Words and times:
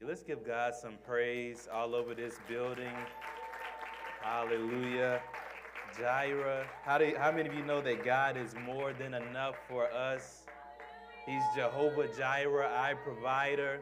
Let's 0.00 0.22
give 0.22 0.46
God 0.46 0.74
some 0.76 0.94
praise 1.04 1.68
all 1.72 1.94
over 1.94 2.14
this 2.14 2.36
building. 2.48 2.94
Hallelujah. 4.22 5.20
Jireh. 5.98 6.66
How, 6.84 6.98
do, 6.98 7.12
how 7.18 7.32
many 7.32 7.48
of 7.48 7.54
you 7.54 7.64
know 7.64 7.80
that 7.80 8.04
God 8.04 8.36
is 8.36 8.54
more 8.64 8.92
than 8.92 9.14
enough 9.14 9.56
for 9.68 9.90
us? 9.90 10.44
He's 11.26 11.42
Jehovah 11.56 12.08
Jireh, 12.16 12.66
our 12.66 12.94
provider. 12.94 13.80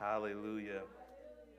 Hallelujah. 0.00 0.82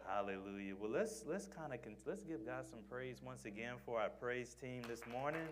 Hallelujah. 0.05 0.73
Well, 0.77 0.91
let's 0.91 1.23
let's 1.25 1.47
kind 1.47 1.73
of 1.73 1.79
let's 2.05 2.23
give 2.23 2.45
God 2.45 2.67
some 2.69 2.79
praise 2.89 3.21
once 3.23 3.45
again 3.45 3.75
for 3.85 4.01
our 4.01 4.09
praise 4.09 4.53
team 4.59 4.81
this 4.89 5.01
morning. 5.09 5.47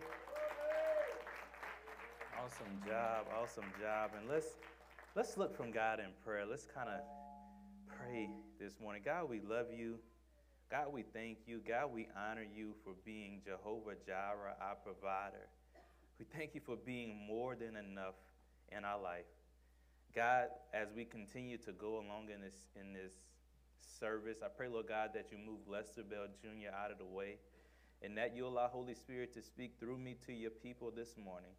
Awesome 2.38 2.82
job, 2.86 3.28
awesome 3.42 3.71
job. 3.79 4.11
And 4.20 4.28
let's 4.28 4.47
let's 5.15 5.38
look 5.38 5.56
from 5.56 5.71
God 5.71 6.00
in 6.00 6.07
prayer. 6.25 6.46
Let's 6.46 6.65
kind 6.65 6.89
of 6.89 7.00
pray 8.09 8.29
this 8.59 8.73
morning. 8.81 9.01
God, 9.05 9.29
we 9.29 9.39
love 9.39 9.68
you. 9.75 9.99
God, 10.71 10.91
we 10.91 11.04
thank 11.13 11.39
you. 11.45 11.61
God, 11.68 11.93
we 11.93 12.07
honor 12.18 12.45
you 12.55 12.73
for 12.83 12.93
being 13.05 13.41
Jehovah 13.45 13.95
Jireh, 14.05 14.55
our 14.61 14.75
provider. 14.83 15.47
We 16.18 16.25
thank 16.35 16.55
you 16.55 16.61
for 16.65 16.75
being 16.75 17.15
more 17.27 17.55
than 17.55 17.75
enough 17.75 18.15
in 18.75 18.83
our 18.83 18.99
life. 18.99 19.25
God, 20.15 20.47
as 20.73 20.87
we 20.95 21.05
continue 21.05 21.57
to 21.59 21.71
go 21.71 21.97
along 21.97 22.29
in 22.33 22.41
this 22.41 22.69
in 22.75 22.93
this 22.93 23.13
service, 23.99 24.37
I 24.43 24.47
pray, 24.47 24.69
Lord 24.69 24.87
God, 24.87 25.11
that 25.13 25.27
you 25.32 25.37
move 25.37 25.60
Lester 25.68 26.04
Bell 26.04 26.27
Jr. 26.41 26.73
out 26.75 26.91
of 26.91 26.97
the 26.97 27.05
way 27.05 27.37
and 28.01 28.18
that 28.18 28.35
you 28.35 28.47
allow 28.47 28.68
Holy 28.69 28.96
Spirit 28.96 29.33
to 29.35 29.41
speak 29.43 29.73
through 29.79 29.97
me 29.97 30.15
to 30.25 30.33
your 30.33 30.51
people 30.51 30.91
this 30.96 31.15
morning. 31.23 31.51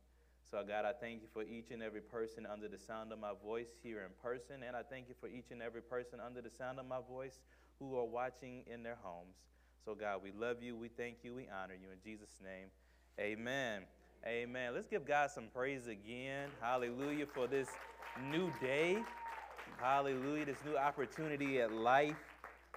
So, 0.50 0.64
God, 0.66 0.84
I 0.84 0.92
thank 0.92 1.22
you 1.22 1.28
for 1.32 1.45
each 1.45 1.70
and 1.70 1.80
every 1.80 2.00
person 2.00 2.45
under 2.45 2.66
the 2.66 2.78
sound 2.78 3.12
of 3.12 3.20
my 3.20 3.30
voice 3.45 3.68
here 3.84 4.02
in 4.02 4.10
person, 4.20 4.64
and 4.66 4.74
I 4.74 4.82
thank 4.82 5.09
you 5.09 5.14
for 5.20 5.28
each 5.28 5.52
and 5.52 5.62
every 5.62 5.80
person 5.80 6.18
under 6.18 6.40
the 6.40 6.51
sound 6.51 6.80
of 6.80 6.88
my 6.88 6.98
voice 7.09 7.38
who 7.79 7.96
are 7.96 8.04
watching 8.04 8.65
in 8.66 8.82
their 8.82 8.98
homes. 9.01 9.37
So, 9.84 9.95
God, 9.95 10.23
we 10.24 10.32
love 10.32 10.60
you, 10.60 10.74
we 10.74 10.88
thank 10.88 11.18
you, 11.23 11.34
we 11.34 11.46
honor 11.48 11.74
you. 11.74 11.87
In 11.92 11.98
Jesus' 12.04 12.40
name, 12.42 12.66
amen. 13.20 13.82
Amen. 14.26 14.74
Let's 14.74 14.88
give 14.88 15.07
God 15.07 15.30
some 15.30 15.45
praise 15.54 15.87
again. 15.87 16.48
Hallelujah 16.60 17.26
for 17.26 17.46
this 17.46 17.68
new 18.30 18.52
day. 18.60 18.98
Hallelujah. 19.80 20.46
This 20.46 20.59
new 20.66 20.76
opportunity 20.76 21.60
at 21.60 21.73
life. 21.73 22.16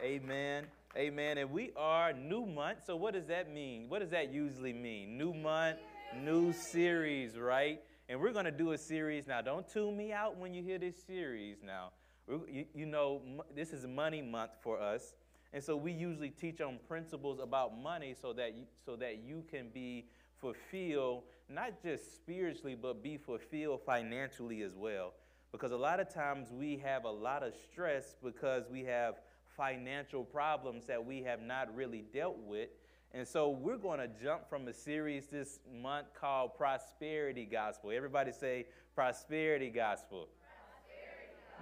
Amen. 0.02 0.66
Amen. 0.96 1.40
And 1.40 1.52
we 1.52 1.72
are 1.76 2.14
new 2.14 2.46
month. 2.46 2.80
So, 2.86 2.96
what 2.96 3.16
does 3.16 3.26
that 3.26 3.52
mean? 3.52 3.90
What 3.90 4.00
does 4.00 4.12
that 4.12 4.32
usually 4.32 4.74
mean? 4.74 5.18
New 5.18 5.34
month 5.34 5.80
new 6.22 6.54
series, 6.54 7.38
right? 7.38 7.82
And 8.10 8.20
we're 8.20 8.34
going 8.34 8.46
to 8.46 8.52
do 8.52 8.72
a 8.72 8.78
series 8.78 9.28
now. 9.28 9.42
Don't 9.42 9.68
tune 9.68 9.96
me 9.96 10.12
out 10.12 10.38
when 10.38 10.54
you 10.54 10.64
hear 10.64 10.78
this 10.78 10.96
series 11.06 11.58
now. 11.64 11.92
You, 12.28 12.66
you 12.74 12.86
know, 12.86 13.22
this 13.56 13.72
is 13.72 13.86
money 13.86 14.22
month 14.22 14.52
for 14.62 14.80
us. 14.80 15.14
And 15.54 15.64
so 15.64 15.76
we 15.76 15.92
usually 15.92 16.30
teach 16.30 16.62
on 16.62 16.80
principles 16.88 17.40
about 17.40 17.78
money 17.78 18.16
so 18.20 18.34
that 18.34 18.56
you, 18.56 18.64
so 18.86 18.96
that 18.96 19.20
you 19.24 19.44
can 19.50 19.70
be 19.74 20.06
fulfilled, 20.40 21.24
not 21.50 21.82
just 21.82 22.16
spiritually, 22.16 22.76
but 22.80 23.04
be 23.04 23.18
fulfilled 23.18 23.82
financially 23.86 24.64
as 24.64 24.76
well. 24.76 25.14
Because 25.52 25.72
a 25.72 25.78
lot 25.78 26.00
of 26.00 26.12
times 26.12 26.48
we 26.52 26.78
have 26.78 27.06
a 27.06 27.12
lot 27.12 27.44
of 27.44 27.54
stress 27.72 28.16
because 28.24 28.64
we 28.72 28.84
have 28.86 29.16
financial 29.56 30.24
problems 30.24 30.86
that 30.88 31.06
we 31.06 31.22
have 31.22 31.42
not 31.42 31.74
really 31.76 32.04
dealt 32.14 32.40
with. 32.40 32.70
And 33.16 33.28
so 33.28 33.50
we're 33.50 33.78
going 33.78 34.00
to 34.00 34.08
jump 34.24 34.50
from 34.50 34.68
a 34.68 34.74
series 34.74 35.28
this 35.28 35.60
month 35.72 36.08
called 36.20 36.56
Prosperity 36.58 37.46
Gospel. 37.46 37.92
Everybody 37.94 38.32
say 38.32 38.66
Prosperity 38.96 39.70
Gospel. 39.70 40.30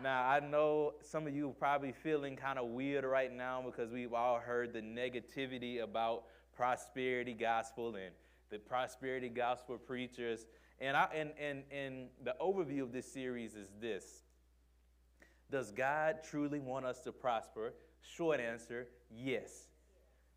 Now, 0.02 0.30
I 0.30 0.40
know 0.40 0.94
some 1.02 1.28
of 1.28 1.36
you 1.36 1.50
are 1.50 1.54
probably 1.54 1.92
feeling 1.92 2.38
kind 2.38 2.58
of 2.58 2.68
weird 2.68 3.04
right 3.04 3.32
now 3.32 3.62
because 3.66 3.92
we've 3.92 4.14
all 4.14 4.40
heard 4.40 4.72
the 4.72 4.80
negativity 4.80 5.84
about 5.84 6.24
prosperity 6.56 7.34
gospel 7.34 7.96
and 7.96 8.16
the 8.50 8.58
prosperity 8.58 9.28
gospel 9.28 9.78
preachers. 9.78 10.46
And, 10.80 10.96
I, 10.96 11.10
and, 11.14 11.32
and, 11.38 11.64
and 11.70 12.08
the 12.24 12.34
overview 12.40 12.82
of 12.82 12.94
this 12.94 13.12
series 13.12 13.56
is 13.56 13.68
this 13.82 14.24
Does 15.52 15.72
God 15.72 16.20
truly 16.24 16.60
want 16.60 16.86
us 16.86 17.02
to 17.02 17.12
prosper? 17.12 17.74
Short 18.02 18.40
answer 18.40 18.88
yes 19.14 19.68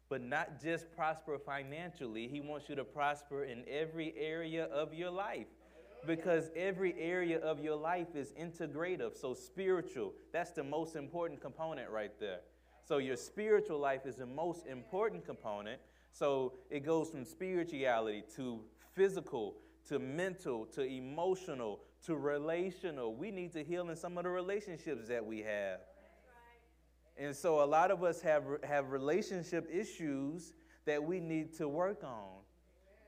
but 0.09 0.23
not 0.23 0.61
just 0.63 0.95
prosper 0.95 1.39
financially. 1.39 2.29
He 2.29 2.41
wants 2.41 2.69
you 2.69 2.77
to 2.77 2.85
prosper 2.85 3.45
in 3.45 3.65
every 3.69 4.15
area 4.17 4.65
of 4.67 4.95
your 4.95 5.11
life 5.11 5.47
because 6.07 6.51
every 6.55 6.95
area 6.99 7.39
of 7.39 7.61
your 7.61 7.77
life 7.77 8.15
is 8.15 8.33
integrative. 8.33 9.17
So, 9.17 9.35
spiritual, 9.35 10.13
that's 10.33 10.51
the 10.51 10.65
most 10.65 10.97
important 10.97 11.41
component 11.41 11.91
right 11.91 12.13
there. 12.21 12.41
So, 12.87 12.99
your 12.99 13.17
spiritual 13.17 13.79
life 13.79 14.05
is 14.05 14.17
the 14.17 14.27
most 14.27 14.67
important 14.67 15.25
component. 15.25 15.81
So, 16.13 16.55
it 16.71 16.85
goes 16.85 17.11
from 17.11 17.25
spirituality 17.25 18.23
to 18.37 18.61
physical 18.95 19.57
to 19.89 19.99
mental 19.99 20.67
to 20.67 20.83
emotional 20.83 21.81
to 22.07 22.17
relational. 22.17 23.15
We 23.15 23.31
need 23.31 23.53
to 23.53 23.65
heal 23.65 23.89
in 23.89 23.97
some 23.97 24.19
of 24.19 24.25
the 24.25 24.31
relationships 24.31 25.09
that 25.09 25.25
we 25.25 25.41
have. 25.41 25.81
And 27.17 27.35
so 27.35 27.63
a 27.63 27.67
lot 27.67 27.91
of 27.91 28.03
us 28.03 28.21
have, 28.23 28.45
have 28.65 28.91
relationship 28.91 29.69
issues 29.73 30.53
that 30.85 31.03
we 31.03 31.21
need 31.21 31.55
to 31.59 31.69
work 31.69 32.03
on. 32.03 32.29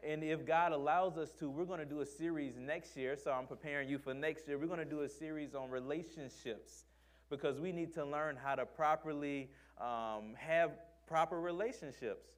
And 0.07 0.23
if 0.23 0.47
God 0.47 0.73
allows 0.73 1.19
us 1.19 1.31
to, 1.41 1.51
we're 1.51 1.65
going 1.65 1.81
to 1.81 1.87
do 1.87 2.01
a 2.01 2.07
series 2.07 2.57
next 2.57 2.97
year. 2.97 3.17
So 3.17 3.33
I'm 3.33 3.47
preparing 3.47 3.89
you 3.89 3.99
for 3.99 4.15
next 4.15 4.47
year. 4.47 4.59
We're 4.59 4.69
going 4.69 4.79
to 4.79 4.85
do 4.85 5.01
a 5.01 5.09
series 5.09 5.55
on 5.55 5.69
relationships 5.71 6.85
because 7.29 7.59
we 7.59 7.73
need 7.73 7.93
to 7.95 8.05
learn 8.05 8.37
how 8.37 8.55
to 8.55 8.65
properly 8.65 9.51
um, 9.81 10.35
have 10.37 10.71
proper 11.09 11.41
relationships. 11.41 12.29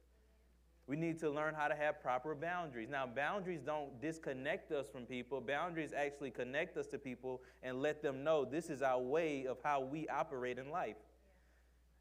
We 0.87 0.95
need 0.95 1.19
to 1.19 1.29
learn 1.29 1.53
how 1.53 1.67
to 1.67 1.75
have 1.75 2.01
proper 2.01 2.33
boundaries. 2.33 2.89
Now, 2.89 3.05
boundaries 3.05 3.61
don't 3.61 4.01
disconnect 4.01 4.71
us 4.71 4.87
from 4.89 5.05
people. 5.05 5.39
Boundaries 5.39 5.93
actually 5.95 6.31
connect 6.31 6.77
us 6.77 6.87
to 6.87 6.97
people 6.97 7.43
and 7.61 7.79
let 7.79 8.01
them 8.01 8.23
know 8.23 8.43
this 8.43 8.71
is 8.71 8.81
our 8.81 8.99
way 8.99 9.45
of 9.45 9.57
how 9.63 9.81
we 9.81 10.07
operate 10.07 10.57
in 10.57 10.71
life. 10.71 10.95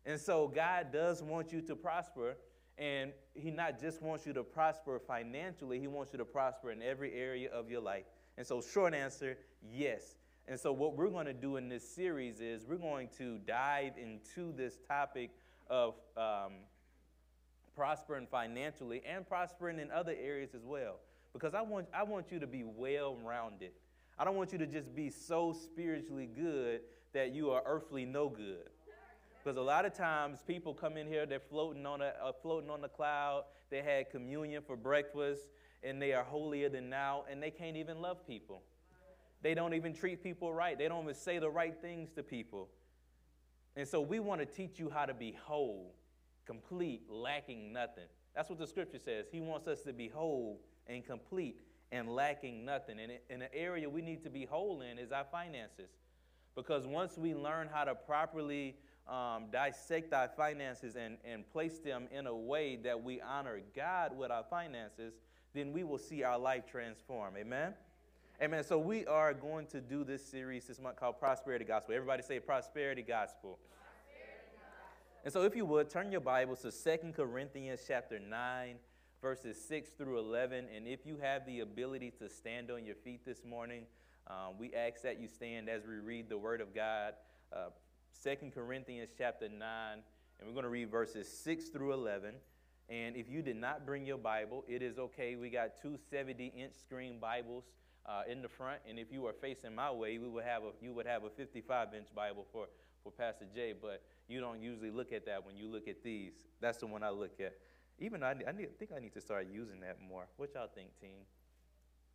And 0.07 0.21
so 0.21 0.49
God 0.49 0.93
does 0.93 1.23
want 1.23 1.53
you 1.53 1.61
to 1.63 1.77
prosper, 1.77 2.37
and 2.79 3.13
He 3.35 3.51
not 3.51 3.81
just 3.81 4.01
wants 4.03 4.27
you 4.27 4.33
to 4.33 4.43
prosper 4.43 4.99
financially, 4.99 5.79
He 5.79 5.87
wants 5.87 6.13
you 6.13 6.19
to 6.19 6.25
prosper 6.25 6.71
in 6.71 6.83
every 6.83 7.15
area 7.15 7.51
of 7.51 7.71
your 7.71 7.81
life. 7.81 8.05
And 8.37 8.47
so, 8.47 8.61
short 8.61 8.95
answer, 8.95 9.37
yes. 9.73 10.17
And 10.47 10.59
so, 10.59 10.73
what 10.73 10.97
we're 10.97 11.11
going 11.11 11.27
to 11.27 11.35
do 11.35 11.57
in 11.57 11.69
this 11.69 11.87
series 11.87 12.41
is 12.41 12.65
we're 12.65 12.77
going 12.77 13.09
to 13.19 13.39
dive 13.39 13.95
into 14.01 14.53
this 14.57 14.79
topic 14.89 15.31
of 15.69 15.95
um, 16.17 16.53
prospering 17.75 18.27
financially 18.27 19.03
and 19.07 19.29
prospering 19.29 19.79
in 19.79 19.91
other 19.91 20.15
areas 20.19 20.55
as 20.55 20.65
well. 20.65 20.97
Because 21.33 21.55
I 21.55 21.63
want, 21.63 21.87
I 21.93 22.03
want 22.03 22.33
you 22.33 22.39
to 22.41 22.47
be 22.47 22.65
well 22.65 23.17
rounded. 23.23 23.73
I 24.19 24.25
don't 24.25 24.37
want 24.37 24.53
you 24.53 24.59
to 24.59 24.67
just 24.67 24.95
be 24.95 25.11
so 25.11 25.53
spiritually 25.53 26.27
good 26.27 26.81
that 27.13 27.35
you 27.35 27.51
are 27.51 27.63
earthly 27.67 28.05
no 28.05 28.29
good. 28.29 28.71
Because 29.49 29.57
a 29.57 29.63
lot 29.63 29.87
of 29.87 29.95
times 29.95 30.41
people 30.47 30.75
come 30.75 30.99
in 30.99 31.07
here, 31.07 31.25
they're 31.25 31.41
floating 31.41 31.87
on 31.87 32.03
a 32.03 32.13
uh, 32.23 32.33
floating 32.43 32.69
on 32.69 32.83
the 32.83 32.89
cloud. 32.89 33.45
They 33.71 33.81
had 33.81 34.11
communion 34.11 34.63
for 34.63 34.77
breakfast, 34.77 35.49
and 35.83 36.03
they 36.03 36.13
are 36.13 36.23
holier 36.23 36.69
than 36.69 36.91
now, 36.91 37.25
and 37.31 37.43
they 37.43 37.51
can't 37.51 37.75
even 37.75 38.03
love 38.03 38.27
people. 38.27 38.61
They 39.41 39.55
don't 39.55 39.73
even 39.73 39.95
treat 39.95 40.23
people 40.23 40.53
right. 40.53 40.77
They 40.77 40.87
don't 40.87 41.05
even 41.05 41.15
say 41.15 41.39
the 41.39 41.49
right 41.49 41.75
things 41.81 42.11
to 42.17 42.23
people. 42.23 42.69
And 43.75 43.89
so 43.89 44.03
we 44.03 44.21
want 44.21 44.43
to 44.43 44.47
teach 44.47 44.79
you 44.79 44.91
how 44.91 45.07
to 45.07 45.15
be 45.15 45.35
whole, 45.43 45.95
complete, 46.45 47.05
lacking 47.09 47.73
nothing. 47.73 48.05
That's 48.35 48.51
what 48.51 48.59
the 48.59 48.67
scripture 48.67 48.99
says. 48.99 49.29
He 49.33 49.41
wants 49.41 49.67
us 49.67 49.81
to 49.85 49.95
be 49.95 50.09
whole 50.09 50.61
and 50.87 51.07
complete 51.07 51.59
and 51.91 52.15
lacking 52.15 52.67
nothing. 52.67 52.99
And 53.01 53.13
in 53.31 53.41
an 53.41 53.49
area 53.55 53.89
we 53.89 54.03
need 54.03 54.23
to 54.25 54.31
be 54.31 54.45
whole 54.45 54.83
in 54.83 54.99
is 54.99 55.11
our 55.11 55.25
finances. 55.33 55.89
Because 56.55 56.87
once 56.87 57.17
we 57.17 57.35
learn 57.35 57.71
how 57.73 57.85
to 57.85 57.95
properly 57.95 58.77
um, 59.09 59.47
dissect 59.51 60.13
our 60.13 60.29
finances 60.29 60.97
and, 60.97 61.17
and 61.25 61.51
place 61.51 61.79
them 61.79 62.09
in 62.11 62.27
a 62.27 62.35
way 62.35 62.77
that 62.77 63.03
we 63.03 63.21
honor 63.21 63.61
God 63.75 64.17
with 64.17 64.31
our 64.31 64.45
finances, 64.45 65.15
then 65.55 65.73
we 65.73 65.83
will 65.83 65.99
see 65.99 66.23
our 66.23 66.39
life 66.39 66.65
transform. 66.71 67.37
Amen? 67.37 67.73
Amen. 68.41 68.63
So 68.63 68.79
we 68.79 69.07
are 69.07 69.35
going 69.35 69.67
to 69.69 69.81
do 69.81 70.05
this 70.05 70.25
series 70.25 70.67
this 70.67 70.79
month 70.79 70.97
called 70.97 71.19
Prosperity 71.19 71.65
Gospel. 71.65 71.95
Everybody 71.95 72.23
say 72.23 72.39
Prosperity 72.39 73.03
Gospel. 73.03 73.59
And 75.25 75.33
so 75.33 75.43
if 75.43 75.57
you 75.57 75.67
would, 75.67 75.91
turn 75.91 76.13
your 76.13 76.21
Bibles 76.21 76.61
to 76.63 76.71
Second 76.71 77.15
Corinthians 77.15 77.81
chapter 77.87 78.19
9, 78.21 78.77
verses 79.21 79.61
6 79.69 79.91
through 79.91 80.19
11. 80.21 80.67
And 80.75 80.87
if 80.87 81.05
you 81.05 81.19
have 81.21 81.45
the 81.47 81.61
ability 81.61 82.13
to 82.21 82.29
stand 82.29 82.71
on 82.71 82.85
your 82.85 82.95
feet 82.95 83.25
this 83.27 83.45
morning, 83.45 83.83
um, 84.29 84.59
we 84.59 84.73
ask 84.73 85.03
that 85.03 85.19
you 85.21 85.27
stand 85.27 85.69
as 85.69 85.83
we 85.85 85.97
read 85.97 86.29
the 86.29 86.39
Word 86.39 86.61
of 86.61 86.75
God. 86.75 87.15
Uh, 87.53 87.71
Second 88.13 88.53
Corinthians 88.53 89.11
chapter 89.17 89.49
9, 89.49 89.59
and 90.39 90.49
we're 90.49 90.53
going 90.53 90.65
to 90.65 90.71
read 90.71 90.91
verses 90.91 91.29
6 91.45 91.69
through 91.69 91.93
11. 91.93 92.35
And 92.89 93.17
if 93.17 93.29
you 93.29 93.43
did 93.43 93.57
not 93.57 93.85
bring 93.85 94.07
your 94.07 94.19
Bible, 94.19 94.65
it 94.67 94.83
is 94.83 94.99
okay. 94.99 95.37
We 95.37 95.51
got 95.51 95.81
two 95.81 95.99
70 96.11 96.53
inch 96.57 96.73
screen 96.75 97.19
Bibles 97.21 97.65
uh, 98.07 98.23
in 98.31 98.41
the 98.41 98.49
front, 98.49 98.81
and 98.89 98.99
if 98.99 99.13
you 99.13 99.21
were 99.23 99.35
facing 99.35 99.75
my 99.75 99.91
way, 99.91 100.17
we 100.17 100.29
would 100.29 100.45
have 100.45 100.63
a, 100.63 100.71
you 100.81 100.93
would 100.95 101.07
have 101.07 101.25
a 101.25 101.31
55 101.31 101.89
inch 101.95 102.09
Bible 102.15 102.47
for, 102.51 102.67
for 103.05 103.13
Pastor 103.13 103.45
Jay, 103.55 103.75
but 103.79 104.03
you 104.27 104.41
don't 104.41 104.63
usually 104.63 104.91
look 104.91 105.13
at 105.13 105.27
that 105.27 105.45
when 105.45 105.57
you 105.57 105.69
look 105.69 105.87
at 105.89 106.03
these. 106.03 106.33
That's 106.61 106.79
the 106.79 106.87
one 106.87 107.03
I 107.03 107.11
look 107.11 107.39
at. 107.41 107.55
Even 107.99 108.23
I, 108.23 108.31
I 108.31 108.53
need, 108.53 108.79
think 108.79 108.93
I 108.97 109.01
need 109.01 109.13
to 109.15 109.21
start 109.21 109.49
using 109.53 109.81
that 109.81 109.99
more. 110.01 110.27
What 110.37 110.55
y'all 110.55 110.69
think, 110.75 110.89
team? 111.01 111.27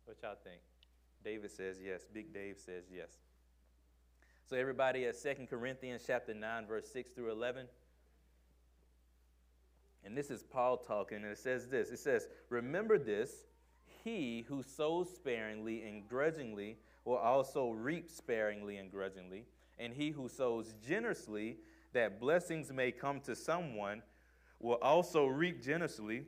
What 0.06 0.16
y'all 0.22 0.36
think? 0.42 0.60
David 1.24 1.50
says 1.50 1.78
yes. 1.82 2.02
Big 2.12 2.32
Dave 2.34 2.58
says 2.58 2.84
yes. 2.92 3.10
So 4.48 4.56
everybody 4.56 5.06
at 5.06 5.14
2 5.20 5.46
Corinthians 5.48 6.02
chapter 6.06 6.34
9, 6.34 6.66
verse 6.66 6.86
6 6.92 7.10
through 7.12 7.32
11. 7.32 7.66
And 10.04 10.14
this 10.14 10.30
is 10.30 10.42
Paul 10.42 10.76
talking, 10.76 11.18
and 11.18 11.26
it 11.26 11.38
says 11.38 11.68
this. 11.68 11.88
It 11.88 11.98
says, 11.98 12.28
Remember 12.50 12.98
this, 12.98 13.46
he 14.04 14.44
who 14.46 14.62
sows 14.62 15.08
sparingly 15.14 15.82
and 15.84 16.06
grudgingly 16.06 16.76
will 17.06 17.16
also 17.16 17.70
reap 17.70 18.10
sparingly 18.10 18.76
and 18.76 18.90
grudgingly. 18.90 19.46
And 19.78 19.94
he 19.94 20.10
who 20.10 20.28
sows 20.28 20.74
generously, 20.86 21.56
that 21.94 22.20
blessings 22.20 22.70
may 22.70 22.92
come 22.92 23.20
to 23.20 23.34
someone, 23.34 24.02
will 24.60 24.78
also 24.82 25.24
reap 25.26 25.62
generously 25.62 26.26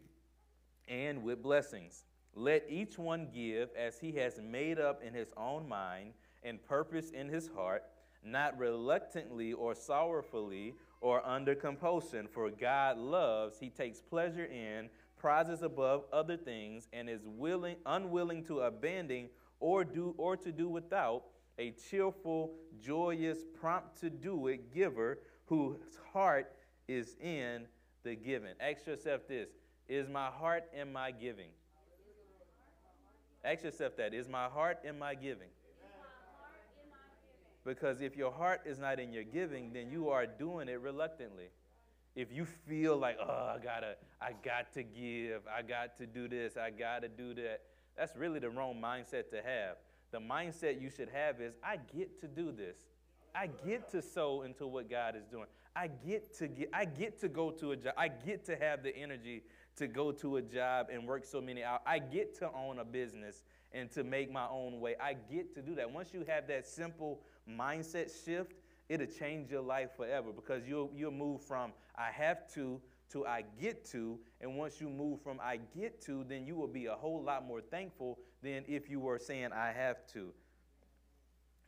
and 0.89 1.23
with 1.23 1.43
blessings. 1.43 2.05
Let 2.35 2.65
each 2.71 2.99
one 2.99 3.29
give 3.33 3.69
as 3.77 3.99
he 3.99 4.13
has 4.13 4.41
made 4.41 4.79
up 4.79 5.03
in 5.03 5.13
his 5.13 5.29
own 5.37 5.69
mind 5.69 6.13
and 6.43 6.65
purpose 6.65 7.11
in 7.11 7.29
his 7.29 7.49
heart, 7.49 7.85
not 8.26 8.58
reluctantly 8.58 9.52
or 9.52 9.75
sorrowfully 9.75 10.75
or 11.00 11.25
under 11.25 11.55
compulsion, 11.55 12.26
for 12.26 12.50
God 12.50 12.99
loves, 12.99 13.58
he 13.58 13.70
takes 13.70 14.00
pleasure 14.00 14.46
in, 14.46 14.88
prizes 15.19 15.62
above 15.62 16.05
other 16.12 16.37
things, 16.37 16.88
and 16.93 17.08
is 17.08 17.23
willing, 17.25 17.76
unwilling 17.87 18.44
to 18.44 18.61
abandon 18.61 19.28
or 19.61 19.84
do 19.84 20.14
or 20.19 20.37
to 20.37 20.52
do 20.52 20.69
without 20.69 21.25
a 21.58 21.70
cheerful, 21.70 22.52
joyous, 22.82 23.38
prompt 23.58 23.99
to 24.00 24.11
do 24.11 24.49
it 24.49 24.75
giver 24.75 25.19
whose 25.46 25.79
heart 26.12 26.52
is 26.88 27.17
in 27.20 27.67
the 28.02 28.14
giving. 28.14 28.52
Ask 28.61 28.87
yourself 28.87 29.22
this 29.29 29.49
Is 29.88 30.08
my 30.08 30.26
heart 30.26 30.64
in 30.79 30.93
my 30.93 31.11
giving? 31.11 31.50
Ask 33.44 33.64
yourself 33.64 33.96
that. 33.96 34.12
Is 34.12 34.29
my 34.29 34.46
heart 34.46 34.79
in 34.84 34.99
my 34.99 35.14
giving? 35.14 35.49
Because 37.67 38.01
if 38.01 38.17
your 38.17 38.31
heart 38.31 38.61
is 38.65 38.79
not 38.79 39.01
in 39.01 39.13
your 39.13 39.25
giving, 39.25 39.73
then 39.73 39.91
you 39.91 40.09
are 40.09 40.25
doing 40.25 40.69
it 40.69 40.81
reluctantly. 40.81 41.49
If 42.15 42.33
you 42.33 42.47
feel 42.47 42.97
like, 42.97 43.19
oh, 43.21 43.57
I 43.57 43.59
gotta, 43.63 43.97
I 44.23 44.33
got 44.43 44.73
to 44.75 44.85
give, 44.85 45.43
I 45.55 45.63
got 45.63 45.99
to 45.99 46.07
do 46.07 46.29
this, 46.29 46.57
I 46.57 46.71
gotta 46.71 47.09
do 47.09 47.35
that, 47.35 47.63
that's 47.99 48.17
really 48.17 48.39
the 48.39 48.49
wrong 48.49 48.81
mindset 48.83 49.31
to 49.31 49.43
have. 49.45 49.77
The 50.13 50.19
mindset 50.19 50.81
you 50.81 50.89
should 50.89 51.11
have 51.11 51.41
is, 51.41 51.55
I 51.63 51.79
get 51.95 52.21
to 52.21 52.29
do 52.29 52.53
this. 52.53 52.79
I 53.35 53.49
get 53.67 53.91
to 53.91 54.01
sow 54.01 54.43
into 54.43 54.67
what 54.67 54.89
God 54.89 55.15
is 55.17 55.27
doing. 55.27 55.47
I 55.75 55.89
get 55.89 56.35
to 56.39 56.49
get, 56.49 56.71
I 56.73 56.87
get 56.87 57.21
to 57.21 57.29
go 57.29 57.51
to 57.51 57.73
a 57.73 57.77
job. 57.77 57.93
I 57.99 58.09
get 58.09 58.47
to 58.47 58.57
have 58.57 58.83
the 58.83 58.97
energy 58.97 59.43
to 59.77 59.87
go 59.87 60.11
to 60.13 60.37
a 60.37 60.43
job 60.43 60.87
and 60.91 61.07
work 61.07 61.25
so 61.25 61.41
many 61.41 61.63
hours. 61.63 61.83
I 61.85 61.99
get 61.99 62.39
to 62.39 62.51
own 62.53 62.79
a 62.79 62.85
business 62.85 63.45
and 63.73 63.91
to 63.91 64.05
make 64.05 64.33
my 64.33 64.47
own 64.49 64.81
way. 64.81 64.95
I 64.99 65.17
get 65.31 65.55
to 65.55 65.61
do 65.61 65.75
that. 65.75 65.91
Once 65.91 66.15
you 66.15 66.25
have 66.27 66.49
that 66.49 66.67
simple 66.67 67.21
mindset 67.48 68.10
shift, 68.25 68.54
it'll 68.88 69.06
change 69.06 69.50
your 69.50 69.62
life 69.62 69.90
forever 69.96 70.31
because 70.32 70.66
you'll, 70.66 70.90
you'll 70.94 71.10
move 71.10 71.43
from 71.43 71.72
I 71.96 72.10
have 72.10 72.52
to 72.54 72.81
to 73.12 73.26
I 73.26 73.44
get 73.60 73.84
to. 73.93 74.19
And 74.40 74.56
once 74.56 74.81
you 74.81 74.88
move 74.88 75.20
from 75.22 75.40
I 75.43 75.60
get 75.76 76.00
to, 76.06 76.25
then 76.25 76.46
you 76.46 76.56
will 76.56 76.69
be 76.69 76.87
a 76.87 76.94
whole 76.94 77.22
lot 77.22 77.46
more 77.46 77.60
thankful 77.60 78.19
than 78.43 78.64
if 78.66 78.90
you 78.90 79.00
were 79.00 79.19
saying 79.19 79.50
I 79.52 79.72
have 79.72 80.06
to. 80.12 80.32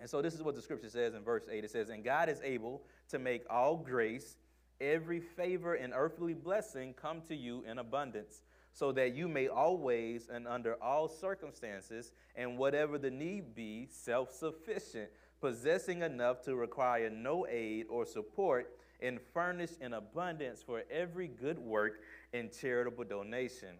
And 0.00 0.08
so 0.08 0.22
this 0.22 0.34
is 0.34 0.42
what 0.42 0.54
the 0.54 0.62
scripture 0.62 0.88
says 0.88 1.14
in 1.14 1.22
verse 1.22 1.44
8. 1.50 1.64
It 1.64 1.70
says, 1.70 1.88
And 1.88 2.04
God 2.04 2.28
is 2.28 2.40
able 2.42 2.82
to 3.10 3.18
make 3.18 3.42
all 3.50 3.76
grace, 3.76 4.36
every 4.80 5.20
favor, 5.20 5.74
and 5.74 5.92
earthly 5.94 6.34
blessing 6.34 6.94
come 6.94 7.20
to 7.28 7.34
you 7.34 7.64
in 7.68 7.78
abundance, 7.78 8.42
so 8.72 8.92
that 8.92 9.14
you 9.14 9.26
may 9.26 9.48
always 9.48 10.28
and 10.32 10.46
under 10.46 10.80
all 10.80 11.08
circumstances, 11.08 12.12
and 12.36 12.56
whatever 12.56 12.96
the 12.96 13.10
need 13.10 13.56
be, 13.56 13.88
self 13.90 14.30
sufficient, 14.32 15.10
possessing 15.40 16.02
enough 16.02 16.42
to 16.42 16.56
require 16.56 17.10
no 17.10 17.46
aid 17.48 17.86
or 17.88 18.04
support, 18.04 18.70
and 19.00 19.20
furnished 19.32 19.80
in 19.80 19.94
abundance 19.94 20.62
for 20.62 20.82
every 20.90 21.28
good 21.28 21.58
work 21.58 22.00
and 22.32 22.50
charitable 22.52 23.04
donation. 23.04 23.76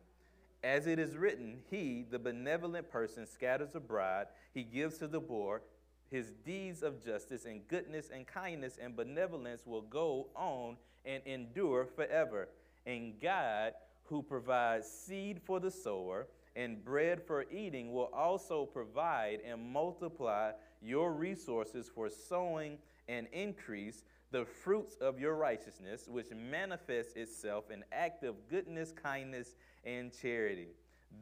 As 0.63 0.87
it 0.87 0.99
is 0.99 1.17
written, 1.17 1.59
He, 1.71 2.05
the 2.09 2.19
benevolent 2.19 2.91
person, 2.91 3.27
scatters 3.27 3.75
abroad, 3.75 4.29
He 4.55 4.63
gives 4.63 4.99
to 4.99 5.09
the 5.09 5.21
poor 5.21 5.63
his 6.11 6.33
deeds 6.45 6.83
of 6.83 7.05
justice 7.05 7.45
and 7.45 7.67
goodness 7.69 8.11
and 8.13 8.27
kindness 8.27 8.79
and 8.83 8.97
benevolence 8.97 9.67
will 9.67 9.83
go 9.83 10.29
on 10.35 10.77
and 11.05 11.23
endure 11.27 11.85
forever. 11.85 12.49
And 12.87 13.21
God, 13.21 13.75
who 14.05 14.23
provides 14.23 14.89
seed 14.89 15.41
for 15.45 15.61
the 15.61 15.71
sower 15.71 16.27
and 16.57 16.83
bread 16.83 17.23
for 17.27 17.45
eating, 17.51 17.93
will 17.93 18.11
also 18.15 18.65
provide 18.65 19.41
and 19.47 19.61
multiply 19.71 20.53
your 20.81 21.13
resources 21.13 21.91
for 21.93 22.09
sowing 22.09 22.79
and 23.09 23.27
increase 23.33 24.03
the 24.31 24.45
fruits 24.45 24.97
of 25.01 25.19
your 25.19 25.35
righteousness, 25.35 26.07
which 26.07 26.31
manifests 26.35 27.15
itself 27.15 27.71
in 27.71 27.83
active 27.93 28.35
goodness, 28.51 28.93
kindness, 28.93 29.55
and 29.85 30.13
charity. 30.21 30.69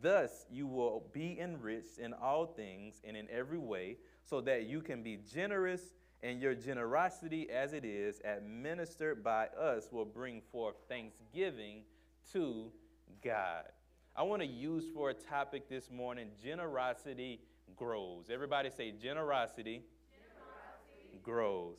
Thus, 0.03 0.45
you 0.51 0.67
will 0.67 1.05
be 1.13 1.39
enriched 1.39 1.99
in 1.99 2.13
all 2.13 2.47
things 2.47 3.01
and 3.05 3.17
in 3.17 3.29
every 3.31 3.59
way 3.59 3.99
so 4.25 4.41
that 4.41 4.65
you 4.65 4.81
can 4.81 5.03
be 5.03 5.21
generous, 5.33 5.81
and 6.23 6.41
your 6.41 6.55
generosity, 6.55 7.49
as 7.51 7.73
it 7.73 7.85
is 7.85 8.21
administered 8.25 9.23
by 9.23 9.47
us, 9.49 9.89
will 9.93 10.05
bring 10.05 10.41
forth 10.51 10.75
thanksgiving 10.89 11.83
to 12.33 12.73
God. 13.23 13.65
I 14.17 14.23
want 14.23 14.43
to 14.43 14.49
use 14.49 14.87
for 14.93 15.11
a 15.11 15.15
topic 15.15 15.69
this 15.69 15.91
morning 15.91 16.31
generosity 16.43 17.41
grows. 17.75 18.31
Everybody 18.31 18.71
say 18.71 18.93
generosity, 18.93 19.83
generosity 20.11 21.21
grows. 21.23 21.79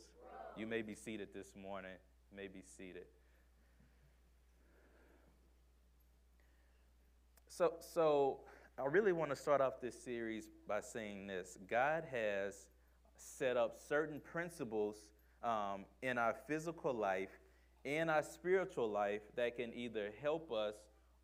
You 0.56 0.66
may 0.66 0.82
be 0.82 0.94
seated 0.94 1.28
this 1.32 1.54
morning, 1.56 1.92
may 2.34 2.48
be 2.48 2.62
seated. 2.76 3.04
So, 7.48 7.72
so 7.80 8.40
I 8.78 8.86
really 8.86 9.12
want 9.12 9.30
to 9.30 9.36
start 9.36 9.60
off 9.60 9.80
this 9.80 10.00
series 10.00 10.48
by 10.68 10.80
saying 10.80 11.26
this 11.26 11.58
God 11.68 12.04
has 12.10 12.66
set 13.16 13.56
up 13.56 13.76
certain 13.88 14.20
principles 14.20 15.06
um, 15.42 15.84
in 16.02 16.18
our 16.18 16.34
physical 16.46 16.94
life, 16.94 17.30
in 17.84 18.08
our 18.08 18.22
spiritual 18.22 18.88
life, 18.88 19.22
that 19.34 19.56
can 19.56 19.72
either 19.74 20.10
help 20.22 20.52
us 20.52 20.74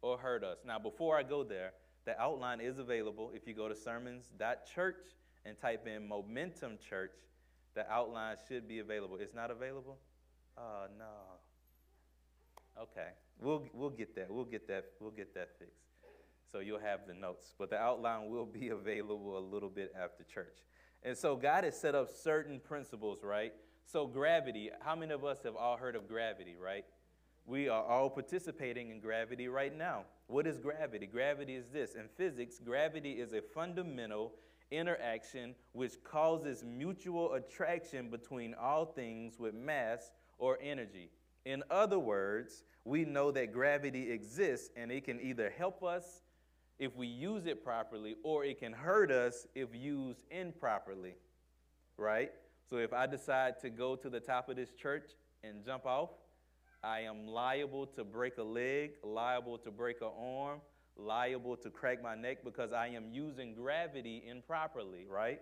or 0.03 0.19
hurt 0.19 0.43
us. 0.43 0.59
Now, 0.67 0.79
before 0.79 1.17
I 1.17 1.23
go 1.23 1.45
there, 1.45 1.73
the 2.05 2.21
outline 2.21 2.61
is 2.61 2.79
available. 2.79 3.31
If 3.35 3.47
you 3.47 3.55
go 3.55 3.69
to 3.69 3.77
sermons.church 3.77 4.97
and 5.45 5.59
type 5.59 5.87
in 5.87 6.07
Momentum 6.07 6.79
Church, 6.89 7.15
the 7.75 7.91
outline 7.91 8.37
should 8.49 8.69
be 8.69 8.79
available. 8.79 9.17
It's 9.21 9.35
not 9.35 9.51
available? 9.51 9.99
Oh, 10.57 10.87
no. 10.99 11.05
Okay. 12.83 13.09
We'll, 13.41 13.65
we'll 13.73 13.91
get 13.91 14.15
that. 14.17 14.31
We'll 14.31 14.45
get 14.45 14.69
that. 14.69 14.85
We'll 15.01 15.11
get 15.11 15.35
that 15.35 15.51
fixed 15.59 15.85
so 16.55 16.61
you'll 16.61 16.79
have 16.79 17.01
the 17.09 17.15
notes. 17.15 17.53
But 17.59 17.71
the 17.71 17.79
outline 17.79 18.31
will 18.31 18.47
be 18.47 18.69
available 18.81 19.37
a 19.37 19.41
little 19.41 19.69
bit 19.69 19.93
after 20.01 20.23
church. 20.23 20.59
And 21.03 21.19
so 21.19 21.35
God 21.35 21.65
has 21.65 21.77
set 21.77 21.97
up 21.97 22.09
certain 22.09 22.61
principles, 22.61 23.19
right? 23.25 23.53
So, 23.87 24.07
gravity, 24.07 24.71
how 24.81 24.95
many 24.95 25.13
of 25.13 25.25
us 25.25 25.39
have 25.45 25.57
all 25.57 25.77
heard 25.77 25.97
of 25.97 26.09
gravity, 26.09 26.57
right? 26.57 26.85
We 27.47 27.69
are 27.69 27.83
all 27.85 28.09
participating 28.09 28.91
in 28.91 29.01
gravity 29.01 29.49
right 29.49 29.77
now. 29.77 30.05
What 30.29 30.47
is 30.47 30.59
gravity? 30.59 31.07
Gravity 31.07 31.55
is 31.55 31.69
this. 31.69 31.95
In 31.95 32.09
physics, 32.17 32.59
gravity 32.65 33.13
is 33.13 33.33
a 33.33 33.43
fundamental 33.43 34.33
interaction 34.71 35.55
which 35.73 36.03
causes 36.03 36.65
mutual 36.65 37.35
attraction 37.35 38.09
between 38.09 38.55
all 38.55 38.87
things 38.87 39.39
with 39.39 39.55
mass 39.55 40.11
or 40.39 40.59
energy. 40.63 41.11
In 41.45 41.63
other 41.71 41.99
words, 41.99 42.65
we 42.85 43.05
know 43.05 43.31
that 43.33 43.53
gravity 43.53 44.11
exists 44.11 44.71
and 44.77 44.91
it 44.91 45.05
can 45.05 45.21
either 45.21 45.53
help 45.57 45.83
us 45.85 46.23
if 46.79 46.97
we 46.97 47.07
use 47.07 47.47
it 47.47 47.63
properly, 47.63 48.17
or 48.25 48.45
it 48.45 48.59
can 48.59 48.73
hurt 48.73 49.13
us 49.13 49.47
if 49.55 49.69
used 49.75 50.25
improperly, 50.31 51.15
right? 51.97 52.33
So 52.69 52.79
if 52.79 52.93
I 52.93 53.07
decide 53.07 53.61
to 53.61 53.71
go 53.71 53.95
to 53.95 54.11
the 54.11 54.19
top 54.19 54.49
of 54.49 54.57
this 54.57 54.73
church 54.73 55.11
and 55.45 55.65
jump 55.65 55.87
off, 55.87 56.11
I 56.85 57.00
am 57.00 57.26
liable 57.26 57.87
to 57.87 58.05
break 58.05 58.37
a 58.37 58.43
leg, 58.43 58.93
liable 59.03 59.57
to 59.59 59.71
break 59.71 60.03
an 60.03 60.11
arm, 60.21 60.61
liable 60.97 61.57
to 61.57 61.71
crack 61.71 62.03
my 62.03 62.14
neck 62.14 62.45
because 62.45 62.73
I 62.73 62.88
am 62.88 63.05
using 63.11 63.55
gravity 63.55 64.23
improperly, 64.29 65.07
right? 65.09 65.41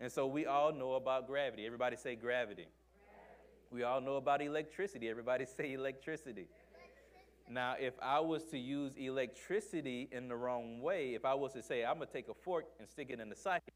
And 0.00 0.10
so 0.10 0.26
we 0.26 0.46
all 0.46 0.72
know 0.72 0.94
about 0.94 1.28
gravity. 1.28 1.64
Everybody 1.64 1.96
say 1.96 2.16
gravity. 2.16 2.66
gravity. 2.66 2.70
We 3.70 3.84
all 3.84 4.00
know 4.00 4.16
about 4.16 4.42
electricity. 4.42 5.08
Everybody 5.08 5.46
say 5.56 5.74
electricity. 5.74 6.48
electricity. 6.48 7.48
Now, 7.48 7.76
if 7.78 7.94
I 8.02 8.18
was 8.18 8.42
to 8.46 8.58
use 8.58 8.96
electricity 8.96 10.08
in 10.10 10.26
the 10.26 10.34
wrong 10.34 10.80
way, 10.80 11.14
if 11.14 11.24
I 11.24 11.34
was 11.34 11.52
to 11.52 11.62
say, 11.62 11.84
I'm 11.84 11.96
going 11.96 12.08
to 12.08 12.12
take 12.12 12.28
a 12.28 12.34
fork 12.34 12.64
and 12.80 12.88
stick 12.88 13.10
it 13.10 13.20
in 13.20 13.28
the 13.28 13.36
socket, 13.36 13.74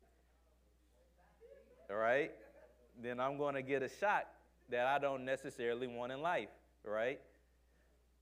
all 1.89 1.97
right, 1.97 2.33
then 3.01 3.21
I'm 3.21 3.39
going 3.39 3.55
to 3.55 3.63
get 3.63 3.83
a 3.83 3.89
shot 3.89 4.27
that 4.71 4.87
I 4.87 4.99
don't 4.99 5.25
necessarily 5.25 5.87
want 5.87 6.13
in 6.13 6.21
life, 6.21 6.49
right? 6.85 7.21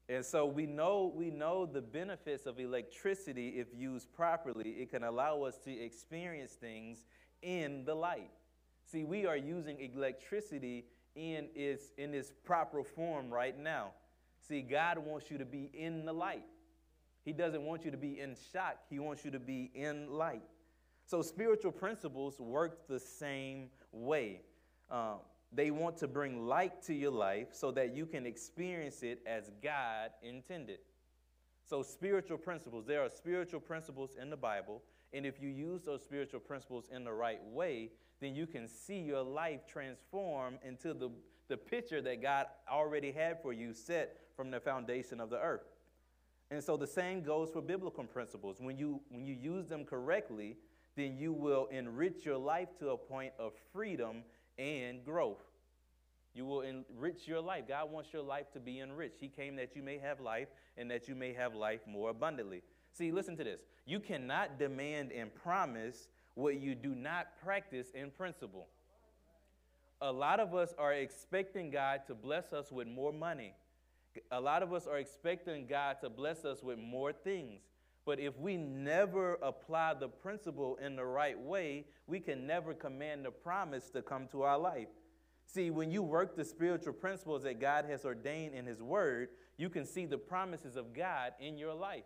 And 0.09 0.25
so 0.25 0.47
we 0.47 0.67
know 0.67 1.13
we 1.15 1.31
know 1.31 1.67
the 1.67 1.81
benefits 1.81 2.47
of 2.47 2.61
electricity 2.61 3.55
if 3.57 3.67
used 3.75 4.13
properly. 4.15 4.71
It 4.71 4.91
can 4.91 5.03
allow 5.03 5.43
us 5.43 5.59
to 5.65 5.73
experience 5.73 6.53
things 6.53 7.05
in 7.43 7.85
the 7.85 7.95
light. 7.95 8.31
See, 8.85 9.03
we 9.03 9.27
are 9.27 9.37
using 9.37 9.81
electricity 9.81 10.85
in 11.17 11.49
its 11.57 11.91
in 11.99 12.15
its 12.15 12.31
proper 12.45 12.85
form 12.85 13.31
right 13.31 13.59
now. 13.59 13.91
See, 14.47 14.63
God 14.63 14.99
wants 14.99 15.29
you 15.31 15.39
to 15.39 15.45
be 15.45 15.71
in 15.75 16.05
the 16.05 16.13
light. 16.13 16.45
He 17.25 17.33
doesn't 17.33 17.63
want 17.63 17.85
you 17.85 17.91
to 17.91 17.97
be 17.97 18.21
in 18.21 18.37
shock. 18.53 18.77
He 18.89 19.01
wants 19.01 19.25
you 19.25 19.33
to 19.33 19.41
be 19.41 19.73
in 19.75 20.09
light. 20.13 20.45
So 21.05 21.23
spiritual 21.23 21.73
principles 21.73 22.39
work 22.39 22.87
the 22.87 23.01
same 23.01 23.71
way. 23.91 24.43
Um, 24.89 25.19
they 25.57 25.71
want 25.71 25.97
to 25.99 26.07
bring 26.07 26.47
light 26.47 26.83
to 26.83 26.95
your 26.95 27.11
life 27.11 27.49
so 27.53 27.71
that 27.73 27.95
you 27.95 28.07
can 28.07 28.27
experience 28.27 29.03
it 29.03 29.21
as 29.27 29.51
God 29.63 30.11
intended. 30.23 30.79
So, 31.65 31.83
spiritual 31.83 32.39
principles, 32.39 32.87
there 32.87 33.03
are 33.03 33.09
spiritual 33.09 33.61
principles 33.61 34.17
in 34.21 34.31
the 34.31 34.37
Bible, 34.37 34.83
and 35.13 35.27
if 35.27 35.41
you 35.41 35.49
use 35.49 35.83
those 35.83 36.03
spiritual 36.03 36.41
principles 36.41 36.89
in 36.95 37.03
the 37.05 37.13
right 37.13 37.43
way, 37.43 37.91
then 38.21 38.35
you 38.35 38.47
can 38.47 38.69
see 38.69 38.99
your 38.99 39.23
life 39.23 39.67
transform 39.67 40.59
into 40.63 40.95
the, 40.95 41.11
the 41.49 41.57
picture 41.57 42.01
that 42.03 42.23
God 42.23 42.47
already 42.71 43.11
had 43.11 43.43
for 43.43 43.53
you 43.53 43.73
set 43.73 44.19
from 44.37 44.51
the 44.51 44.61
foundation 44.61 45.21
of 45.21 45.31
the 45.31 45.39
earth. 45.39 45.65
And 46.51 46.63
so 46.63 46.77
the 46.77 46.87
same 46.87 47.23
goes 47.23 47.51
for 47.51 47.61
biblical 47.61 48.05
principles. 48.05 48.59
When 48.61 48.79
you, 48.79 49.01
when 49.11 49.27
you 49.27 49.35
use 49.35 49.67
them 49.67 49.85
correctly, 49.85 50.57
then 50.97 51.17
you 51.17 51.33
will 51.33 51.67
enrich 51.71 52.25
your 52.25 52.39
life 52.39 52.69
to 52.79 52.91
a 52.91 52.97
point 52.97 53.33
of 53.39 53.53
freedom 53.73 54.23
and 54.59 55.05
growth. 55.05 55.43
You 56.35 56.45
will 56.45 56.63
enrich 56.63 57.27
your 57.27 57.41
life. 57.41 57.65
God 57.67 57.91
wants 57.91 58.13
your 58.13 58.23
life 58.23 58.53
to 58.53 58.61
be 58.61 58.81
enriched. 58.81 59.21
He 59.21 59.29
came 59.29 59.57
that 59.57 59.75
you 59.75 59.83
may 59.83 59.99
have 59.99 60.21
life 60.21 60.49
and 60.77 60.91
that 60.91 61.09
you 61.09 61.15
may 61.15 61.33
have 61.33 61.55
life 61.55 61.81
more 61.87 62.11
abundantly. 62.11 62.63
See, 62.93 63.11
listen 63.11 63.37
to 63.39 63.45
this. 63.45 63.61
You 63.87 64.01
cannot 64.01 64.59
demand 64.59 65.13
and 65.13 65.35
promise 65.35 66.09
what 66.35 66.61
you 66.61 66.75
do 66.75 66.95
not 66.95 67.29
practice 67.43 67.89
in 67.95 68.11
principle. 68.11 68.67
A 70.03 70.13
lot 70.13 70.41
of 70.41 70.55
us 70.55 70.75
are 70.79 70.93
expecting 70.93 71.71
God 71.71 72.01
to 72.07 72.15
bless 72.15 72.53
us 72.53 72.71
with 72.71 72.87
more 72.87 73.13
money. 73.13 73.55
A 74.31 74.41
lot 74.41 74.63
of 74.63 74.73
us 74.75 74.87
are 74.87 74.99
expecting 74.99 75.67
God 75.67 75.97
to 76.03 76.11
bless 76.11 76.45
us 76.45 76.63
with 76.63 76.79
more 76.79 77.13
things. 77.13 77.63
But 78.07 78.21
if 78.21 78.39
we 78.39 78.57
never 78.57 79.35
apply 79.43 79.95
the 79.95 80.09
principle 80.09 80.79
in 80.81 80.95
the 80.95 81.05
right 81.05 81.39
way, 81.39 81.87
we 82.07 82.21
can 82.21 82.47
never 82.47 82.73
command 82.73 83.25
the 83.25 83.33
promise 83.33 83.91
to 83.91 84.01
come 84.01 84.29
to 84.29 84.43
our 84.43 84.57
life. 84.57 84.87
See, 85.45 85.71
when 85.71 85.91
you 85.91 86.05
work 86.05 86.37
the 86.37 86.45
spiritual 86.45 86.93
principles 86.93 87.43
that 87.43 87.61
God 87.61 87.85
has 87.87 88.05
ordained 88.05 88.55
in 88.55 88.65
His 88.65 88.81
Word, 88.81 89.31
you 89.57 89.69
can 89.69 89.85
see 89.85 90.07
the 90.07 90.19
promises 90.19 90.77
of 90.77 90.95
God 90.95 91.33
in 91.41 91.59
your 91.59 91.75
life. 91.75 92.05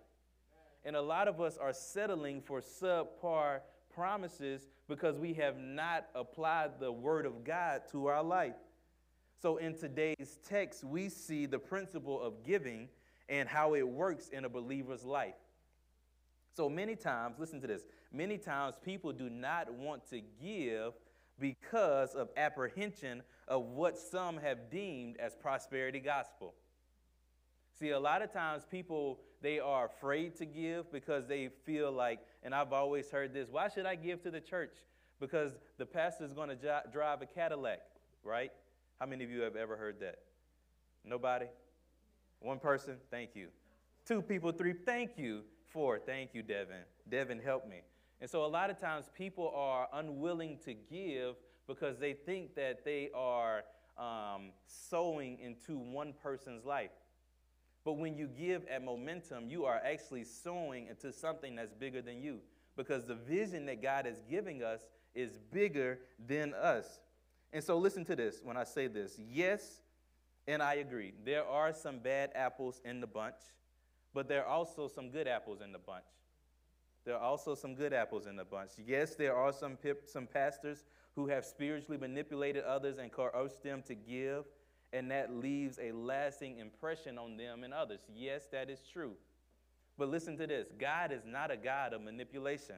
And 0.86 0.96
a 0.96 1.02
lot 1.02 1.28
of 1.28 1.38
us 1.38 1.58
are 1.58 1.74
settling 1.74 2.40
for 2.40 2.62
subpar 2.62 3.60
promises 3.94 4.68
because 4.88 5.18
we 5.18 5.34
have 5.34 5.58
not 5.58 6.06
applied 6.14 6.80
the 6.80 6.90
Word 6.90 7.26
of 7.26 7.44
God 7.44 7.82
to 7.92 8.06
our 8.06 8.22
life. 8.22 8.56
So, 9.42 9.58
in 9.58 9.74
today's 9.74 10.38
text, 10.48 10.82
we 10.82 11.10
see 11.10 11.44
the 11.44 11.58
principle 11.58 12.22
of 12.22 12.42
giving 12.42 12.88
and 13.28 13.48
how 13.48 13.74
it 13.74 13.86
works 13.86 14.28
in 14.28 14.46
a 14.46 14.48
believer's 14.48 15.04
life. 15.04 15.34
So 16.52 16.68
many 16.68 16.96
times, 16.96 17.36
listen 17.38 17.60
to 17.60 17.66
this, 17.66 17.82
many 18.12 18.38
times 18.38 18.76
people 18.84 19.12
do 19.12 19.30
not 19.30 19.72
want 19.72 20.08
to 20.10 20.20
give 20.42 20.94
because 21.38 22.14
of 22.14 22.28
apprehension 22.36 23.22
of 23.48 23.64
what 23.64 23.98
some 23.98 24.36
have 24.38 24.70
deemed 24.70 25.16
as 25.18 25.34
prosperity 25.34 26.00
gospel. 26.00 26.54
See, 27.78 27.90
a 27.90 28.00
lot 28.00 28.20
of 28.20 28.32
times 28.32 28.64
people 28.70 29.20
they 29.42 29.58
are 29.58 29.86
afraid 29.86 30.36
to 30.36 30.44
give 30.44 30.92
because 30.92 31.26
they 31.26 31.48
feel 31.64 31.90
like, 31.90 32.20
and 32.42 32.54
I've 32.54 32.72
always 32.72 33.10
heard 33.10 33.32
this, 33.32 33.48
why 33.50 33.68
should 33.68 33.86
I 33.86 33.94
give 33.94 34.22
to 34.24 34.30
the 34.30 34.40
church? 34.40 34.74
Because 35.18 35.52
the 35.78 35.86
pastor 35.86 36.24
is 36.24 36.32
going 36.32 36.50
to 36.50 36.82
drive 36.92 37.22
a 37.22 37.26
Cadillac, 37.26 37.80
right? 38.22 38.52
How 38.98 39.06
many 39.06 39.24
of 39.24 39.30
you 39.30 39.40
have 39.40 39.56
ever 39.56 39.76
heard 39.76 40.00
that? 40.00 40.18
Nobody? 41.04 41.46
One 42.40 42.58
person? 42.58 42.96
Thank 43.10 43.34
you. 43.34 43.48
Two 44.06 44.20
people, 44.20 44.52
three, 44.52 44.74
thank 44.74 45.16
you. 45.16 45.42
Four, 45.72 45.98
thank 45.98 46.34
you, 46.34 46.42
Devin. 46.42 46.82
Devin, 47.08 47.40
help 47.40 47.68
me. 47.68 47.82
And 48.20 48.28
so 48.28 48.44
a 48.44 48.46
lot 48.46 48.70
of 48.70 48.78
times 48.80 49.10
people 49.16 49.52
are 49.54 49.88
unwilling 49.92 50.58
to 50.64 50.74
give 50.74 51.36
because 51.66 51.98
they 51.98 52.12
think 52.12 52.54
that 52.56 52.84
they 52.84 53.10
are 53.14 53.62
um, 53.96 54.50
sowing 54.66 55.38
into 55.38 55.78
one 55.78 56.12
person's 56.22 56.64
life. 56.64 56.90
But 57.84 57.94
when 57.94 58.16
you 58.16 58.26
give 58.26 58.66
at 58.66 58.84
momentum, 58.84 59.48
you 59.48 59.64
are 59.64 59.80
actually 59.84 60.24
sowing 60.24 60.88
into 60.88 61.12
something 61.12 61.56
that's 61.56 61.72
bigger 61.72 62.02
than 62.02 62.20
you 62.20 62.40
because 62.76 63.04
the 63.04 63.14
vision 63.14 63.66
that 63.66 63.82
God 63.82 64.06
is 64.06 64.22
giving 64.28 64.62
us 64.62 64.80
is 65.14 65.38
bigger 65.52 66.00
than 66.26 66.52
us. 66.54 67.00
And 67.52 67.62
so 67.62 67.78
listen 67.78 68.04
to 68.06 68.16
this 68.16 68.40
when 68.42 68.56
I 68.56 68.64
say 68.64 68.86
this. 68.86 69.18
Yes, 69.18 69.80
and 70.46 70.62
I 70.62 70.74
agree. 70.74 71.14
There 71.24 71.44
are 71.44 71.72
some 71.72 71.98
bad 71.98 72.30
apples 72.34 72.80
in 72.84 73.00
the 73.00 73.06
bunch. 73.06 73.36
But 74.12 74.28
there 74.28 74.44
are 74.44 74.48
also 74.48 74.88
some 74.88 75.10
good 75.10 75.28
apples 75.28 75.60
in 75.60 75.72
the 75.72 75.78
bunch. 75.78 76.04
There 77.04 77.14
are 77.14 77.22
also 77.22 77.54
some 77.54 77.74
good 77.74 77.92
apples 77.92 78.26
in 78.26 78.36
the 78.36 78.44
bunch. 78.44 78.72
Yes, 78.84 79.14
there 79.14 79.34
are 79.34 79.52
some, 79.52 79.76
pip, 79.76 80.08
some 80.08 80.26
pastors 80.26 80.84
who 81.14 81.28
have 81.28 81.44
spiritually 81.44 81.98
manipulated 81.98 82.64
others 82.64 82.98
and 82.98 83.10
coerced 83.10 83.62
them 83.62 83.82
to 83.86 83.94
give, 83.94 84.44
and 84.92 85.10
that 85.10 85.32
leaves 85.32 85.78
a 85.80 85.92
lasting 85.92 86.58
impression 86.58 87.18
on 87.18 87.36
them 87.36 87.64
and 87.64 87.72
others. 87.72 88.00
Yes, 88.14 88.46
that 88.52 88.68
is 88.68 88.80
true. 88.92 89.12
But 89.96 90.08
listen 90.08 90.36
to 90.38 90.46
this 90.46 90.68
God 90.78 91.12
is 91.12 91.22
not 91.26 91.50
a 91.50 91.56
God 91.56 91.92
of 91.92 92.02
manipulation. 92.02 92.76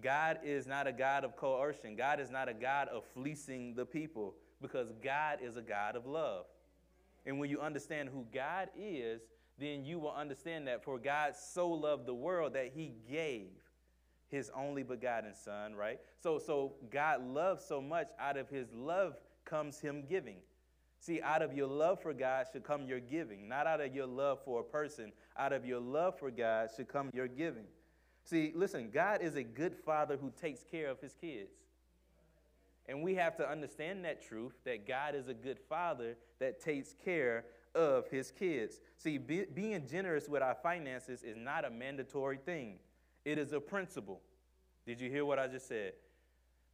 God 0.00 0.38
is 0.44 0.66
not 0.66 0.86
a 0.86 0.92
God 0.92 1.24
of 1.24 1.36
coercion. 1.36 1.96
God 1.96 2.20
is 2.20 2.30
not 2.30 2.48
a 2.48 2.54
God 2.54 2.88
of 2.88 3.04
fleecing 3.14 3.74
the 3.74 3.84
people 3.84 4.34
because 4.62 4.92
God 5.02 5.38
is 5.42 5.56
a 5.56 5.62
God 5.62 5.96
of 5.96 6.06
love. 6.06 6.46
And 7.26 7.38
when 7.38 7.50
you 7.50 7.60
understand 7.60 8.08
who 8.08 8.24
God 8.32 8.68
is, 8.78 9.20
then 9.60 9.84
you 9.84 9.98
will 9.98 10.12
understand 10.12 10.66
that 10.66 10.82
for 10.82 10.98
God 10.98 11.34
so 11.36 11.68
loved 11.68 12.06
the 12.06 12.14
world 12.14 12.54
that 12.54 12.72
he 12.74 12.94
gave 13.08 13.50
his 14.28 14.50
only 14.56 14.82
begotten 14.82 15.34
son, 15.34 15.74
right? 15.74 16.00
So 16.18 16.38
so 16.38 16.72
God 16.90 17.22
loves 17.22 17.64
so 17.64 17.80
much 17.80 18.08
out 18.18 18.36
of 18.36 18.48
his 18.48 18.72
love 18.72 19.16
comes 19.44 19.78
him 19.78 20.04
giving. 20.08 20.36
See, 21.00 21.20
out 21.22 21.42
of 21.42 21.54
your 21.54 21.66
love 21.66 22.00
for 22.02 22.12
God 22.12 22.46
should 22.52 22.62
come 22.62 22.86
your 22.86 23.00
giving, 23.00 23.48
not 23.48 23.66
out 23.66 23.80
of 23.80 23.94
your 23.94 24.06
love 24.06 24.38
for 24.44 24.60
a 24.60 24.64
person. 24.64 25.12
Out 25.38 25.52
of 25.52 25.64
your 25.64 25.80
love 25.80 26.18
for 26.18 26.30
God 26.30 26.68
should 26.76 26.88
come 26.88 27.10
your 27.14 27.26
giving. 27.28 27.64
See, 28.22 28.52
listen, 28.54 28.90
God 28.92 29.22
is 29.22 29.34
a 29.34 29.42
good 29.42 29.74
father 29.74 30.18
who 30.18 30.30
takes 30.40 30.62
care 30.62 30.88
of 30.90 31.00
his 31.00 31.14
kids. 31.14 31.50
And 32.90 33.04
we 33.04 33.14
have 33.14 33.36
to 33.36 33.48
understand 33.48 34.04
that 34.04 34.20
truth 34.20 34.54
that 34.64 34.84
God 34.84 35.14
is 35.14 35.28
a 35.28 35.34
good 35.34 35.60
father 35.68 36.16
that 36.40 36.60
takes 36.60 36.92
care 36.92 37.44
of 37.72 38.08
his 38.08 38.32
kids. 38.32 38.80
See, 38.98 39.16
be, 39.16 39.44
being 39.54 39.86
generous 39.88 40.28
with 40.28 40.42
our 40.42 40.56
finances 40.60 41.22
is 41.22 41.36
not 41.36 41.64
a 41.64 41.70
mandatory 41.70 42.38
thing, 42.38 42.80
it 43.24 43.38
is 43.38 43.52
a 43.52 43.60
principle. 43.60 44.20
Did 44.86 45.00
you 45.00 45.08
hear 45.08 45.24
what 45.24 45.38
I 45.38 45.46
just 45.46 45.68
said? 45.68 45.92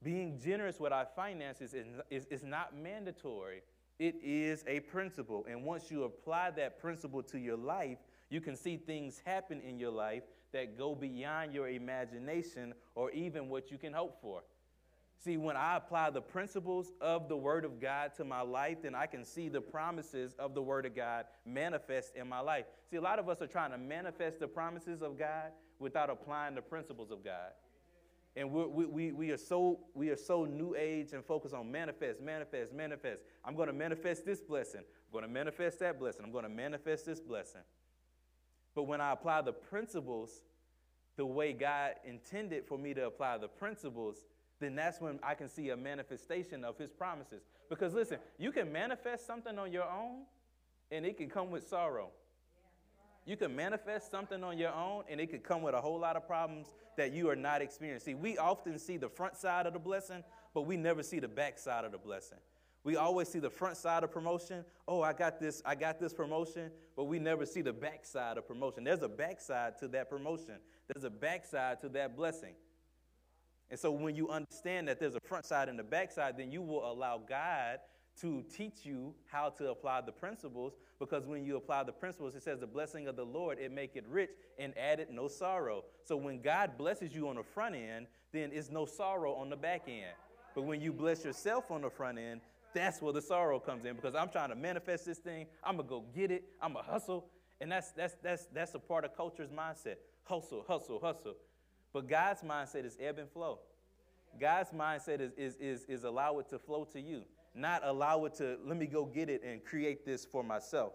Being 0.02 0.40
generous 0.42 0.80
with 0.80 0.90
our 0.90 1.06
finances 1.14 1.74
is, 1.74 1.86
is, 2.10 2.24
is 2.30 2.42
not 2.42 2.74
mandatory, 2.74 3.62
it 3.98 4.14
is 4.22 4.64
a 4.66 4.80
principle. 4.80 5.44
And 5.46 5.64
once 5.64 5.90
you 5.90 6.04
apply 6.04 6.52
that 6.52 6.80
principle 6.80 7.22
to 7.24 7.38
your 7.38 7.58
life, 7.58 7.98
you 8.30 8.40
can 8.40 8.56
see 8.56 8.78
things 8.78 9.20
happen 9.26 9.60
in 9.60 9.78
your 9.78 9.90
life 9.92 10.22
that 10.52 10.78
go 10.78 10.94
beyond 10.94 11.52
your 11.52 11.68
imagination 11.68 12.72
or 12.94 13.10
even 13.10 13.50
what 13.50 13.70
you 13.70 13.76
can 13.76 13.92
hope 13.92 14.18
for. 14.22 14.42
See, 15.18 15.36
when 15.36 15.56
I 15.56 15.76
apply 15.76 16.10
the 16.10 16.20
principles 16.20 16.92
of 17.00 17.28
the 17.28 17.36
Word 17.36 17.64
of 17.64 17.80
God 17.80 18.12
to 18.16 18.24
my 18.24 18.42
life, 18.42 18.82
then 18.82 18.94
I 18.94 19.06
can 19.06 19.24
see 19.24 19.48
the 19.48 19.60
promises 19.60 20.34
of 20.38 20.54
the 20.54 20.62
Word 20.62 20.86
of 20.86 20.94
God 20.94 21.24
manifest 21.44 22.14
in 22.14 22.28
my 22.28 22.40
life. 22.40 22.66
See, 22.90 22.96
a 22.96 23.00
lot 23.00 23.18
of 23.18 23.28
us 23.28 23.40
are 23.40 23.46
trying 23.46 23.70
to 23.72 23.78
manifest 23.78 24.38
the 24.38 24.46
promises 24.46 25.02
of 25.02 25.18
God 25.18 25.52
without 25.78 26.10
applying 26.10 26.54
the 26.54 26.62
principles 26.62 27.10
of 27.10 27.24
God. 27.24 27.52
And 28.36 28.52
we 28.52 28.84
we, 28.84 29.12
we, 29.12 29.30
are 29.30 29.38
so, 29.38 29.80
we 29.94 30.10
are 30.10 30.16
so 30.16 30.44
new 30.44 30.76
age 30.76 31.12
and 31.14 31.24
focused 31.24 31.54
on 31.54 31.72
manifest, 31.72 32.20
manifest, 32.20 32.74
manifest. 32.74 33.22
I'm 33.42 33.56
going 33.56 33.68
to 33.68 33.72
manifest 33.72 34.26
this 34.26 34.42
blessing. 34.42 34.82
I'm 34.82 35.12
going 35.12 35.24
to 35.24 35.30
manifest 35.30 35.78
that 35.80 35.98
blessing. 35.98 36.22
I'm 36.22 36.32
going 36.32 36.44
to 36.44 36.50
manifest 36.50 37.06
this 37.06 37.20
blessing. 37.20 37.62
But 38.74 38.82
when 38.82 39.00
I 39.00 39.12
apply 39.12 39.40
the 39.40 39.54
principles 39.54 40.42
the 41.16 41.24
way 41.24 41.54
God 41.54 41.92
intended 42.04 42.66
for 42.66 42.76
me 42.76 42.92
to 42.92 43.06
apply 43.06 43.38
the 43.38 43.48
principles, 43.48 44.26
then 44.60 44.74
that's 44.74 45.00
when 45.00 45.18
I 45.22 45.34
can 45.34 45.48
see 45.48 45.70
a 45.70 45.76
manifestation 45.76 46.64
of 46.64 46.78
his 46.78 46.92
promises. 46.92 47.42
Because 47.68 47.94
listen, 47.94 48.18
you 48.38 48.52
can 48.52 48.72
manifest 48.72 49.26
something 49.26 49.58
on 49.58 49.72
your 49.72 49.84
own 49.84 50.22
and 50.90 51.04
it 51.04 51.16
can 51.16 51.28
come 51.28 51.50
with 51.50 51.68
sorrow. 51.68 52.10
You 53.26 53.36
can 53.36 53.56
manifest 53.56 54.12
something 54.12 54.44
on 54.44 54.56
your 54.56 54.72
own, 54.72 55.02
and 55.10 55.20
it 55.20 55.32
could 55.32 55.42
come 55.42 55.60
with 55.60 55.74
a 55.74 55.80
whole 55.80 55.98
lot 55.98 56.14
of 56.14 56.26
problems 56.28 56.70
that 56.96 57.12
you 57.12 57.28
are 57.28 57.34
not 57.34 57.60
experiencing. 57.60 58.20
We 58.20 58.38
often 58.38 58.78
see 58.78 58.98
the 58.98 59.08
front 59.08 59.36
side 59.36 59.66
of 59.66 59.72
the 59.72 59.80
blessing, 59.80 60.22
but 60.54 60.62
we 60.62 60.76
never 60.76 61.02
see 61.02 61.18
the 61.18 61.26
back 61.26 61.58
side 61.58 61.84
of 61.84 61.90
the 61.90 61.98
blessing. 61.98 62.38
We 62.84 62.94
always 62.94 63.28
see 63.28 63.40
the 63.40 63.50
front 63.50 63.76
side 63.76 64.04
of 64.04 64.12
promotion. 64.12 64.64
Oh, 64.86 65.02
I 65.02 65.12
got 65.12 65.40
this, 65.40 65.60
I 65.66 65.74
got 65.74 65.98
this 65.98 66.14
promotion, 66.14 66.70
but 66.94 67.04
we 67.04 67.18
never 67.18 67.44
see 67.44 67.62
the 67.62 67.72
back 67.72 68.04
side 68.04 68.38
of 68.38 68.46
promotion. 68.46 68.84
There's 68.84 69.02
a 69.02 69.08
backside 69.08 69.76
to 69.78 69.88
that 69.88 70.08
promotion. 70.08 70.54
There's 70.86 71.02
a 71.02 71.10
backside 71.10 71.80
to 71.80 71.88
that 71.88 72.16
blessing. 72.16 72.54
And 73.70 73.78
so 73.78 73.90
when 73.90 74.14
you 74.14 74.28
understand 74.28 74.88
that 74.88 75.00
there's 75.00 75.16
a 75.16 75.20
front 75.20 75.44
side 75.44 75.68
and 75.68 75.78
a 75.80 75.84
back 75.84 76.12
side, 76.12 76.36
then 76.38 76.52
you 76.52 76.62
will 76.62 76.90
allow 76.90 77.18
God 77.18 77.78
to 78.20 78.42
teach 78.54 78.84
you 78.84 79.14
how 79.30 79.50
to 79.50 79.70
apply 79.70 80.00
the 80.00 80.12
principles 80.12 80.74
because 80.98 81.26
when 81.26 81.44
you 81.44 81.56
apply 81.56 81.82
the 81.82 81.92
principles 81.92 82.34
it 82.34 82.42
says 82.42 82.58
the 82.58 82.66
blessing 82.66 83.06
of 83.08 83.14
the 83.16 83.24
lord 83.24 83.58
it 83.58 83.70
make 83.70 83.94
it 83.94 84.04
rich 84.08 84.30
and 84.58 84.72
add 84.78 85.00
it 85.00 85.10
no 85.12 85.28
sorrow. 85.28 85.84
So 86.04 86.16
when 86.16 86.40
god 86.40 86.78
blesses 86.78 87.14
you 87.14 87.28
on 87.28 87.36
the 87.36 87.42
front 87.42 87.74
end 87.74 88.06
then 88.32 88.50
it's 88.52 88.70
no 88.70 88.86
sorrow 88.86 89.34
on 89.34 89.50
the 89.50 89.56
back 89.56 89.82
end. 89.86 90.14
But 90.54 90.62
when 90.62 90.80
you 90.80 90.92
bless 90.92 91.24
yourself 91.24 91.70
on 91.70 91.82
the 91.82 91.90
front 91.90 92.18
end 92.18 92.40
that's 92.72 93.02
where 93.02 93.12
the 93.12 93.22
sorrow 93.22 93.58
comes 93.58 93.84
in 93.84 93.96
because 93.96 94.14
i'm 94.14 94.30
trying 94.30 94.48
to 94.48 94.56
manifest 94.56 95.04
this 95.04 95.18
thing 95.18 95.46
i'm 95.62 95.76
gonna 95.76 95.88
go 95.88 96.04
get 96.14 96.30
it 96.30 96.44
i'm 96.62 96.72
gonna 96.72 96.86
hustle. 96.86 97.26
And 97.60 97.72
that's 97.72 97.90
that's 97.92 98.16
that's 98.22 98.46
that's 98.52 98.74
a 98.74 98.78
part 98.78 99.04
of 99.04 99.16
culture's 99.16 99.50
mindset. 99.50 99.96
Hustle 100.24 100.64
hustle 100.66 101.00
hustle 101.00 101.34
but 101.96 102.08
god's 102.08 102.42
mindset 102.42 102.84
is 102.84 102.96
ebb 103.00 103.18
and 103.18 103.30
flow 103.30 103.58
god's 104.40 104.70
mindset 104.70 105.20
is 105.20 105.32
is 105.36 105.56
is, 105.56 105.84
is 105.84 106.04
allow 106.04 106.38
it 106.40 106.48
to 106.48 106.58
flow 106.58 106.84
to 106.84 107.00
you 107.00 107.22
not 107.56 107.82
allow 107.84 108.24
it 108.26 108.34
to, 108.34 108.58
let 108.64 108.76
me 108.76 108.86
go 108.86 109.04
get 109.04 109.28
it 109.28 109.42
and 109.42 109.64
create 109.64 110.04
this 110.04 110.24
for 110.24 110.44
myself. 110.44 110.92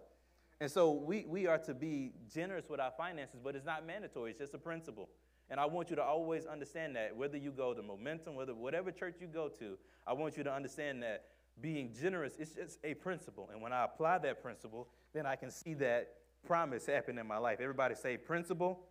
And 0.59 0.69
so 0.69 0.91
we, 0.91 1.25
we 1.27 1.47
are 1.47 1.57
to 1.59 1.73
be 1.73 2.13
generous 2.31 2.69
with 2.69 2.79
our 2.79 2.91
finances, 2.95 3.39
but 3.43 3.55
it's 3.55 3.65
not 3.65 3.85
mandatory, 3.85 4.31
it's 4.31 4.39
just 4.39 4.53
a 4.53 4.59
principle. 4.59 5.09
And 5.49 5.59
I 5.59 5.65
want 5.65 5.89
you 5.89 5.95
to 5.95 6.03
always 6.03 6.45
understand 6.45 6.95
that, 6.95 7.15
whether 7.15 7.35
you 7.35 7.51
go 7.51 7.73
to 7.73 7.81
Momentum, 7.81 8.35
whether 8.35 8.53
whatever 8.53 8.91
church 8.91 9.15
you 9.19 9.27
go 9.27 9.49
to, 9.59 9.77
I 10.05 10.13
want 10.13 10.37
you 10.37 10.43
to 10.43 10.53
understand 10.53 11.01
that 11.03 11.25
being 11.59 11.91
generous 11.99 12.35
is 12.37 12.51
just 12.51 12.79
a 12.83 12.93
principle. 12.93 13.49
And 13.51 13.61
when 13.61 13.73
I 13.73 13.83
apply 13.83 14.19
that 14.19 14.41
principle, 14.41 14.87
then 15.13 15.25
I 15.25 15.35
can 15.35 15.51
see 15.51 15.73
that 15.75 16.13
promise 16.45 16.85
happen 16.85 17.17
in 17.17 17.27
my 17.27 17.37
life. 17.37 17.59
Everybody 17.59 17.95
say 17.95 18.17
principle, 18.17 18.81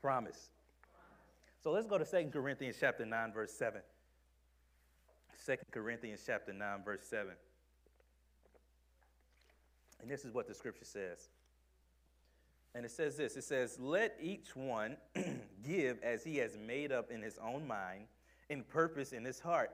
promise. 0.00 0.50
So 1.62 1.70
let's 1.72 1.86
go 1.86 1.98
to 1.98 2.04
2 2.04 2.30
Corinthians 2.30 2.76
chapter 2.80 3.04
9, 3.04 3.32
verse 3.32 3.52
7. 3.52 3.80
2 5.46 5.56
Corinthians 5.70 6.22
chapter 6.26 6.52
9, 6.52 6.82
verse 6.84 7.02
7. 7.08 7.32
And 10.00 10.10
this 10.10 10.24
is 10.24 10.32
what 10.32 10.48
the 10.48 10.54
scripture 10.54 10.84
says. 10.84 11.28
And 12.74 12.84
it 12.84 12.90
says 12.90 13.16
this 13.16 13.36
it 13.36 13.44
says, 13.44 13.78
Let 13.78 14.16
each 14.20 14.54
one 14.54 14.96
give 15.66 16.02
as 16.02 16.24
he 16.24 16.36
has 16.38 16.56
made 16.56 16.92
up 16.92 17.10
in 17.10 17.20
his 17.20 17.38
own 17.38 17.66
mind, 17.66 18.04
in 18.48 18.62
purpose 18.62 19.12
in 19.12 19.24
his 19.24 19.40
heart, 19.40 19.70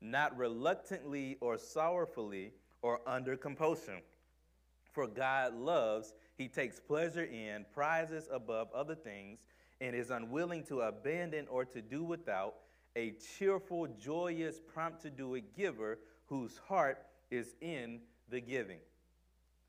not 0.00 0.36
reluctantly 0.36 1.36
or 1.40 1.58
sorrowfully 1.58 2.52
or 2.82 3.00
under 3.06 3.36
compulsion. 3.36 4.00
For 4.92 5.06
God 5.06 5.54
loves, 5.54 6.14
he 6.36 6.48
takes 6.48 6.80
pleasure 6.80 7.24
in, 7.24 7.64
prizes 7.72 8.28
above 8.32 8.68
other 8.74 8.94
things, 8.94 9.40
and 9.80 9.96
is 9.96 10.10
unwilling 10.10 10.64
to 10.64 10.82
abandon 10.82 11.46
or 11.48 11.64
to 11.64 11.80
do 11.80 12.04
without 12.04 12.54
a 12.96 13.14
cheerful, 13.38 13.86
joyous, 13.86 14.60
prompt 14.60 15.02
to 15.02 15.10
do 15.10 15.34
it 15.34 15.56
giver 15.56 15.98
whose 16.26 16.58
heart 16.68 16.98
is 17.30 17.54
in 17.60 18.00
the 18.28 18.40
giving. 18.40 18.80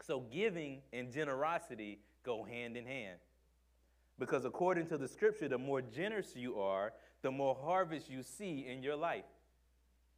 So, 0.02 0.22
giving 0.32 0.82
and 0.92 1.12
generosity 1.12 2.00
go 2.24 2.44
hand 2.44 2.76
in 2.76 2.86
hand. 2.86 3.18
Because 4.18 4.46
according 4.46 4.88
to 4.88 4.98
the 4.98 5.08
scripture, 5.08 5.48
the 5.48 5.58
more 5.58 5.82
generous 5.82 6.36
you 6.36 6.60
are, 6.60 6.94
the 7.22 7.32
more 7.32 7.56
harvest 7.56 8.10
you 8.10 8.24
see 8.24 8.66
in 8.68 8.84
your 8.84 8.96
life. 8.96 9.24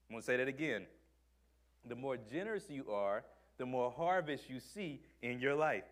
I'm 0.10 0.16
going 0.16 0.22
to 0.22 0.26
say 0.26 0.38
that 0.38 0.48
again. 0.48 0.86
The 1.88 1.96
more 1.96 2.18
generous 2.18 2.70
you 2.70 2.90
are, 2.92 3.24
the 3.58 3.66
more 3.66 3.92
harvest 3.92 4.50
you 4.50 4.60
see 4.60 5.02
in 5.22 5.40
your 5.40 5.56
life. 5.56 5.84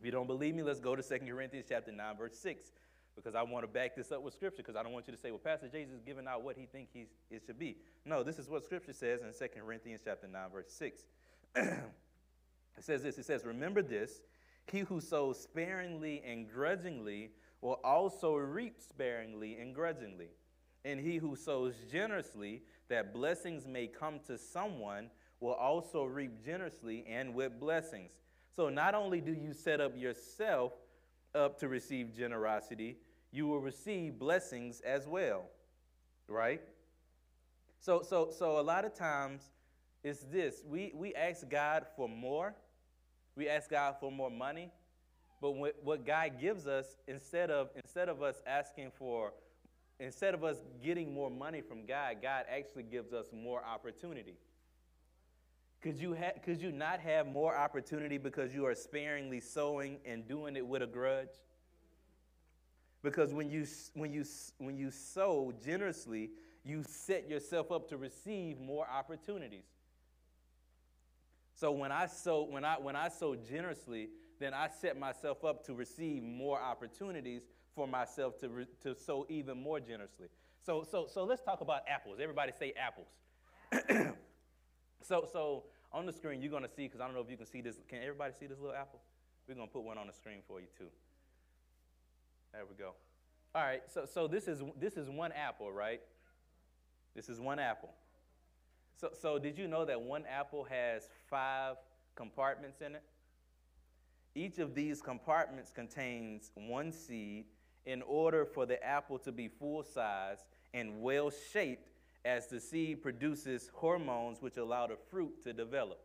If 0.00 0.06
you 0.06 0.12
don't 0.12 0.26
believe 0.26 0.54
me, 0.54 0.62
let's 0.62 0.80
go 0.80 0.94
to 0.94 1.02
2 1.02 1.26
Corinthians 1.26 1.66
chapter 1.68 1.90
9, 1.90 2.16
verse 2.16 2.36
6 2.38 2.72
because 3.18 3.34
I 3.34 3.42
want 3.42 3.64
to 3.64 3.68
back 3.68 3.96
this 3.96 4.12
up 4.12 4.22
with 4.22 4.34
Scripture 4.34 4.58
because 4.58 4.76
I 4.76 4.82
don't 4.82 4.92
want 4.92 5.06
you 5.08 5.12
to 5.12 5.18
say, 5.18 5.30
well, 5.30 5.40
Pastor 5.40 5.68
Jesus 5.68 5.94
is 5.94 6.00
giving 6.00 6.26
out 6.26 6.42
what 6.42 6.56
he 6.56 6.66
thinks 6.66 6.92
it 6.94 7.42
should 7.44 7.58
be. 7.58 7.76
No, 8.04 8.22
this 8.22 8.38
is 8.38 8.48
what 8.48 8.64
Scripture 8.64 8.92
says 8.92 9.20
in 9.22 9.32
2 9.36 9.60
Corinthians 9.60 10.00
chapter 10.04 10.28
9, 10.28 10.50
verse 10.52 10.70
6. 10.70 11.00
it 11.56 11.80
says 12.80 13.02
this, 13.02 13.18
it 13.18 13.24
says, 13.24 13.44
remember 13.44 13.82
this, 13.82 14.20
he 14.70 14.80
who 14.80 15.00
sows 15.00 15.40
sparingly 15.40 16.22
and 16.26 16.48
grudgingly 16.48 17.30
will 17.60 17.80
also 17.82 18.36
reap 18.36 18.80
sparingly 18.80 19.56
and 19.58 19.74
grudgingly. 19.74 20.28
And 20.84 21.00
he 21.00 21.16
who 21.16 21.34
sows 21.34 21.74
generously, 21.90 22.62
that 22.88 23.12
blessings 23.12 23.66
may 23.66 23.88
come 23.88 24.20
to 24.26 24.38
someone, 24.38 25.10
will 25.40 25.54
also 25.54 26.04
reap 26.04 26.44
generously 26.44 27.04
and 27.08 27.34
with 27.34 27.58
blessings. 27.58 28.12
So 28.54 28.68
not 28.68 28.94
only 28.94 29.20
do 29.20 29.32
you 29.32 29.52
set 29.52 29.80
up 29.80 29.96
yourself 29.96 30.72
up 31.34 31.58
to 31.60 31.68
receive 31.68 32.16
generosity, 32.16 32.96
you 33.30 33.46
will 33.46 33.60
receive 33.60 34.18
blessings 34.18 34.80
as 34.80 35.06
well. 35.06 35.44
Right? 36.28 36.62
So 37.80 38.02
so 38.02 38.30
so 38.30 38.58
a 38.58 38.62
lot 38.62 38.84
of 38.84 38.94
times 38.94 39.50
it's 40.04 40.20
this. 40.24 40.62
We 40.66 40.92
we 40.94 41.14
ask 41.14 41.48
God 41.48 41.86
for 41.96 42.08
more. 42.08 42.54
We 43.36 43.48
ask 43.48 43.70
God 43.70 43.96
for 44.00 44.10
more 44.10 44.30
money. 44.30 44.70
But 45.40 45.52
what, 45.52 45.76
what 45.84 46.04
God 46.04 46.40
gives 46.40 46.66
us, 46.66 46.96
instead 47.06 47.50
of 47.50 47.70
instead 47.76 48.08
of 48.08 48.22
us 48.22 48.42
asking 48.46 48.90
for 48.98 49.32
instead 50.00 50.34
of 50.34 50.44
us 50.44 50.58
getting 50.82 51.12
more 51.12 51.30
money 51.30 51.60
from 51.60 51.86
God, 51.86 52.18
God 52.22 52.44
actually 52.50 52.84
gives 52.84 53.12
us 53.12 53.26
more 53.32 53.64
opportunity. 53.64 54.34
Could 55.80 55.96
you, 55.96 56.14
ha- 56.14 56.38
could 56.44 56.60
you 56.60 56.72
not 56.72 57.00
have 57.00 57.26
more 57.26 57.56
opportunity 57.56 58.18
because 58.18 58.52
you 58.52 58.66
are 58.66 58.74
sparingly 58.74 59.40
sowing 59.40 59.98
and 60.04 60.26
doing 60.26 60.56
it 60.56 60.66
with 60.66 60.82
a 60.82 60.86
grudge? 60.86 61.28
Because 63.02 63.32
when 63.32 63.50
you, 63.50 63.66
when 63.94 64.12
you, 64.12 64.24
when 64.58 64.76
you 64.76 64.90
sow 64.90 65.52
generously, 65.64 66.30
you 66.64 66.84
set 66.86 67.28
yourself 67.28 67.70
up 67.70 67.88
to 67.88 67.96
receive 67.96 68.60
more 68.60 68.86
opportunities. 68.88 69.64
So 71.54 71.72
when 71.72 71.90
I 71.90 72.06
sow, 72.06 72.42
when 72.42 72.64
I, 72.64 72.74
when 72.74 72.96
I 72.96 73.08
sow 73.08 73.34
generously, 73.34 74.10
then 74.38 74.54
I 74.54 74.68
set 74.68 74.98
myself 74.98 75.44
up 75.44 75.64
to 75.66 75.74
receive 75.74 76.22
more 76.22 76.60
opportunities 76.60 77.42
for 77.74 77.86
myself 77.86 78.38
to, 78.40 78.48
re, 78.48 78.66
to 78.82 78.94
sow 78.94 79.26
even 79.28 79.60
more 79.60 79.80
generously. 79.80 80.28
So, 80.64 80.84
so, 80.88 81.06
so 81.12 81.24
let's 81.24 81.42
talk 81.42 81.60
about 81.60 81.82
apples. 81.88 82.18
Everybody 82.20 82.52
say 82.58 82.74
apples. 82.76 83.08
so, 85.02 85.28
so 85.32 85.64
on 85.92 86.06
the 86.06 86.12
screen, 86.12 86.42
you're 86.42 86.50
going 86.50 86.62
to 86.62 86.68
see, 86.68 86.84
because 86.84 87.00
I 87.00 87.06
don't 87.06 87.14
know 87.14 87.22
if 87.22 87.30
you 87.30 87.36
can 87.36 87.46
see 87.46 87.60
this. 87.60 87.76
Can 87.88 88.02
everybody 88.02 88.32
see 88.38 88.46
this 88.46 88.58
little 88.58 88.76
apple? 88.76 89.00
We're 89.48 89.54
going 89.54 89.66
to 89.66 89.72
put 89.72 89.82
one 89.82 89.98
on 89.98 90.06
the 90.06 90.12
screen 90.12 90.40
for 90.46 90.60
you, 90.60 90.66
too. 90.76 90.88
There 92.52 92.62
we 92.68 92.74
go. 92.76 92.94
All 93.54 93.62
right, 93.62 93.82
so, 93.88 94.04
so 94.04 94.26
this, 94.26 94.46
is, 94.46 94.62
this 94.78 94.96
is 94.96 95.08
one 95.08 95.32
apple, 95.32 95.72
right? 95.72 96.00
This 97.14 97.28
is 97.28 97.40
one 97.40 97.58
apple. 97.58 97.90
So, 98.96 99.10
so 99.20 99.38
did 99.38 99.58
you 99.58 99.68
know 99.68 99.84
that 99.84 100.00
one 100.00 100.24
apple 100.26 100.64
has 100.64 101.08
five 101.30 101.76
compartments 102.14 102.80
in 102.80 102.94
it? 102.94 103.02
Each 104.34 104.58
of 104.58 104.74
these 104.74 105.00
compartments 105.00 105.70
contains 105.70 106.50
one 106.54 106.92
seed 106.92 107.46
in 107.86 108.02
order 108.02 108.44
for 108.44 108.66
the 108.66 108.82
apple 108.84 109.18
to 109.20 109.32
be 109.32 109.48
full 109.48 109.82
size 109.82 110.44
and 110.74 111.00
well 111.00 111.30
shaped 111.52 111.88
as 112.24 112.46
the 112.48 112.60
seed 112.60 113.02
produces 113.02 113.70
hormones 113.72 114.42
which 114.42 114.56
allow 114.56 114.86
the 114.86 114.96
fruit 115.10 115.42
to 115.42 115.52
develop. 115.52 116.00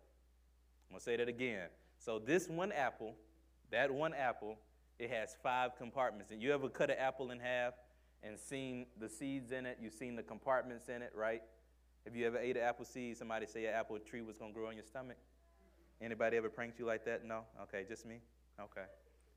I'm 0.90 0.98
to 0.98 1.04
say 1.04 1.18
that 1.18 1.28
again. 1.28 1.68
So, 2.00 2.20
this 2.20 2.48
one 2.48 2.72
apple, 2.72 3.16
that 3.72 3.92
one 3.92 4.14
apple, 4.14 4.58
it 5.00 5.10
has 5.10 5.36
five 5.42 5.76
compartments. 5.78 6.32
And 6.32 6.42
you 6.42 6.54
ever 6.54 6.70
cut 6.70 6.90
an 6.90 6.98
apple 7.00 7.32
in 7.32 7.40
half 7.40 7.74
and 8.22 8.40
seen 8.40 8.86
the 9.00 9.10
seeds 9.10 9.52
in 9.52 9.66
it? 9.66 9.78
You've 9.82 9.94
seen 9.94 10.16
the 10.16 10.24
compartments 10.24 10.90
in 10.90 11.02
it, 11.02 11.12
right? 11.16 11.42
Have 12.06 12.16
you 12.16 12.28
ever 12.28 12.38
ate 12.38 12.58
an 12.58 12.64
apple 12.64 12.86
seed? 12.86 13.18
Somebody 13.18 13.46
say 13.46 13.66
an 13.66 13.74
apple 13.74 13.98
tree 14.00 14.22
was 14.22 14.38
going 14.38 14.54
to 14.54 14.60
grow 14.60 14.70
in 14.70 14.76
your 14.76 14.86
stomach? 14.86 15.18
Anybody 16.02 16.38
ever 16.38 16.50
pranked 16.50 16.80
you 16.80 16.86
like 16.86 17.06
that? 17.06 17.26
No? 17.26 17.44
Okay, 17.64 17.86
just 17.88 18.06
me? 18.06 18.20
Okay. 18.60 18.86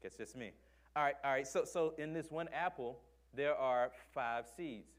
Guess 0.02 0.16
just 0.16 0.36
me. 0.36 0.50
All 0.94 1.02
right, 1.02 1.14
all 1.24 1.32
right. 1.32 1.46
So, 1.46 1.64
so 1.64 1.94
in 1.98 2.12
this 2.12 2.30
one 2.30 2.48
apple, 2.52 2.98
there 3.34 3.54
are 3.54 3.90
five 4.14 4.46
seeds. 4.56 4.90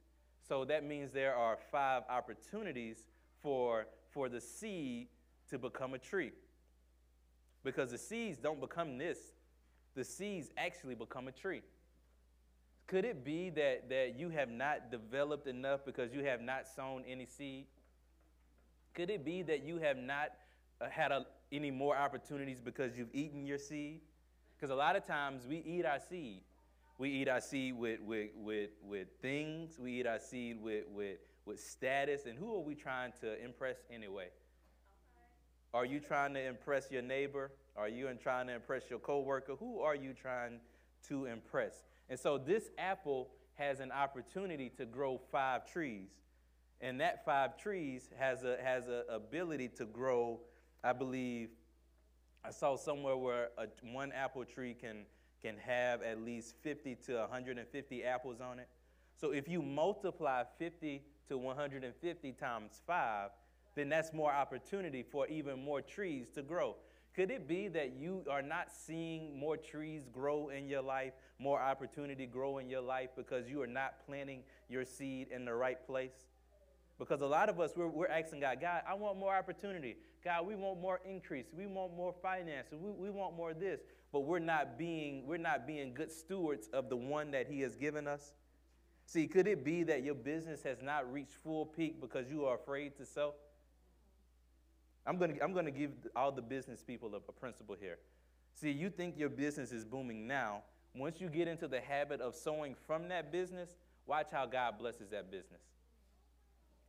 So 0.48 0.64
that 0.66 0.86
means 0.86 1.12
there 1.12 1.36
are 1.36 1.58
five 1.72 2.04
opportunities 2.10 3.04
for, 3.42 3.88
for 4.12 4.30
the 4.30 4.40
seed 4.40 5.08
to 5.50 5.58
become 5.58 5.94
a 5.94 5.98
tree. 5.98 6.32
Because 7.64 7.92
the 7.92 7.98
seeds 7.98 8.38
don't 8.38 8.62
become 8.62 8.98
this, 8.98 9.18
the 9.98 10.04
seeds 10.04 10.52
actually 10.58 10.94
become 10.94 11.28
a 11.28 11.32
tree. 11.32 11.64
Could 12.86 13.04
it 13.04 13.26
be 13.26 13.50
that, 13.50 13.90
that 13.90 14.14
you 14.16 14.30
have 14.30 14.48
not 14.48 14.92
developed 14.92 15.48
enough 15.48 15.84
because 15.86 16.14
you 16.14 16.24
have 16.24 16.40
not 16.40 16.68
sown 16.68 17.04
any 17.10 17.26
seed? 17.26 17.66
Could 18.94 19.10
it 19.10 19.26
be 19.26 19.42
that 19.42 19.64
you 19.64 19.80
have 19.80 19.98
not 19.98 20.30
uh, 20.80 20.88
had 20.90 21.12
a, 21.12 21.26
any 21.52 21.72
more 21.72 21.98
opportunities 21.98 22.62
because 22.62 22.96
you've 22.96 23.14
eaten 23.14 23.46
your 23.46 23.58
seed? 23.58 24.02
Because 24.56 24.70
a 24.70 24.76
lot 24.76 24.96
of 24.96 25.06
times 25.06 25.48
we 25.50 25.58
eat 25.58 25.84
our 25.84 26.00
seed. 26.00 26.42
We 27.00 27.10
eat 27.10 27.28
our 27.28 27.42
seed 27.42 27.76
with, 27.76 28.00
with, 28.00 28.30
with, 28.38 28.70
with 28.84 29.08
things. 29.20 29.80
We 29.80 30.00
eat 30.00 30.08
our 30.08 30.20
seed 30.20 30.62
with, 30.62 30.86
with, 30.94 31.18
with 31.46 31.60
status. 31.60 32.28
And 32.28 32.38
who 32.38 32.56
are 32.56 32.62
we 32.62 32.76
trying 32.76 33.14
to 33.22 33.44
impress 33.44 33.78
anyway? 33.92 34.28
Are 35.74 35.86
you 35.86 36.00
trying 36.00 36.36
to 36.36 36.42
impress 36.42 36.92
your 36.92 37.02
neighbor? 37.02 37.52
Are 37.78 37.88
you 37.88 38.08
in 38.08 38.18
trying 38.18 38.48
to 38.48 38.54
impress 38.54 38.90
your 38.90 39.00
coworker? 39.00 39.56
Who 39.56 39.80
are 39.80 39.96
you 39.96 40.14
trying 40.14 40.60
to 41.08 41.26
impress? 41.26 41.84
And 42.10 42.20
so 42.20 42.38
this 42.38 42.70
apple 42.78 43.30
has 43.54 43.80
an 43.80 43.92
opportunity 43.92 44.70
to 44.78 44.86
grow 44.86 45.20
five 45.32 45.72
trees. 45.72 46.10
And 46.82 47.00
that 47.02 47.26
five 47.26 47.58
trees 47.58 48.10
has 48.18 48.44
a 48.44 48.58
has 48.64 48.88
a 48.88 49.04
ability 49.10 49.70
to 49.78 49.86
grow, 49.86 50.40
I 50.84 50.94
believe, 50.94 51.50
I 52.48 52.52
saw 52.52 52.78
somewhere 52.78 53.18
where 53.18 53.50
a, 53.58 53.68
one 53.92 54.14
apple 54.14 54.46
tree 54.46 54.74
can, 54.74 55.06
can 55.42 55.58
have 55.58 56.02
at 56.02 56.22
least 56.22 56.56
50 56.62 56.96
to 57.08 57.16
150 57.18 58.04
apples 58.06 58.40
on 58.40 58.60
it. 58.60 58.70
So 59.20 59.32
if 59.32 59.50
you 59.50 59.62
multiply 59.62 60.44
50 60.58 61.04
to 61.28 61.38
150 61.38 62.32
times 62.34 62.82
5, 62.88 63.32
then 63.76 63.90
that's 63.90 64.14
more 64.14 64.32
opportunity 64.32 65.04
for 65.04 65.28
even 65.28 65.62
more 65.62 65.82
trees 65.82 66.30
to 66.36 66.42
grow. 66.42 66.76
Could 67.18 67.32
it 67.32 67.48
be 67.48 67.68
that 67.70 67.94
you 68.00 68.24
are 68.30 68.44
not 68.44 68.68
seeing 68.72 69.40
more 69.40 69.58
trees 69.58 70.04
grow 70.14 70.50
in 70.50 70.70
your 70.70 70.84
life, 70.84 71.14
more 71.40 71.60
opportunity 71.60 72.28
grow 72.28 72.60
in 72.60 72.70
your 72.70 72.82
life 72.82 73.10
because 73.18 73.50
you 73.50 73.60
are 73.64 73.68
not 73.68 74.06
planting 74.06 74.44
your 74.70 74.86
seed 74.86 75.30
in 75.32 75.44
the 75.44 75.54
right 75.56 75.84
place? 75.88 76.28
Because 77.00 77.22
a 77.22 77.26
lot 77.26 77.50
of 77.50 77.60
us, 77.60 77.72
we're, 77.76 77.88
we're 77.88 78.08
asking 78.08 78.42
God, 78.42 78.60
God, 78.62 78.84
I 78.88 78.94
want 78.94 79.18
more 79.18 79.36
opportunity. 79.36 79.98
God, 80.24 80.46
we 80.46 80.54
want 80.54 80.80
more 80.80 81.02
increase. 81.10 81.48
We 81.52 81.66
want 81.66 81.98
more 81.98 82.14
finance. 82.22 82.68
We, 82.72 82.92
we 82.92 83.10
want 83.10 83.36
more 83.36 83.50
of 83.50 83.60
this. 83.60 83.80
But 84.14 84.20
we're 84.20 84.38
not 84.38 84.78
being, 84.78 85.26
we're 85.26 85.38
not 85.38 85.66
being 85.66 85.96
good 85.96 86.12
stewards 86.12 86.70
of 86.72 86.88
the 86.88 86.98
one 86.98 87.32
that 87.32 87.48
He 87.48 87.62
has 87.62 87.76
given 87.76 88.08
us. 88.08 88.34
See, 89.08 89.26
could 89.26 89.48
it 89.48 89.66
be 89.66 89.82
that 89.86 90.04
your 90.04 90.14
business 90.14 90.62
has 90.62 90.84
not 90.84 91.12
reached 91.12 91.34
full 91.44 91.66
peak 91.66 92.00
because 92.00 92.30
you 92.30 92.46
are 92.46 92.58
afraid 92.58 92.96
to 92.98 93.06
sell? 93.08 93.34
I'm 95.08 95.18
going 95.18 95.36
to, 95.36 95.44
I'm 95.44 95.54
going 95.54 95.66
to 95.66 95.72
give 95.72 95.92
all 96.16 96.32
the 96.32 96.42
business 96.42 96.84
people 96.84 97.14
a, 97.14 97.18
a 97.18 97.32
principle 97.32 97.76
here. 97.80 97.98
See, 98.54 98.72
you 98.72 98.90
think 98.90 99.18
your 99.18 99.30
business 99.30 99.72
is 99.72 99.86
booming 99.86 100.28
now. 100.28 100.64
Once 100.94 101.22
you 101.22 101.30
get 101.30 101.48
into 101.48 101.68
the 101.68 101.80
habit 101.80 102.20
of 102.22 102.36
sowing 102.36 102.76
from 102.86 103.08
that 103.08 103.32
business, 103.32 103.76
watch 104.06 104.28
how 104.32 104.46
God 104.46 104.78
blesses 104.78 105.10
that 105.12 105.32
business. 105.32 105.62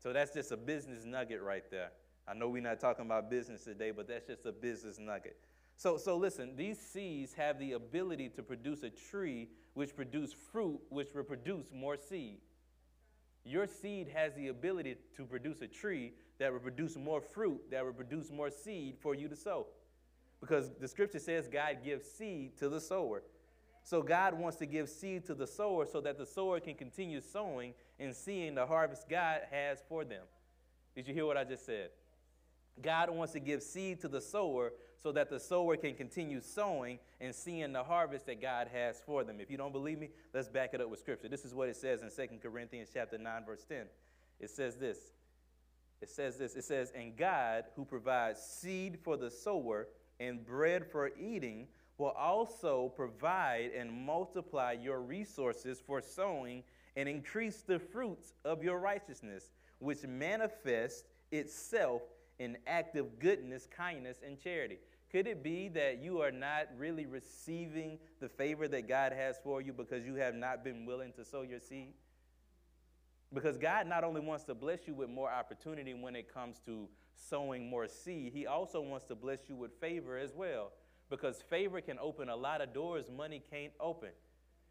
So 0.03 0.13
that's 0.13 0.33
just 0.33 0.51
a 0.51 0.57
business 0.57 1.05
nugget 1.05 1.43
right 1.43 1.65
there. 1.71 1.91
I 2.27 2.35
know 2.35 2.49
we're 2.49 2.63
not 2.63 2.81
talking 2.81 3.05
about 3.05 3.31
business 3.31 3.65
today, 3.65 3.91
but 3.91 4.09
that's 4.09 4.27
just 4.27 4.47
a 4.47 4.53
business 4.53 4.99
nugget. 4.99 5.37
So, 5.77 5.97
so 5.97 6.17
listen, 6.17 6.57
these 6.57 6.79
seeds 6.79 7.33
have 7.35 7.59
the 7.59 7.73
ability 7.73 8.31
to 8.31 8.43
produce 8.43 8.83
a 8.83 8.91
tree 8.91 9.49
which 9.75 9.95
produce 9.95 10.33
fruit 10.33 10.81
which 10.89 11.09
will 11.15 11.23
produce 11.23 11.67
more 11.73 11.97
seed. 11.97 12.39
Your 13.45 13.67
seed 13.67 14.09
has 14.13 14.35
the 14.35 14.49
ability 14.49 14.97
to 15.17 15.25
produce 15.25 15.63
a 15.63 15.69
tree 15.69 16.13
that 16.39 16.53
will 16.53 16.61
produce 16.61 16.97
more 16.97 17.21
fruit, 17.21 17.61
that 17.71 17.85
will 17.85 17.93
produce 17.93 18.31
more 18.31 18.51
seed 18.51 18.97
for 19.01 19.15
you 19.15 19.29
to 19.29 19.37
sow. 19.37 19.67
Because 20.41 20.71
the 20.81 20.89
scripture 20.89 21.19
says 21.19 21.49
God 21.49 21.79
gives 21.85 22.07
seed 22.09 22.57
to 22.59 22.69
the 22.69 22.81
sower. 22.81 23.23
So 23.83 24.03
God 24.03 24.35
wants 24.35 24.59
to 24.59 24.67
give 24.67 24.89
seed 24.89 25.25
to 25.27 25.35
the 25.35 25.47
sower 25.47 25.87
so 25.87 26.01
that 26.03 26.19
the 26.19 26.27
sower 26.27 26.61
can 26.61 26.75
continue 26.75 27.21
sowing 27.21 27.75
and 27.99 28.15
seeing 28.15 28.55
the 28.55 28.67
harvest 28.67 29.09
God 29.09 29.41
has 29.51 29.83
for 29.89 30.05
them. 30.05 30.25
Did 30.95 31.09
you 31.09 31.15
hear 31.15 31.27
what 31.27 31.37
I 31.37 31.45
just 31.45 31.65
said? 31.65 31.91
God 32.83 33.11
wants 33.11 33.33
to 33.33 33.41
give 33.41 33.63
seed 33.63 34.01
to 34.03 34.09
the 34.09 34.21
sower 34.21 34.73
so 35.03 35.13
that 35.13 35.31
the 35.31 35.41
sower 35.41 35.77
can 35.77 35.95
continue 35.95 36.41
sowing 36.41 36.99
and 37.21 37.35
seeing 37.35 37.73
the 37.73 37.83
harvest 37.83 38.27
that 38.27 38.41
God 38.41 38.69
has 38.73 39.01
for 39.05 39.25
them. 39.25 39.41
If 39.41 39.51
you 39.51 39.57
don't 39.57 39.73
believe 39.73 39.99
me, 39.99 40.11
let's 40.35 40.49
back 40.49 40.71
it 40.75 40.81
up 40.81 40.91
with 40.91 41.01
scripture. 41.01 41.29
This 41.29 41.45
is 41.45 41.55
what 41.55 41.69
it 41.69 41.77
says 41.77 42.03
in 42.03 42.11
2 42.11 42.39
Corinthians 42.43 42.91
chapter 42.93 43.19
9 43.19 43.45
verse 43.47 43.65
10. 43.69 43.87
It 44.41 44.51
says 44.51 44.77
this. 44.77 44.99
It 46.01 46.09
says 46.11 46.37
this. 46.37 46.55
It 46.55 46.65
says, 46.65 46.91
"And 46.93 47.17
God, 47.17 47.65
who 47.75 47.85
provides 47.85 48.41
seed 48.41 48.99
for 49.01 49.17
the 49.17 49.31
sower 49.31 49.89
and 50.21 50.45
bread 50.45 50.87
for 50.87 51.11
eating, 51.19 51.69
will 51.99 52.11
also 52.11 52.91
provide 52.91 53.73
and 53.73 53.91
multiply 53.91 54.73
your 54.73 55.01
resources 55.01 55.81
for 55.81 56.01
sowing 56.01 56.63
and 56.97 57.09
increase 57.09 57.63
the 57.63 57.79
fruits 57.79 58.33
of 58.45 58.63
your 58.63 58.79
righteousness, 58.79 59.51
which 59.81 60.05
manifests 60.05 61.05
itself 61.31 62.03
in 62.39 62.57
active 62.67 63.19
goodness, 63.19 63.67
kindness, 63.67 64.21
and 64.25 64.41
charity. 64.41 64.79
Could 65.11 65.27
it 65.27 65.43
be 65.43 65.69
that 65.69 65.99
you 65.99 66.21
are 66.21 66.31
not 66.31 66.69
really 66.77 67.07
receiving 67.07 67.99
the 68.21 68.29
favor 68.29 68.69
that 68.69 68.87
God 68.87 69.13
has 69.13 69.39
for 69.43 69.61
you 69.61 69.73
because 69.73 70.05
you 70.05 70.15
have 70.17 70.35
not 70.35 70.63
been 70.63 70.85
willing 70.87 71.13
to 71.15 71.25
sow 71.25 71.43
your 71.43 71.61
seed? 71.61 71.95
Because 73.33 73.59
God 73.59 73.87
not 73.87 74.05
only 74.05 74.21
wants 74.21 74.45
to 74.45 74.55
bless 74.55 74.87
you 74.87 74.95
with 74.95 75.11
more 75.11 75.31
opportunity 75.31 75.93
when 75.95 76.17
it 76.17 76.33
comes 76.33 76.61
to 76.67 76.89
sowing 77.15 77.69
more 77.69 77.87
seed, 77.87 78.33
He 78.33 78.47
also 78.47 78.81
wants 78.81 79.05
to 79.07 79.15
bless 79.15 79.49
you 79.49 79.55
with 79.55 79.73
favor 79.81 80.17
as 80.17 80.35
well 80.35 80.73
because 81.11 81.43
favor 81.49 81.81
can 81.81 81.99
open 82.01 82.29
a 82.29 82.37
lot 82.37 82.61
of 82.61 82.73
doors 82.73 83.11
money 83.15 83.43
can't 83.51 83.73
open. 83.81 84.11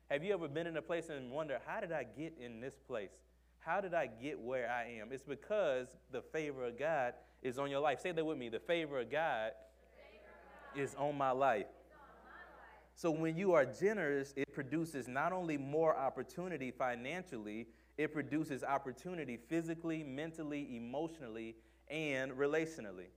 Have 0.09 0.23
you 0.23 0.33
ever 0.33 0.47
been 0.47 0.67
in 0.67 0.77
a 0.77 0.81
place 0.81 1.09
and 1.09 1.31
wonder, 1.31 1.59
how 1.65 1.79
did 1.79 1.91
I 1.91 2.03
get 2.03 2.33
in 2.39 2.61
this 2.61 2.75
place? 2.87 3.11
How 3.59 3.81
did 3.81 3.93
I 3.93 4.07
get 4.07 4.39
where 4.39 4.71
I 4.71 4.99
am? 5.01 5.11
It's 5.11 5.23
because 5.23 5.87
the 6.11 6.21
favor 6.21 6.65
of 6.65 6.79
God 6.79 7.13
is 7.41 7.59
on 7.59 7.69
your 7.69 7.81
life. 7.81 7.99
Say 7.99 8.11
that 8.13 8.25
with 8.25 8.37
me. 8.37 8.49
The 8.49 8.59
favor 8.59 8.99
of 8.99 9.11
God, 9.11 9.51
favor 9.95 10.23
of 10.23 10.75
God. 10.75 10.81
is 10.81 10.95
on 10.95 11.17
my 11.17 11.31
life. 11.31 11.65
So 12.95 13.11
when 13.11 13.35
you 13.35 13.53
are 13.53 13.65
generous, 13.65 14.33
it 14.35 14.51
produces 14.53 15.07
not 15.07 15.33
only 15.33 15.57
more 15.57 15.95
opportunity 15.95 16.71
financially, 16.71 17.67
it 17.97 18.13
produces 18.13 18.63
opportunity 18.63 19.37
physically, 19.37 20.03
mentally, 20.03 20.75
emotionally, 20.75 21.55
and 21.89 22.31
relationally. 22.33 23.07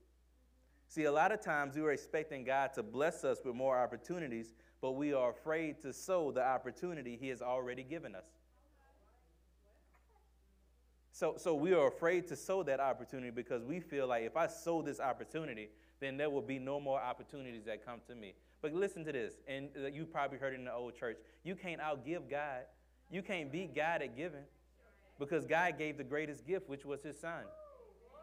See, 0.87 1.05
a 1.05 1.11
lot 1.11 1.31
of 1.31 1.39
times 1.39 1.75
we 1.75 1.83
are 1.83 1.91
expecting 1.91 2.43
God 2.43 2.73
to 2.73 2.83
bless 2.83 3.23
us 3.23 3.39
with 3.45 3.55
more 3.55 3.77
opportunities, 3.77 4.53
but 4.81 4.91
we 4.93 5.13
are 5.13 5.29
afraid 5.29 5.79
to 5.81 5.93
sow 5.93 6.31
the 6.31 6.43
opportunity 6.43 7.17
He 7.19 7.29
has 7.29 7.41
already 7.41 7.83
given 7.83 8.15
us. 8.15 8.25
So, 11.13 11.35
so 11.37 11.53
we 11.53 11.73
are 11.73 11.87
afraid 11.87 12.27
to 12.29 12.35
sow 12.35 12.63
that 12.63 12.79
opportunity 12.79 13.29
because 13.29 13.63
we 13.63 13.79
feel 13.79 14.07
like 14.07 14.23
if 14.23 14.35
I 14.35 14.47
sow 14.47 14.81
this 14.81 14.99
opportunity, 14.99 15.69
then 15.99 16.17
there 16.17 16.29
will 16.29 16.41
be 16.41 16.57
no 16.57 16.79
more 16.79 16.99
opportunities 16.99 17.65
that 17.65 17.85
come 17.85 17.99
to 18.07 18.15
me. 18.15 18.33
But 18.61 18.73
listen 18.73 19.05
to 19.05 19.11
this, 19.11 19.35
and 19.47 19.69
uh, 19.77 19.87
you 19.87 20.05
probably 20.05 20.39
heard 20.39 20.53
it 20.53 20.59
in 20.59 20.65
the 20.65 20.73
old 20.73 20.95
church. 20.95 21.17
You 21.43 21.55
can't 21.55 21.79
outgive 21.81 22.29
God. 22.29 22.63
You 23.09 23.21
can't 23.21 23.51
beat 23.51 23.75
God 23.75 24.01
at 24.01 24.15
giving 24.15 24.43
because 25.21 25.45
God 25.45 25.77
gave 25.77 25.99
the 25.99 26.03
greatest 26.03 26.47
gift, 26.47 26.67
which 26.67 26.83
was 26.83 27.03
His 27.03 27.17
Son. 27.17 27.43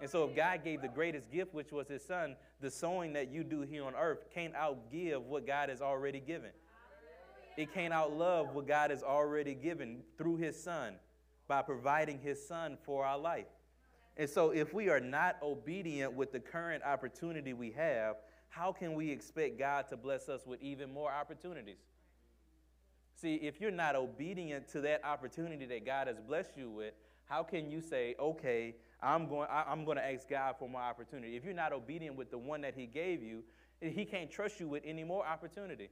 And 0.01 0.11
so, 0.11 0.25
if 0.25 0.35
God 0.35 0.65
gave 0.65 0.83
the 0.83 0.89
greatest 0.89 1.31
gift, 1.31 1.55
which 1.55 1.71
was 1.71 1.87
His 1.87 2.05
Son, 2.05 2.35
the 2.61 2.71
sowing 2.71 3.13
that 3.13 3.31
you 3.31 3.45
do 3.45 3.63
here 3.63 3.85
on 3.85 3.95
earth 3.95 4.25
can't 4.35 4.53
outgive 4.55 5.23
what 5.23 5.47
God 5.47 5.69
has 5.69 5.81
already 5.81 6.19
given. 6.19 6.51
It 7.57 7.73
can't 7.73 7.95
outlove 7.95 8.53
what 8.53 8.67
God 8.67 8.91
has 8.91 9.05
already 9.05 9.55
given 9.55 10.01
through 10.17 10.37
His 10.37 10.61
Son 10.61 10.95
by 11.47 11.63
providing 11.63 12.19
His 12.19 12.45
Son 12.45 12.77
for 12.85 13.07
our 13.07 13.19
life. 13.19 13.47
And 14.17 14.29
so, 14.29 14.51
if 14.51 14.75
we 14.75 14.89
are 14.89 15.01
not 15.01 15.37
obedient 15.41 16.15
with 16.15 16.33
the 16.33 16.41
current 16.41 16.83
opportunity 16.83 17.53
we 17.53 17.71
have, 17.73 18.17
how 18.49 18.73
can 18.73 18.95
we 18.95 19.11
expect 19.11 19.57
God 19.57 19.87
to 19.91 19.97
bless 19.97 20.29
us 20.29 20.47
with 20.47 20.61
even 20.61 20.93
more 20.93 21.13
opportunities? 21.13 21.79
See, 23.21 23.35
if 23.35 23.61
you're 23.61 23.73
not 23.73 23.97
obedient 23.97 24.69
to 24.69 24.81
that 24.83 25.05
opportunity 25.05 25.67
that 25.67 25.85
God 25.85 26.07
has 26.07 26.21
blessed 26.21 26.57
you 26.57 26.71
with, 26.71 26.95
how 27.25 27.43
can 27.43 27.69
you 27.69 27.81
say, 27.81 28.15
okay, 28.21 28.77
I'm 29.03 29.29
going, 29.29 29.49
I, 29.51 29.73
am 29.73 29.85
going 29.85 29.97
to 29.97 30.05
ask 30.05 30.29
God 30.29 30.55
for 30.59 30.69
more 30.69 30.81
opportunity. 30.81 31.37
If 31.37 31.45
you're 31.45 31.53
not 31.53 31.73
obedient 31.73 32.17
with 32.17 32.31
the 32.31 32.39
one 32.39 32.61
that 32.61 32.75
He 32.77 32.87
gave 32.87 33.23
you, 33.23 33.43
He 33.81 34.05
can't 34.05 34.31
trust 34.31 34.61
you 34.61 34.69
with 34.69 34.85
any 34.87 35.03
more 35.03 35.27
opportunity. 35.27 35.89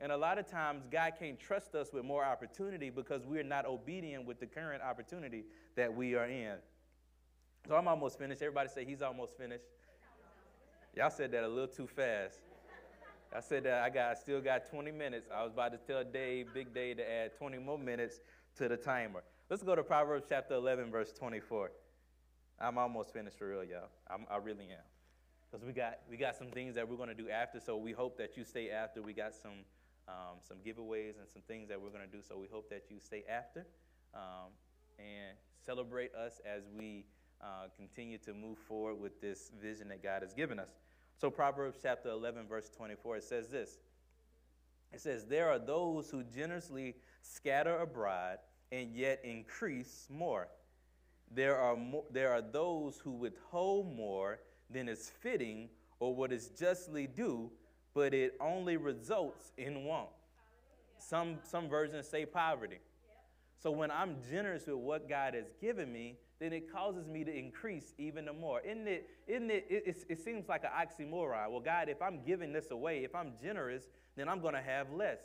And 0.00 0.10
a 0.10 0.16
lot 0.16 0.38
of 0.38 0.50
times, 0.50 0.82
God 0.90 1.12
can't 1.18 1.38
trust 1.38 1.76
us 1.76 1.92
with 1.92 2.04
more 2.04 2.24
opportunity 2.24 2.90
because 2.90 3.24
we're 3.24 3.44
not 3.44 3.64
obedient 3.64 4.26
with 4.26 4.40
the 4.40 4.46
current 4.46 4.82
opportunity 4.82 5.44
that 5.76 5.94
we 5.94 6.16
are 6.16 6.26
in. 6.26 6.56
So 7.68 7.76
I'm 7.76 7.86
almost 7.86 8.18
finished. 8.18 8.42
Everybody 8.42 8.68
say 8.68 8.84
he's 8.84 9.02
almost 9.02 9.38
finished. 9.38 9.64
Y'all 10.96 11.10
said 11.10 11.30
that 11.30 11.44
a 11.44 11.48
little 11.48 11.68
too 11.68 11.86
fast. 11.86 12.40
I 13.34 13.40
said 13.40 13.64
that 13.64 13.82
I 13.82 13.90
got 13.90 14.10
I 14.12 14.14
still 14.14 14.40
got 14.40 14.70
20 14.70 14.92
minutes. 14.92 15.28
I 15.34 15.42
was 15.42 15.52
about 15.52 15.72
to 15.72 15.78
tell 15.78 16.04
Dave, 16.04 16.54
Big 16.54 16.72
Dave, 16.72 16.98
to 16.98 17.10
add 17.10 17.36
20 17.36 17.58
more 17.58 17.78
minutes 17.78 18.20
to 18.56 18.68
the 18.68 18.76
timer. 18.76 19.24
Let's 19.50 19.62
go 19.62 19.74
to 19.74 19.82
Proverbs 19.82 20.26
chapter 20.28 20.54
11, 20.54 20.92
verse 20.92 21.12
24. 21.12 21.72
I'm 22.60 22.78
almost 22.78 23.12
finished 23.12 23.36
for 23.36 23.48
real, 23.48 23.64
y'all. 23.64 23.88
I'm, 24.08 24.24
i 24.30 24.36
really 24.36 24.66
am. 24.66 24.84
Because 25.50 25.66
we 25.66 25.72
got, 25.72 25.98
we 26.08 26.16
got 26.16 26.36
some 26.36 26.48
things 26.48 26.76
that 26.76 26.88
we're 26.88 27.04
to 27.06 27.14
do 27.14 27.28
after, 27.28 27.60
so 27.60 27.76
we 27.76 27.92
hope 27.92 28.16
that 28.18 28.36
you 28.36 28.44
stay 28.44 28.70
after. 28.70 29.02
We 29.02 29.12
got 29.12 29.34
some, 29.34 29.64
um, 30.08 30.38
some 30.40 30.58
giveaways 30.58 31.18
and 31.18 31.28
some 31.32 31.42
things 31.46 31.68
that 31.68 31.80
we're 31.80 31.90
to 31.90 32.06
do, 32.06 32.22
so 32.22 32.38
we 32.38 32.46
hope 32.50 32.70
that 32.70 32.84
you 32.88 32.98
stay 33.00 33.24
after 33.28 33.66
um, 34.14 34.50
and 34.98 35.36
celebrate 35.64 36.14
us 36.14 36.40
as 36.46 36.62
we 36.76 37.04
uh, 37.42 37.66
continue 37.76 38.18
to 38.18 38.32
move 38.32 38.58
forward 38.58 39.00
with 39.00 39.20
this 39.20 39.50
vision 39.60 39.88
that 39.88 40.02
God 40.02 40.22
has 40.22 40.32
given 40.32 40.58
us. 40.58 40.70
So, 41.16 41.30
Proverbs 41.30 41.78
chapter 41.82 42.10
11, 42.10 42.46
verse 42.48 42.68
24, 42.76 43.18
it 43.18 43.24
says 43.24 43.48
this 43.48 43.78
It 44.92 45.00
says, 45.00 45.24
There 45.24 45.48
are 45.48 45.58
those 45.58 46.10
who 46.10 46.22
generously 46.22 46.96
scatter 47.22 47.78
abroad 47.78 48.38
and 48.72 48.94
yet 48.94 49.20
increase 49.24 50.06
more. 50.10 50.48
There 51.30 51.56
are, 51.56 51.76
mo- 51.76 52.04
there 52.10 52.32
are 52.32 52.42
those 52.42 52.98
who 52.98 53.12
withhold 53.12 53.94
more 53.94 54.40
than 54.70 54.88
is 54.88 55.10
fitting 55.20 55.68
or 56.00 56.14
what 56.14 56.32
is 56.32 56.48
justly 56.48 57.06
due, 57.06 57.50
but 57.94 58.12
it 58.12 58.34
only 58.40 58.76
results 58.76 59.52
in 59.56 59.84
want. 59.84 60.10
Some, 60.98 61.36
some 61.44 61.68
versions 61.68 62.08
say 62.08 62.26
poverty. 62.26 62.78
So 63.64 63.70
when 63.70 63.90
I'm 63.90 64.16
generous 64.30 64.66
with 64.66 64.76
what 64.76 65.08
God 65.08 65.32
has 65.32 65.46
given 65.58 65.90
me, 65.90 66.18
then 66.38 66.52
it 66.52 66.70
causes 66.70 67.08
me 67.08 67.24
to 67.24 67.34
increase 67.34 67.94
even 67.96 68.26
the 68.26 68.32
more. 68.34 68.60
Isn't 68.60 68.86
it, 68.86 69.08
isn't 69.26 69.50
it, 69.50 69.66
it, 69.70 70.04
it 70.06 70.22
seems 70.22 70.50
like 70.50 70.64
an 70.64 70.70
oxymoron. 70.70 71.50
Well, 71.50 71.62
God, 71.64 71.88
if 71.88 72.02
I'm 72.02 72.20
giving 72.26 72.52
this 72.52 72.70
away, 72.70 73.04
if 73.04 73.14
I'm 73.14 73.32
generous, 73.42 73.84
then 74.16 74.28
I'm 74.28 74.42
going 74.42 74.52
to 74.52 74.60
have 74.60 74.92
less. 74.92 75.16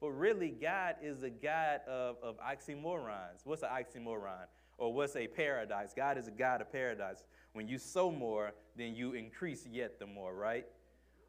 But 0.00 0.10
really, 0.10 0.48
God 0.48 0.96
is 1.04 1.22
a 1.22 1.30
God 1.30 1.82
of, 1.86 2.16
of 2.20 2.34
oxymorons. 2.40 3.42
What's 3.44 3.62
an 3.62 3.68
oxymoron? 3.68 4.46
Or 4.76 4.92
what's 4.92 5.14
a 5.14 5.28
paradise? 5.28 5.92
God 5.94 6.18
is 6.18 6.26
a 6.26 6.32
God 6.32 6.62
of 6.62 6.72
paradise. 6.72 7.22
When 7.52 7.68
you 7.68 7.78
sow 7.78 8.10
more, 8.10 8.54
then 8.76 8.96
you 8.96 9.12
increase 9.12 9.68
yet 9.70 10.00
the 10.00 10.06
more, 10.06 10.34
right? 10.34 10.66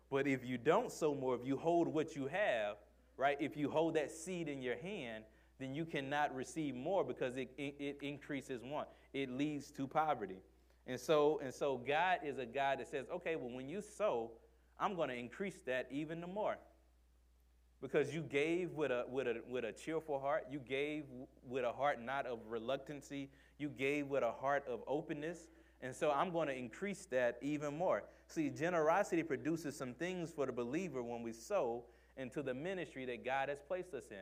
But 0.09 0.25
if 0.25 0.43
you 0.43 0.57
don't 0.57 0.91
sow 0.91 1.13
more, 1.13 1.35
if 1.35 1.45
you 1.45 1.57
hold 1.57 1.87
what 1.87 2.15
you 2.15 2.25
have, 2.25 2.77
right? 3.17 3.37
If 3.39 3.55
you 3.55 3.69
hold 3.69 3.93
that 3.93 4.11
seed 4.11 4.49
in 4.49 4.63
your 4.63 4.77
hand, 4.77 5.25
then 5.59 5.73
you 5.73 5.85
cannot 5.85 6.35
receive 6.35 6.75
more 6.75 7.03
because 7.03 7.37
it, 7.37 7.49
it, 7.57 7.75
it 7.79 7.97
increases 8.01 8.61
want. 8.63 8.87
It 9.13 9.29
leads 9.29 9.71
to 9.71 9.87
poverty. 9.87 10.39
And 10.87 10.99
so, 10.99 11.39
and 11.43 11.53
so 11.53 11.77
God 11.77 12.19
is 12.23 12.37
a 12.37 12.45
God 12.45 12.79
that 12.79 12.89
says, 12.89 13.05
okay, 13.13 13.35
well, 13.35 13.49
when 13.49 13.67
you 13.67 13.81
sow, 13.81 14.31
I'm 14.79 14.95
going 14.95 15.09
to 15.09 15.15
increase 15.15 15.59
that 15.65 15.87
even 15.89 16.21
the 16.21 16.27
more. 16.27 16.57
Because 17.81 18.13
you 18.13 18.21
gave 18.21 18.71
with 18.71 18.91
a, 18.91 19.05
with, 19.09 19.27
a, 19.27 19.41
with 19.47 19.63
a 19.63 19.71
cheerful 19.71 20.19
heart. 20.19 20.47
You 20.49 20.59
gave 20.59 21.05
with 21.47 21.63
a 21.63 21.71
heart 21.71 22.01
not 22.03 22.25
of 22.25 22.39
reluctancy. 22.47 23.29
You 23.57 23.69
gave 23.69 24.07
with 24.07 24.23
a 24.23 24.31
heart 24.31 24.63
of 24.67 24.81
openness. 24.87 25.47
And 25.81 25.95
so 25.95 26.11
I'm 26.11 26.31
going 26.31 26.47
to 26.47 26.55
increase 26.55 27.05
that 27.11 27.37
even 27.41 27.77
more. 27.77 28.03
See, 28.27 28.49
generosity 28.49 29.23
produces 29.23 29.77
some 29.77 29.93
things 29.93 30.31
for 30.31 30.45
the 30.45 30.51
believer 30.51 31.03
when 31.03 31.21
we 31.21 31.31
sow 31.31 31.83
into 32.17 32.41
the 32.41 32.53
ministry 32.53 33.05
that 33.05 33.23
God 33.25 33.49
has 33.49 33.59
placed 33.67 33.93
us 33.93 34.05
in. 34.09 34.17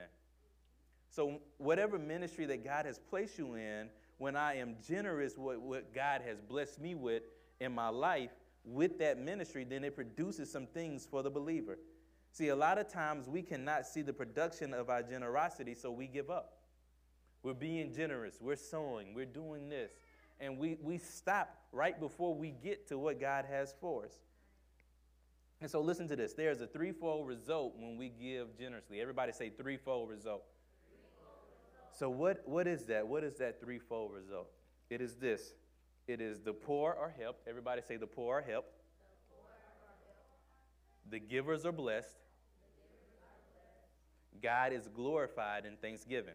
So, 1.14 1.42
whatever 1.60 2.00
ministry 2.00 2.48
that 2.48 2.64
God 2.64 2.88
has 2.88 2.98
placed 2.98 3.38
you 3.38 3.54
in, 3.54 3.90
when 4.18 4.36
I 4.36 4.56
am 4.56 4.78
generous 4.88 5.38
with 5.38 5.60
what 5.60 5.94
God 5.94 6.22
has 6.26 6.42
blessed 6.42 6.82
me 6.82 6.96
with 6.96 7.22
in 7.60 7.72
my 7.72 7.90
life 7.90 8.32
with 8.66 8.98
that 8.98 9.20
ministry, 9.20 9.64
then 9.64 9.84
it 9.84 9.96
produces 9.96 10.52
some 10.52 10.66
things 10.66 11.06
for 11.06 11.22
the 11.22 11.30
believer. 11.30 11.78
See, 12.32 12.48
a 12.48 12.56
lot 12.56 12.80
of 12.80 12.92
times 12.92 13.28
we 13.28 13.44
cannot 13.44 13.86
see 13.86 14.02
the 14.02 14.12
production 14.12 14.74
of 14.74 14.90
our 14.90 15.04
generosity, 15.04 15.76
so 15.76 15.92
we 15.92 16.08
give 16.08 16.32
up. 16.32 16.54
We're 17.44 17.54
being 17.54 17.94
generous, 17.94 18.40
we're 18.42 18.56
sowing, 18.56 19.14
we're 19.14 19.26
doing 19.26 19.70
this, 19.70 19.92
and 20.40 20.58
we, 20.58 20.80
we 20.82 20.98
stop 20.98 21.56
right 21.72 22.00
before 22.00 22.34
we 22.34 22.50
get 22.50 22.88
to 22.88 22.98
what 22.98 23.20
God 23.20 23.46
has 23.48 23.76
for 23.80 24.06
us. 24.06 24.14
And 25.62 25.70
so, 25.70 25.80
listen 25.80 26.08
to 26.08 26.16
this 26.16 26.34
there's 26.34 26.62
a 26.62 26.68
threefold 26.68 27.28
result 27.28 27.76
when 27.78 27.98
we 27.98 28.10
give 28.10 28.58
generously. 28.58 29.00
Everybody 29.00 29.32
say 29.32 29.52
threefold 29.52 30.10
result. 30.10 30.44
So, 31.98 32.10
what, 32.10 32.42
what 32.46 32.68
is 32.68 32.86
that? 32.86 33.08
What 33.08 33.24
is 33.24 33.38
that 33.38 33.62
threefold 33.62 34.12
result? 34.14 34.50
It 34.90 35.02
is 35.02 35.16
this 35.16 35.54
it 36.08 36.20
is 36.20 36.42
the 36.42 36.54
poor 36.54 36.96
are 37.00 37.14
helped. 37.18 37.48
Everybody 37.48 37.82
say 37.82 37.98
the 37.98 38.08
poor 38.08 38.40
are 38.40 38.42
helped. 38.42 38.74
The 41.10 41.20
givers 41.20 41.66
are 41.66 41.72
blessed. 41.72 42.18
God 44.42 44.74
is 44.74 44.90
glorified 44.94 45.66
in 45.66 45.78
thanksgiving. 45.78 46.34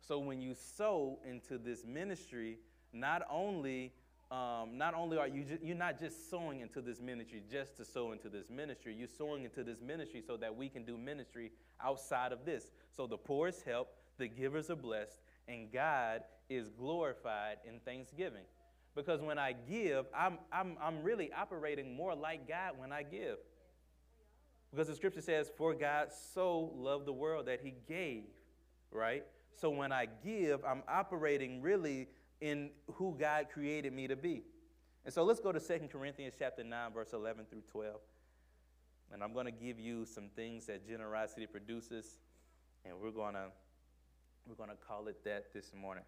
So 0.00 0.18
when 0.18 0.40
you 0.40 0.54
sow 0.54 1.18
into 1.28 1.58
this 1.58 1.84
ministry, 1.84 2.58
not 2.94 3.22
only 3.30 3.92
um, 4.30 4.76
not 4.76 4.94
only 4.94 5.16
are 5.16 5.26
you 5.26 5.44
you're 5.62 5.76
not 5.76 5.98
just 5.98 6.30
sowing 6.30 6.60
into 6.60 6.82
this 6.82 7.00
ministry 7.00 7.42
just 7.50 7.76
to 7.78 7.84
sow 7.84 8.12
into 8.12 8.28
this 8.28 8.50
ministry, 8.50 8.94
you're 8.94 9.08
sowing 9.08 9.44
into 9.44 9.64
this 9.64 9.80
ministry 9.80 10.22
so 10.26 10.36
that 10.36 10.54
we 10.54 10.68
can 10.68 10.84
do 10.84 10.98
ministry 10.98 11.50
outside 11.82 12.32
of 12.32 12.44
this. 12.44 12.70
So 12.94 13.06
the 13.06 13.16
poor 13.16 13.48
is 13.48 13.62
helped, 13.62 13.92
the 14.18 14.28
givers 14.28 14.68
are 14.68 14.76
blessed, 14.76 15.18
and 15.46 15.72
God 15.72 16.22
is 16.50 16.68
glorified 16.68 17.56
in 17.66 17.80
thanksgiving. 17.80 18.44
Because 18.94 19.22
when 19.22 19.38
I 19.38 19.54
give, 19.68 20.06
I'm, 20.14 20.38
I'm, 20.52 20.76
I'm 20.82 21.02
really 21.02 21.32
operating 21.32 21.94
more 21.94 22.14
like 22.14 22.48
God 22.48 22.72
when 22.76 22.92
I 22.92 23.04
give. 23.04 23.38
Because 24.70 24.88
the 24.88 24.94
scripture 24.94 25.20
says, 25.20 25.50
For 25.56 25.72
God 25.72 26.08
so 26.34 26.72
loved 26.74 27.06
the 27.06 27.12
world 27.12 27.46
that 27.46 27.60
he 27.62 27.74
gave, 27.88 28.24
right? 28.90 29.24
So 29.54 29.70
when 29.70 29.92
I 29.92 30.06
give, 30.24 30.64
I'm 30.64 30.82
operating 30.88 31.62
really 31.62 32.08
in 32.40 32.70
who 32.94 33.16
God 33.18 33.46
created 33.52 33.92
me 33.92 34.08
to 34.08 34.16
be. 34.16 34.42
And 35.04 35.12
so 35.12 35.24
let's 35.24 35.40
go 35.40 35.52
to 35.52 35.60
2 35.60 35.88
Corinthians 35.90 36.34
chapter 36.38 36.62
9, 36.62 36.92
verse 36.92 37.12
11 37.12 37.46
through 37.50 37.62
12. 37.72 37.96
And 39.12 39.22
I'm 39.22 39.32
going 39.32 39.46
to 39.46 39.52
give 39.52 39.78
you 39.80 40.04
some 40.04 40.28
things 40.36 40.66
that 40.66 40.86
generosity 40.86 41.46
produces, 41.46 42.18
and 42.84 42.94
we're 43.00 43.10
going 43.10 43.34
to 43.34 43.46
we're 44.46 44.54
going 44.54 44.70
to 44.70 44.76
call 44.76 45.08
it 45.08 45.22
that 45.24 45.52
this 45.52 45.72
morning. 45.74 46.04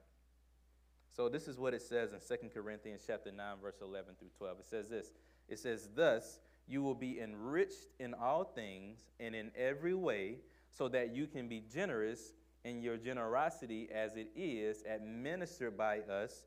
So 1.15 1.29
this 1.29 1.47
is 1.47 1.59
what 1.59 1.75
it 1.75 1.83
says 1.83 2.13
in 2.13 2.21
2 2.21 2.49
Corinthians 2.55 3.03
chapter 3.07 3.31
9 3.31 3.57
verse 3.61 3.77
11 3.83 4.15
through 4.19 4.31
12. 4.39 4.61
It 4.61 4.67
says 4.67 4.89
this. 4.89 5.11
It 5.49 5.59
says 5.59 5.89
thus 5.95 6.39
you 6.67 6.83
will 6.83 6.95
be 6.95 7.21
enriched 7.21 7.89
in 7.99 8.15
all 8.15 8.45
things 8.45 8.99
and 9.19 9.35
in 9.35 9.51
every 9.57 9.95
way 9.95 10.37
so 10.71 10.89
that 10.89 11.15
you 11.15 11.27
can 11.27 11.49
be 11.49 11.63
generous 11.73 12.33
and 12.65 12.83
your 12.83 12.97
generosity 12.97 13.89
as 13.95 14.17
it 14.17 14.31
is 14.37 14.83
administered 14.89 15.77
by 15.77 16.01
us 16.01 16.47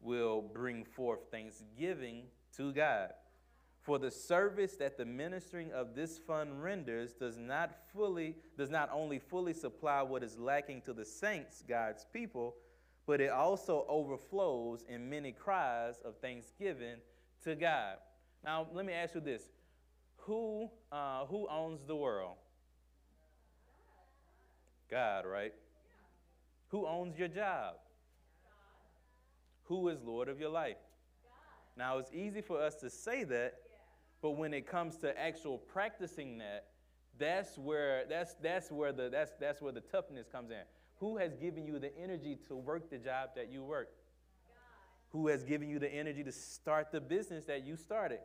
will 0.00 0.42
bring 0.42 0.84
forth 0.84 1.20
thanksgiving 1.30 2.24
to 2.56 2.72
God. 2.72 3.10
For 3.80 3.98
the 3.98 4.10
service 4.10 4.76
that 4.76 4.98
the 4.98 5.04
ministering 5.04 5.72
of 5.72 5.94
this 5.94 6.18
fund 6.18 6.62
renders 6.62 7.14
does 7.14 7.38
not 7.38 7.74
fully 7.94 8.36
does 8.56 8.70
not 8.70 8.90
only 8.92 9.18
fully 9.18 9.54
supply 9.54 10.02
what 10.02 10.22
is 10.22 10.36
lacking 10.36 10.82
to 10.82 10.92
the 10.92 11.04
saints, 11.04 11.64
God's 11.66 12.04
people, 12.12 12.54
but 13.06 13.20
it 13.20 13.30
also 13.30 13.86
overflows 13.88 14.84
in 14.88 15.08
many 15.08 15.32
cries 15.32 16.00
of 16.04 16.18
thanksgiving 16.18 16.96
to 17.44 17.54
God. 17.54 17.96
Now, 18.44 18.66
let 18.74 18.84
me 18.84 18.92
ask 18.92 19.14
you 19.14 19.22
this: 19.22 19.48
Who 20.18 20.68
uh, 20.92 21.24
who 21.24 21.48
owns 21.48 21.82
the 21.86 21.96
world? 21.96 22.36
God, 24.90 25.24
right? 25.26 25.52
Who 26.68 26.86
owns 26.86 27.18
your 27.18 27.28
job? 27.28 27.74
Who 29.64 29.88
is 29.88 30.02
Lord 30.02 30.28
of 30.28 30.40
your 30.40 30.50
life? 30.50 30.76
Now, 31.76 31.98
it's 31.98 32.10
easy 32.12 32.40
for 32.40 32.60
us 32.60 32.74
to 32.76 32.90
say 32.90 33.24
that, 33.24 33.54
but 34.22 34.32
when 34.32 34.52
it 34.52 34.66
comes 34.66 34.96
to 34.96 35.18
actual 35.18 35.58
practicing 35.58 36.38
that, 36.38 36.66
that's 37.18 37.58
where 37.58 38.04
that's 38.08 38.34
that's 38.42 38.70
where 38.70 38.92
the 38.92 39.08
that's 39.10 39.32
that's 39.40 39.60
where 39.60 39.72
the 39.72 39.80
toughness 39.80 40.26
comes 40.30 40.50
in. 40.50 40.62
Who 41.00 41.16
has 41.18 41.34
given 41.34 41.66
you 41.66 41.78
the 41.78 41.96
energy 41.98 42.38
to 42.48 42.56
work 42.56 42.90
the 42.90 42.98
job 42.98 43.30
that 43.36 43.50
you 43.50 43.62
work? 43.62 43.90
God. 44.48 45.18
Who 45.18 45.28
has 45.28 45.44
given 45.44 45.68
you 45.68 45.78
the 45.78 45.92
energy 45.92 46.24
to 46.24 46.32
start 46.32 46.90
the 46.92 47.00
business 47.00 47.44
that 47.44 47.64
you 47.64 47.76
started? 47.76 48.20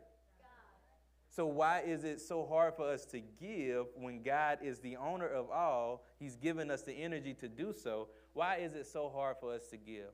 So 1.34 1.46
why 1.46 1.80
is 1.80 2.04
it 2.04 2.20
so 2.20 2.46
hard 2.46 2.74
for 2.76 2.88
us 2.88 3.04
to 3.06 3.20
give 3.20 3.86
when 3.96 4.22
God 4.22 4.58
is 4.62 4.78
the 4.78 4.96
owner 4.96 5.26
of 5.26 5.50
all? 5.50 6.04
He's 6.20 6.36
given 6.36 6.70
us 6.70 6.82
the 6.82 6.92
energy 6.92 7.34
to 7.34 7.48
do 7.48 7.72
so. 7.72 8.06
Why 8.34 8.58
is 8.58 8.74
it 8.74 8.86
so 8.86 9.10
hard 9.12 9.38
for 9.40 9.52
us 9.52 9.66
to 9.70 9.76
give? 9.76 10.12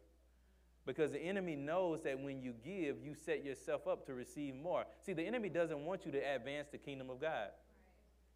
Because 0.86 1.12
the 1.12 1.18
enemy 1.18 1.56
knows 1.56 2.02
that 2.04 2.18
when 2.18 2.40
you 2.40 2.54
give, 2.64 3.04
you 3.04 3.14
set 3.14 3.44
yourself 3.44 3.86
up 3.86 4.06
to 4.06 4.14
receive 4.14 4.54
more. 4.54 4.86
See, 5.04 5.12
the 5.12 5.22
enemy 5.22 5.50
doesn't 5.50 5.84
want 5.84 6.06
you 6.06 6.12
to 6.12 6.18
advance 6.18 6.68
the 6.72 6.78
kingdom 6.78 7.10
of 7.10 7.20
God. 7.20 7.50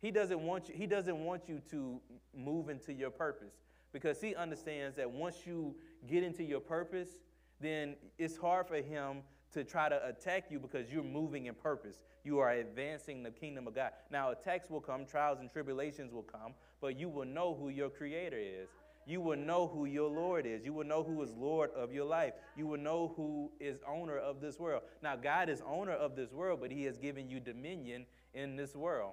He 0.03 0.11
doesn't 0.11 0.40
want 0.40 0.68
you, 0.68 0.75
he 0.77 0.87
doesn't 0.87 1.25
want 1.25 1.49
you 1.49 1.62
to 1.70 2.03
move 2.37 2.68
into 2.68 2.92
your 2.92 3.11
purpose 3.11 3.55
because 3.94 4.20
he 4.20 4.35
understands 4.35 4.94
that 4.97 5.11
once 5.11 5.47
you 5.47 5.75
get 6.07 6.23
into 6.23 6.44
your 6.44 6.61
purpose, 6.61 7.09
then 7.61 7.97
it's 8.18 8.37
hard 8.37 8.68
for 8.68 8.77
him 8.77 9.23
to 9.55 9.64
try 9.64 9.88
to 9.88 10.07
attack 10.07 10.47
you 10.51 10.59
because 10.59 10.90
you're 10.90 11.03
moving 11.03 11.47
in 11.47 11.55
purpose. 11.55 12.03
You 12.25 12.38
are 12.38 12.51
advancing 12.51 13.23
the 13.23 13.31
kingdom 13.31 13.67
of 13.67 13.75
God. 13.75 13.90
Now, 14.11 14.31
attacks 14.31 14.71
will 14.71 14.81
come, 14.81 15.07
trials 15.07 15.40
and 15.40 15.51
tribulations 15.51 16.12
will 16.12 16.23
come, 16.23 16.55
but 16.81 16.99
you 16.99 17.09
will 17.09 17.25
know 17.25 17.55
who 17.59 17.69
your 17.69 17.90
creator 17.90 18.38
is. 18.38 18.69
You 19.07 19.21
will 19.21 19.37
know 19.37 19.67
who 19.67 19.85
your 19.85 20.09
Lord 20.09 20.47
is. 20.47 20.64
You 20.64 20.73
will 20.73 20.87
know 20.87 21.03
who 21.03 21.23
is 21.23 21.31
Lord 21.35 21.71
of 21.77 21.93
your 21.93 22.07
life. 22.07 22.33
You 22.57 22.67
will 22.67 22.79
know 22.79 23.12
who 23.17 23.51
is 23.61 23.81
owner 23.87 24.17
of 24.17 24.40
this 24.40 24.59
world. 24.59 24.83
Now, 25.03 25.14
God 25.17 25.49
is 25.51 25.62
owner 25.67 25.93
of 25.93 26.17
this 26.17 26.33
world, 26.33 26.61
but 26.62 26.71
He 26.71 26.85
has 26.85 26.97
given 26.97 27.29
you 27.29 27.38
dominion 27.38 28.07
in 28.33 28.57
this 28.57 28.75
world. 28.75 29.12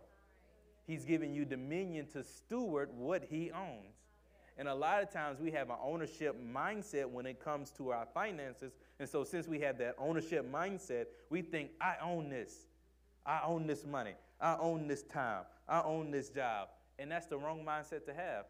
He's 0.87 1.05
given 1.05 1.33
you 1.33 1.45
dominion 1.45 2.07
to 2.13 2.23
steward 2.23 2.89
what 2.93 3.23
he 3.29 3.51
owns. 3.51 3.95
And 4.57 4.67
a 4.67 4.75
lot 4.75 5.01
of 5.01 5.11
times 5.11 5.39
we 5.39 5.51
have 5.51 5.69
an 5.69 5.77
ownership 5.81 6.35
mindset 6.53 7.09
when 7.09 7.25
it 7.25 7.43
comes 7.43 7.71
to 7.71 7.91
our 7.91 8.05
finances. 8.13 8.73
And 9.01 9.09
so, 9.09 9.23
since 9.23 9.47
we 9.47 9.59
have 9.61 9.79
that 9.79 9.95
ownership 9.97 10.45
mindset, 10.53 11.05
we 11.31 11.41
think, 11.41 11.71
I 11.81 11.95
own 12.03 12.29
this. 12.29 12.67
I 13.25 13.41
own 13.43 13.65
this 13.65 13.83
money. 13.83 14.13
I 14.39 14.55
own 14.57 14.87
this 14.87 15.01
time. 15.01 15.41
I 15.67 15.81
own 15.81 16.11
this 16.11 16.29
job. 16.29 16.67
And 16.99 17.09
that's 17.09 17.25
the 17.25 17.35
wrong 17.35 17.65
mindset 17.67 18.05
to 18.05 18.13
have. 18.13 18.45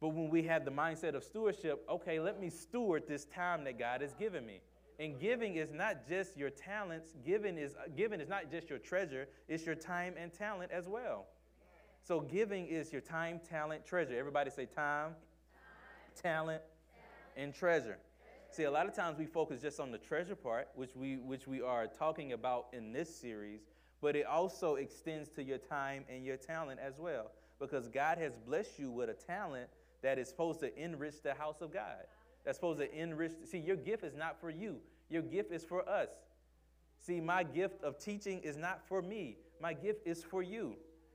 But 0.00 0.08
when 0.08 0.28
we 0.28 0.42
have 0.42 0.64
the 0.64 0.72
mindset 0.72 1.14
of 1.14 1.22
stewardship, 1.22 1.86
okay, 1.88 2.18
let 2.18 2.40
me 2.40 2.50
steward 2.50 3.04
this 3.06 3.26
time 3.26 3.62
that 3.62 3.78
God 3.78 4.00
has 4.00 4.12
given 4.14 4.44
me. 4.44 4.60
And 4.98 5.20
giving 5.20 5.54
is 5.54 5.70
not 5.70 6.08
just 6.08 6.36
your 6.36 6.50
talents, 6.50 7.14
giving 7.24 7.58
is, 7.58 7.76
uh, 7.76 7.88
giving 7.96 8.20
is 8.20 8.28
not 8.28 8.50
just 8.50 8.68
your 8.68 8.80
treasure, 8.80 9.28
it's 9.46 9.64
your 9.64 9.76
time 9.76 10.14
and 10.18 10.32
talent 10.32 10.72
as 10.72 10.88
well. 10.88 11.26
So 12.02 12.22
giving 12.22 12.66
is 12.66 12.90
your 12.90 13.02
time, 13.02 13.40
talent, 13.48 13.86
treasure. 13.86 14.18
Everybody 14.18 14.50
say 14.50 14.66
time, 14.66 15.10
time 15.10 15.14
talent, 16.20 16.22
talent, 16.22 16.62
and 17.36 17.54
treasure. 17.54 17.98
See, 18.52 18.64
a 18.64 18.70
lot 18.70 18.88
of 18.88 18.94
times 18.96 19.16
we 19.16 19.26
focus 19.26 19.62
just 19.62 19.78
on 19.78 19.92
the 19.92 19.98
treasure 19.98 20.34
part, 20.34 20.68
which 20.74 20.96
we, 20.96 21.18
which 21.18 21.46
we 21.46 21.62
are 21.62 21.86
talking 21.86 22.32
about 22.32 22.66
in 22.72 22.92
this 22.92 23.14
series, 23.14 23.60
but 24.02 24.16
it 24.16 24.26
also 24.26 24.74
extends 24.74 25.28
to 25.30 25.42
your 25.42 25.58
time 25.58 26.04
and 26.08 26.24
your 26.24 26.36
talent 26.36 26.80
as 26.84 26.98
well. 26.98 27.30
Because 27.60 27.86
God 27.86 28.18
has 28.18 28.32
blessed 28.34 28.78
you 28.78 28.90
with 28.90 29.08
a 29.08 29.14
talent 29.14 29.68
that 30.02 30.18
is 30.18 30.28
supposed 30.28 30.58
to 30.60 30.76
enrich 30.82 31.22
the 31.22 31.32
house 31.32 31.60
of 31.60 31.72
God. 31.72 32.06
That's 32.44 32.56
supposed 32.56 32.80
to 32.80 32.92
enrich. 32.92 33.32
See, 33.44 33.58
your 33.58 33.76
gift 33.76 34.02
is 34.02 34.16
not 34.16 34.40
for 34.40 34.50
you, 34.50 34.78
your 35.08 35.22
gift 35.22 35.52
is 35.52 35.64
for 35.64 35.88
us. 35.88 36.08
See, 36.98 37.20
my 37.20 37.44
gift 37.44 37.84
of 37.84 37.98
teaching 37.98 38.40
is 38.40 38.56
not 38.56 38.80
for 38.88 39.00
me, 39.00 39.36
my 39.60 39.74
gift 39.74 40.06
is 40.06 40.24
for 40.24 40.42
you. 40.42 40.74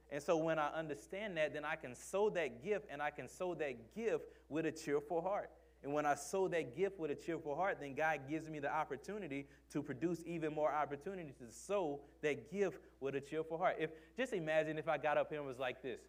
And 0.09 0.23
so 0.23 0.37
when 0.37 0.57
I 0.57 0.69
understand 0.69 1.35
that, 1.35 1.53
then 1.53 1.65
I 1.65 1.75
can 1.75 1.95
sow 1.95 2.29
that 2.29 2.63
gift 2.63 2.85
and 2.89 3.01
I 3.01 3.09
can 3.09 3.27
sow 3.27 3.55
that 3.55 3.93
gift 3.93 4.23
with 4.47 4.65
a 4.65 4.71
cheerful 4.71 5.21
heart. 5.21 5.49
And 5.85 5.93
when 5.93 6.07
I 6.07 6.15
sow 6.15 6.47
that 6.47 6.75
gift 6.75 6.99
with 6.99 7.11
a 7.11 7.15
cheerful 7.15 7.55
heart, 7.55 7.77
then 7.79 7.93
God 7.93 8.21
gives 8.27 8.49
me 8.49 8.57
the 8.57 8.73
opportunity 8.73 9.45
to 9.71 9.83
produce 9.83 10.23
even 10.25 10.51
more 10.51 10.73
opportunities 10.73 11.35
to 11.35 11.51
sow 11.51 11.99
that 12.23 12.51
gift 12.51 12.79
with 12.99 13.13
a 13.13 13.21
cheerful 13.21 13.59
heart. 13.59 13.75
If 13.79 13.91
just 14.17 14.33
imagine 14.33 14.79
if 14.79 14.89
I 14.89 14.97
got 14.97 15.19
up 15.19 15.29
here 15.29 15.37
and 15.37 15.47
was 15.47 15.59
like 15.59 15.83
this. 15.83 16.01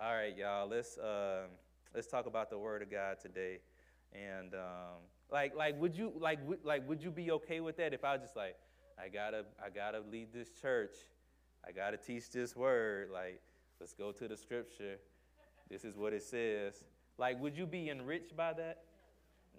All 0.00 0.14
right, 0.14 0.36
y'all, 0.36 0.68
let's 0.68 0.96
uh, 0.96 1.46
let's 1.92 2.06
talk 2.06 2.26
about 2.26 2.50
the 2.50 2.58
Word 2.58 2.82
of 2.82 2.90
God 2.90 3.18
today. 3.20 3.58
And 4.12 4.54
um, 4.54 5.02
like, 5.32 5.56
like, 5.56 5.80
would 5.80 5.96
you 5.96 6.12
like, 6.20 6.38
w- 6.42 6.60
like, 6.62 6.88
would 6.88 7.02
you 7.02 7.10
be 7.10 7.32
okay 7.32 7.58
with 7.58 7.76
that 7.78 7.92
if 7.92 8.04
I 8.04 8.12
was 8.12 8.22
just 8.22 8.36
like, 8.36 8.54
I 8.96 9.08
gotta, 9.08 9.44
I 9.60 9.70
gotta 9.70 10.02
lead 10.08 10.28
this 10.32 10.50
church, 10.62 10.94
I 11.66 11.72
gotta 11.72 11.96
teach 11.96 12.30
this 12.30 12.54
Word. 12.54 13.10
Like, 13.12 13.40
let's 13.80 13.92
go 13.92 14.12
to 14.12 14.28
the 14.28 14.36
Scripture. 14.36 14.98
This 15.68 15.84
is 15.84 15.96
what 15.96 16.12
it 16.12 16.22
says. 16.22 16.84
Like, 17.18 17.40
would 17.40 17.56
you 17.56 17.66
be 17.66 17.90
enriched 17.90 18.36
by 18.36 18.52
that? 18.52 18.84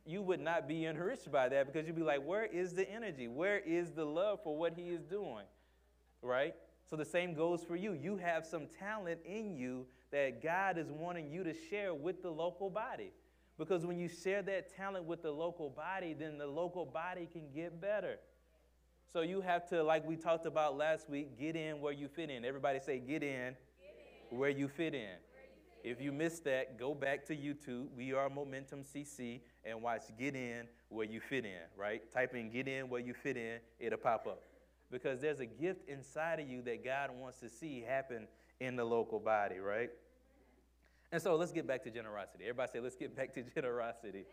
You 0.07 0.21
would 0.21 0.39
not 0.39 0.67
be 0.67 0.85
enriched 0.85 1.31
by 1.31 1.49
that 1.49 1.65
because 1.65 1.85
you'd 1.85 1.95
be 1.95 2.01
like, 2.01 2.23
where 2.23 2.45
is 2.45 2.73
the 2.73 2.89
energy? 2.89 3.27
Where 3.27 3.59
is 3.59 3.91
the 3.91 4.05
love 4.05 4.39
for 4.43 4.57
what 4.57 4.73
he 4.75 4.89
is 4.89 5.03
doing? 5.03 5.45
Right? 6.21 6.55
So 6.89 6.95
the 6.95 7.05
same 7.05 7.33
goes 7.33 7.63
for 7.63 7.75
you. 7.75 7.93
You 7.93 8.17
have 8.17 8.45
some 8.45 8.67
talent 8.79 9.19
in 9.25 9.55
you 9.55 9.85
that 10.11 10.41
God 10.41 10.77
is 10.77 10.89
wanting 10.89 11.29
you 11.29 11.43
to 11.43 11.53
share 11.69 11.93
with 11.93 12.21
the 12.21 12.29
local 12.29 12.69
body. 12.69 13.11
Because 13.57 13.85
when 13.85 13.97
you 13.97 14.07
share 14.07 14.41
that 14.43 14.73
talent 14.75 15.05
with 15.05 15.23
the 15.23 15.31
local 15.31 15.69
body, 15.69 16.13
then 16.13 16.37
the 16.37 16.47
local 16.47 16.85
body 16.85 17.27
can 17.31 17.49
get 17.53 17.81
better. 17.81 18.19
So 19.11 19.21
you 19.21 19.41
have 19.41 19.67
to, 19.69 19.83
like 19.83 20.07
we 20.07 20.15
talked 20.15 20.45
about 20.45 20.77
last 20.77 21.09
week, 21.09 21.37
get 21.39 21.55
in 21.55 21.81
where 21.81 21.93
you 21.93 22.07
fit 22.07 22.29
in. 22.29 22.45
Everybody 22.45 22.79
say, 22.79 22.99
get 22.99 23.23
in, 23.23 23.55
get 23.79 23.95
in. 24.31 24.37
where 24.37 24.49
you 24.49 24.67
fit 24.67 24.93
in. 24.93 25.15
If 25.83 26.01
you 26.01 26.11
missed 26.11 26.43
that, 26.45 26.77
go 26.77 26.93
back 26.93 27.25
to 27.27 27.35
YouTube. 27.35 27.87
We 27.95 28.13
are 28.13 28.29
Momentum 28.29 28.83
CC 28.83 29.41
and 29.63 29.81
watch 29.81 30.03
Get 30.17 30.35
In 30.35 30.67
Where 30.89 31.05
You 31.05 31.19
Fit 31.19 31.45
In, 31.45 31.61
right? 31.77 32.01
Type 32.13 32.33
in 32.35 32.49
Get 32.49 32.67
In 32.67 32.89
Where 32.89 33.01
You 33.01 33.13
Fit 33.13 33.37
In, 33.37 33.59
it'll 33.79 33.99
pop 33.99 34.27
up. 34.27 34.43
Because 34.91 35.19
there's 35.21 35.39
a 35.39 35.45
gift 35.45 35.87
inside 35.87 36.39
of 36.39 36.49
you 36.49 36.61
that 36.63 36.83
God 36.83 37.11
wants 37.11 37.39
to 37.39 37.49
see 37.49 37.81
happen 37.81 38.27
in 38.59 38.75
the 38.75 38.83
local 38.83 39.19
body, 39.19 39.59
right? 39.59 39.89
And 41.11 41.21
so 41.21 41.35
let's 41.35 41.51
get 41.51 41.67
back 41.67 41.83
to 41.83 41.89
generosity. 41.89 42.43
Everybody 42.43 42.71
say, 42.73 42.79
let's 42.79 42.95
get 42.95 43.15
back 43.15 43.33
to 43.35 43.43
generosity. 43.55 44.25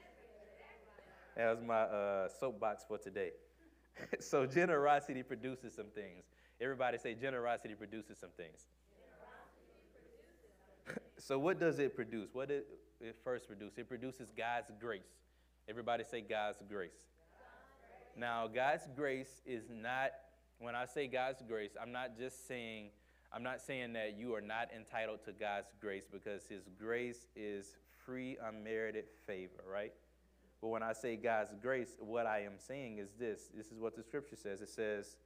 That 1.37 1.51
was 1.51 1.63
my 1.65 1.83
uh, 1.83 2.29
soapbox 2.41 2.85
for 2.87 2.99
today. 2.99 3.31
so 4.21 4.47
generosity 4.47 5.23
produces 5.23 5.75
some 5.75 5.91
things. 5.95 6.25
Everybody 6.61 6.99
say 6.99 7.15
generosity 7.15 7.75
produces 7.75 8.19
some 8.19 8.31
things. 8.37 8.67
So, 11.19 11.39
what 11.39 11.61
does 11.61 11.79
it 11.79 11.95
produce? 11.95 12.31
What 12.33 12.49
did 12.49 12.65
it 13.01 13.17
first 13.23 13.47
produce? 13.47 13.79
It 13.79 13.89
produces 13.89 14.31
God's 14.37 14.71
grace. 14.81 15.03
Everybody 15.69 16.05
say 16.05 16.21
God's 16.21 16.59
grace. 16.69 16.91
God's 16.93 18.17
Now, 18.17 18.47
God's 18.47 18.89
grace 18.95 19.41
is 19.47 19.65
not, 19.71 20.11
when 20.59 20.75
I 20.75 20.85
say 20.85 21.07
God's 21.07 21.43
grace, 21.47 21.73
I'm 21.81 21.93
not 21.93 22.19
just 22.19 22.47
saying, 22.47 22.91
I'm 23.33 23.43
not 23.43 23.61
saying 23.61 23.95
that 23.95 24.17
you 24.19 24.35
are 24.35 24.41
not 24.41 24.69
entitled 24.77 25.25
to 25.25 25.33
God's 25.33 25.73
grace 25.81 26.05
because 26.11 26.47
His 26.47 26.63
grace 26.79 27.27
is 27.35 27.77
free, 28.05 28.37
unmerited 28.45 29.07
favor, 29.27 29.65
right? 29.71 29.93
But 30.61 30.69
when 30.69 30.83
I 30.83 30.93
say 30.93 31.17
God's 31.17 31.51
grace, 31.61 31.97
what 31.99 32.27
I 32.27 32.41
am 32.41 32.55
saying 32.59 32.99
is 32.99 33.11
this 33.19 33.51
this 33.55 33.67
is 33.67 33.79
what 33.79 33.97
the 33.97 34.03
scripture 34.03 34.37
says. 34.37 34.61
It 34.61 34.69
says, 34.69 35.17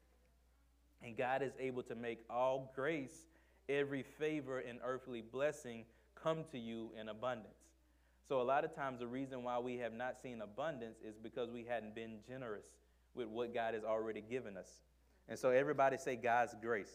and 1.02 1.16
God 1.16 1.42
is 1.42 1.52
able 1.60 1.82
to 1.84 1.94
make 1.94 2.20
all 2.28 2.72
grace 2.74 3.26
every 3.68 4.02
favor 4.02 4.58
and 4.60 4.78
earthly 4.84 5.20
blessing 5.20 5.84
come 6.14 6.44
to 6.52 6.58
you 6.58 6.90
in 7.00 7.08
abundance. 7.08 7.54
So, 8.28 8.40
a 8.40 8.42
lot 8.42 8.64
of 8.64 8.74
times, 8.74 9.00
the 9.00 9.06
reason 9.06 9.42
why 9.42 9.58
we 9.58 9.78
have 9.78 9.94
not 9.94 10.20
seen 10.20 10.42
abundance 10.42 10.98
is 11.02 11.16
because 11.16 11.50
we 11.50 11.64
hadn't 11.64 11.94
been 11.94 12.18
generous 12.28 12.66
with 13.14 13.28
what 13.28 13.54
God 13.54 13.74
has 13.74 13.84
already 13.84 14.20
given 14.20 14.56
us. 14.56 14.68
And 15.28 15.38
so, 15.38 15.50
everybody 15.50 15.96
say 15.96 16.16
God's 16.16 16.54
grace. 16.60 16.92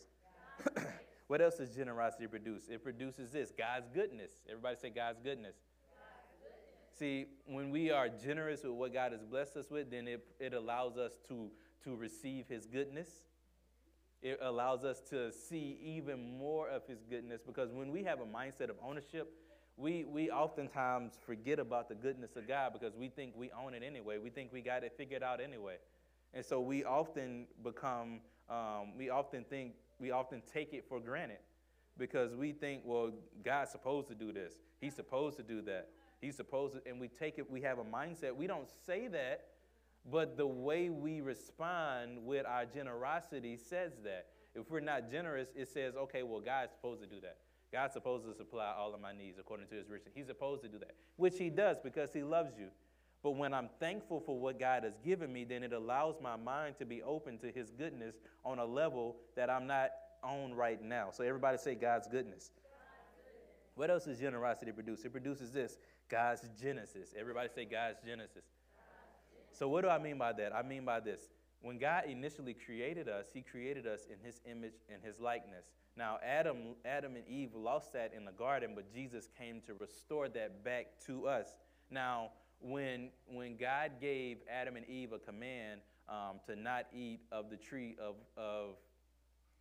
God's 0.75 0.87
what 1.27 1.41
else 1.41 1.55
does 1.55 1.73
generosity 1.75 2.27
produce? 2.27 2.67
It 2.69 2.83
produces 2.83 3.31
this 3.31 3.51
God's 3.57 3.87
goodness. 3.93 4.31
Everybody 4.47 4.75
say 4.79 4.89
God's 4.91 5.19
goodness. 5.23 5.55
God's 5.55 6.35
goodness. 6.43 6.99
See, 6.99 7.25
when 7.47 7.71
we 7.71 7.89
are 7.89 8.09
generous 8.09 8.63
with 8.63 8.73
what 8.73 8.93
God 8.93 9.11
has 9.11 9.23
blessed 9.23 9.57
us 9.57 9.71
with, 9.71 9.89
then 9.89 10.07
it, 10.07 10.23
it 10.39 10.53
allows 10.53 10.97
us 10.97 11.13
to, 11.29 11.49
to 11.83 11.95
receive 11.95 12.47
His 12.47 12.67
goodness 12.67 13.09
it 14.23 14.39
allows 14.41 14.85
us 14.85 15.01
to 15.09 15.31
see 15.31 15.77
even 15.83 16.37
more 16.39 16.69
of 16.69 16.87
his 16.87 17.03
goodness 17.09 17.41
because 17.45 17.73
when 17.73 17.91
we 17.91 18.03
have 18.03 18.21
a 18.21 18.25
mindset 18.25 18.69
of 18.69 18.77
ownership, 18.81 19.33
we, 19.75 20.05
we 20.05 20.31
oftentimes 20.31 21.19
forget 21.25 21.59
about 21.59 21.89
the 21.89 21.95
goodness 21.95 22.37
of 22.37 22.47
God 22.47 22.71
because 22.71 22.95
we 22.95 23.09
think 23.09 23.33
we 23.35 23.51
own 23.51 23.73
it 23.73 23.83
anyway. 23.85 24.17
We 24.19 24.29
think 24.29 24.53
we 24.53 24.61
got 24.61 24.83
it 24.83 24.93
figured 24.97 25.23
out 25.23 25.41
anyway. 25.41 25.75
And 26.33 26.45
so 26.45 26.61
we 26.61 26.85
often 26.85 27.47
become, 27.63 28.21
um, 28.49 28.97
we 28.97 29.09
often 29.09 29.43
think, 29.43 29.73
we 29.99 30.11
often 30.11 30.41
take 30.51 30.73
it 30.73 30.85
for 30.87 31.01
granted 31.01 31.39
because 31.97 32.33
we 32.33 32.53
think, 32.53 32.83
well, 32.85 33.11
God's 33.43 33.71
supposed 33.71 34.07
to 34.07 34.15
do 34.15 34.31
this. 34.31 34.53
He's 34.79 34.95
supposed 34.95 35.35
to 35.37 35.43
do 35.43 35.61
that. 35.63 35.89
He's 36.21 36.37
supposed 36.37 36.75
to, 36.75 36.81
and 36.89 36.99
we 36.99 37.09
take 37.09 37.37
it, 37.37 37.51
we 37.51 37.61
have 37.61 37.77
a 37.77 37.83
mindset. 37.83 38.33
We 38.35 38.47
don't 38.47 38.69
say 38.85 39.07
that, 39.09 39.47
but 40.11 40.37
the 40.37 40.47
way 40.47 40.89
we 40.89 41.21
respond 41.21 42.25
with 42.25 42.45
our 42.45 42.65
generosity 42.65 43.57
says 43.57 43.93
that. 44.03 44.27
If 44.55 44.69
we're 44.69 44.81
not 44.81 45.09
generous, 45.09 45.47
it 45.55 45.67
says, 45.69 45.95
okay, 45.95 46.21
well, 46.21 46.39
God's 46.39 46.73
supposed 46.73 47.01
to 47.01 47.07
do 47.07 47.19
that. 47.21 47.37
God's 47.71 47.93
supposed 47.93 48.25
to 48.27 48.35
supply 48.35 48.71
all 48.77 48.93
of 48.93 49.01
my 49.01 49.11
needs 49.11 49.39
according 49.39 49.67
to 49.67 49.75
his 49.75 49.89
riches. 49.89 50.11
He's 50.13 50.27
supposed 50.27 50.61
to 50.61 50.67
do 50.67 50.77
that, 50.77 50.91
which 51.15 51.39
he 51.39 51.49
does 51.49 51.77
because 51.83 52.13
he 52.13 52.21
loves 52.21 52.51
you. 52.59 52.67
But 53.23 53.31
when 53.31 53.53
I'm 53.53 53.69
thankful 53.79 54.19
for 54.19 54.37
what 54.37 54.59
God 54.59 54.83
has 54.83 54.93
given 55.03 55.33
me, 55.33 55.43
then 55.43 55.63
it 55.63 55.73
allows 55.73 56.15
my 56.21 56.35
mind 56.35 56.75
to 56.79 56.85
be 56.85 57.01
open 57.01 57.39
to 57.39 57.51
his 57.51 57.71
goodness 57.71 58.15
on 58.45 58.59
a 58.59 58.65
level 58.65 59.15
that 59.35 59.49
I'm 59.49 59.65
not 59.65 59.89
on 60.21 60.53
right 60.53 60.83
now. 60.83 61.09
So 61.11 61.23
everybody 61.23 61.57
say 61.57 61.73
God's 61.73 62.07
goodness. 62.07 62.51
God's 62.53 63.23
goodness. 63.23 63.73
What 63.75 63.89
else 63.89 64.05
does 64.05 64.19
generosity 64.19 64.71
produce? 64.71 65.03
It 65.03 65.11
produces 65.11 65.51
this 65.51 65.77
God's 66.09 66.47
genesis. 66.61 67.15
Everybody 67.17 67.49
say 67.55 67.65
God's 67.65 67.97
genesis. 68.05 68.43
So, 69.53 69.67
what 69.67 69.81
do 69.81 69.89
I 69.89 69.99
mean 69.99 70.17
by 70.17 70.33
that? 70.33 70.53
I 70.53 70.63
mean 70.63 70.85
by 70.85 70.99
this. 70.99 71.29
When 71.61 71.77
God 71.77 72.03
initially 72.09 72.53
created 72.53 73.07
us, 73.07 73.27
He 73.33 73.41
created 73.41 73.87
us 73.87 74.01
in 74.09 74.17
His 74.25 74.41
image 74.49 74.73
and 74.91 75.01
His 75.01 75.19
likeness. 75.19 75.65
Now, 75.95 76.17
Adam, 76.25 76.57
Adam 76.85 77.15
and 77.15 77.27
Eve 77.27 77.53
lost 77.55 77.93
that 77.93 78.13
in 78.15 78.25
the 78.25 78.31
garden, 78.31 78.71
but 78.75 78.91
Jesus 78.93 79.29
came 79.37 79.61
to 79.67 79.73
restore 79.75 80.27
that 80.29 80.63
back 80.63 80.87
to 81.05 81.27
us. 81.27 81.55
Now, 81.91 82.31
when, 82.59 83.09
when 83.31 83.55
God 83.57 83.91
gave 84.01 84.37
Adam 84.51 84.75
and 84.75 84.87
Eve 84.89 85.13
a 85.13 85.19
command 85.19 85.81
um, 86.09 86.39
to 86.47 86.55
not 86.55 86.87
eat 86.93 87.19
of 87.31 87.49
the 87.49 87.57
tree 87.57 87.95
of, 88.01 88.15
of 88.35 88.75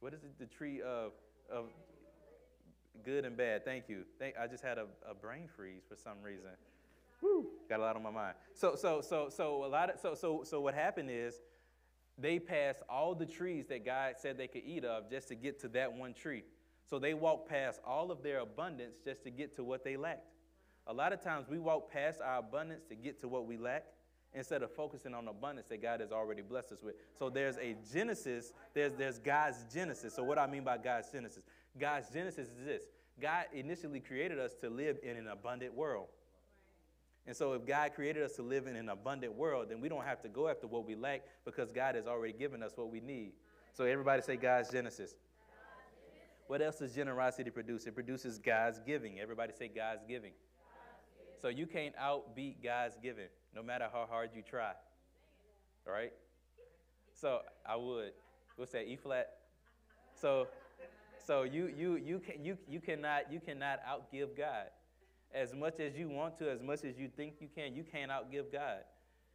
what 0.00 0.14
is 0.14 0.24
it? 0.24 0.38
The 0.38 0.46
tree 0.46 0.80
of, 0.80 1.12
of 1.52 1.66
good 3.04 3.24
and 3.24 3.36
bad. 3.36 3.64
Thank 3.64 3.88
you. 3.88 4.04
Thank, 4.18 4.36
I 4.36 4.46
just 4.46 4.64
had 4.64 4.78
a, 4.78 4.86
a 5.08 5.14
brain 5.14 5.48
freeze 5.54 5.82
for 5.88 5.96
some 5.96 6.22
reason. 6.24 6.50
Woo, 7.20 7.46
got 7.72 7.80
a 7.80 7.84
lot 7.84 7.96
on 7.96 8.02
my 8.02 8.10
mind. 8.10 8.34
So, 8.54 8.74
so, 8.76 9.00
so, 9.00 9.28
so 9.30 9.64
a 9.64 9.66
lot 9.66 9.90
of, 9.90 9.98
so, 9.98 10.14
so, 10.14 10.42
so 10.44 10.60
what 10.60 10.74
happened 10.74 11.10
is 11.10 11.40
they 12.18 12.38
passed 12.38 12.82
all 12.88 13.14
the 13.14 13.26
trees 13.26 13.66
that 13.68 13.84
God 13.84 14.14
said 14.18 14.36
they 14.36 14.46
could 14.46 14.64
eat 14.64 14.84
of 14.84 15.10
just 15.10 15.28
to 15.28 15.34
get 15.34 15.60
to 15.60 15.68
that 15.68 15.92
one 15.92 16.12
tree. 16.12 16.44
So 16.88 16.98
they 16.98 17.14
walked 17.14 17.48
past 17.48 17.80
all 17.86 18.10
of 18.10 18.22
their 18.22 18.40
abundance 18.40 18.96
just 19.02 19.24
to 19.24 19.30
get 19.30 19.56
to 19.56 19.64
what 19.64 19.84
they 19.84 19.96
lacked. 19.96 20.28
A 20.86 20.92
lot 20.92 21.12
of 21.12 21.22
times 21.22 21.46
we 21.48 21.58
walk 21.58 21.90
past 21.90 22.20
our 22.20 22.40
abundance 22.40 22.82
to 22.90 22.94
get 22.94 23.20
to 23.20 23.28
what 23.28 23.46
we 23.46 23.56
lack, 23.56 23.84
instead 24.34 24.62
of 24.62 24.70
focusing 24.70 25.14
on 25.14 25.28
abundance 25.28 25.68
that 25.68 25.82
God 25.82 26.00
has 26.00 26.10
already 26.10 26.42
blessed 26.42 26.72
us 26.72 26.82
with. 26.82 26.94
So 27.18 27.30
there's 27.30 27.56
a 27.58 27.76
genesis, 27.92 28.52
there's, 28.74 28.94
there's 28.94 29.18
God's 29.18 29.64
genesis. 29.72 30.14
So, 30.14 30.22
what 30.24 30.38
I 30.38 30.46
mean 30.46 30.64
by 30.64 30.78
God's 30.78 31.10
genesis? 31.10 31.44
God's 31.78 32.08
genesis 32.10 32.48
is 32.48 32.64
this 32.64 32.82
God 33.20 33.44
initially 33.52 34.00
created 34.00 34.38
us 34.38 34.54
to 34.60 34.70
live 34.70 34.98
in 35.02 35.16
an 35.16 35.28
abundant 35.28 35.74
world. 35.74 36.08
And 37.26 37.36
so, 37.36 37.52
if 37.52 37.64
God 37.64 37.92
created 37.94 38.24
us 38.24 38.32
to 38.32 38.42
live 38.42 38.66
in 38.66 38.74
an 38.74 38.88
abundant 38.88 39.34
world, 39.34 39.66
then 39.70 39.80
we 39.80 39.88
don't 39.88 40.04
have 40.04 40.20
to 40.22 40.28
go 40.28 40.48
after 40.48 40.66
what 40.66 40.84
we 40.84 40.96
lack 40.96 41.22
because 41.44 41.70
God 41.70 41.94
has 41.94 42.06
already 42.06 42.32
given 42.32 42.62
us 42.62 42.72
what 42.74 42.90
we 42.90 43.00
need. 43.00 43.32
So, 43.72 43.84
everybody 43.84 44.22
say 44.22 44.36
God's 44.36 44.70
Genesis. 44.70 45.14
What 46.48 46.60
else 46.60 46.80
does 46.80 46.94
generosity 46.94 47.50
produce? 47.50 47.86
It 47.86 47.94
produces 47.94 48.38
God's 48.38 48.80
giving. 48.80 49.20
Everybody 49.20 49.52
say 49.56 49.68
God's 49.68 50.02
giving. 50.06 50.32
So, 51.40 51.46
you 51.48 51.66
can't 51.66 51.94
outbeat 51.96 52.56
God's 52.62 52.96
giving, 53.00 53.28
no 53.54 53.62
matter 53.62 53.86
how 53.92 54.06
hard 54.10 54.30
you 54.34 54.42
try. 54.42 54.72
All 55.86 55.92
right? 55.92 56.12
So, 57.14 57.40
I 57.64 57.76
would. 57.76 58.12
What's 58.56 58.72
that? 58.72 58.88
E 58.88 58.96
flat? 58.96 59.28
So, 60.20 60.48
so 61.24 61.44
you, 61.44 61.66
you, 61.68 61.94
you, 61.94 62.18
can, 62.18 62.44
you, 62.44 62.58
you, 62.68 62.80
cannot, 62.80 63.32
you 63.32 63.38
cannot 63.38 63.78
outgive 63.86 64.36
God 64.36 64.66
as 65.34 65.54
much 65.54 65.80
as 65.80 65.96
you 65.96 66.08
want 66.08 66.38
to, 66.38 66.50
as 66.50 66.62
much 66.62 66.84
as 66.84 66.98
you 66.98 67.08
think 67.08 67.34
you 67.40 67.48
can, 67.54 67.74
you 67.74 67.84
can't 67.84 68.10
outgive 68.10 68.52
God. 68.52 68.80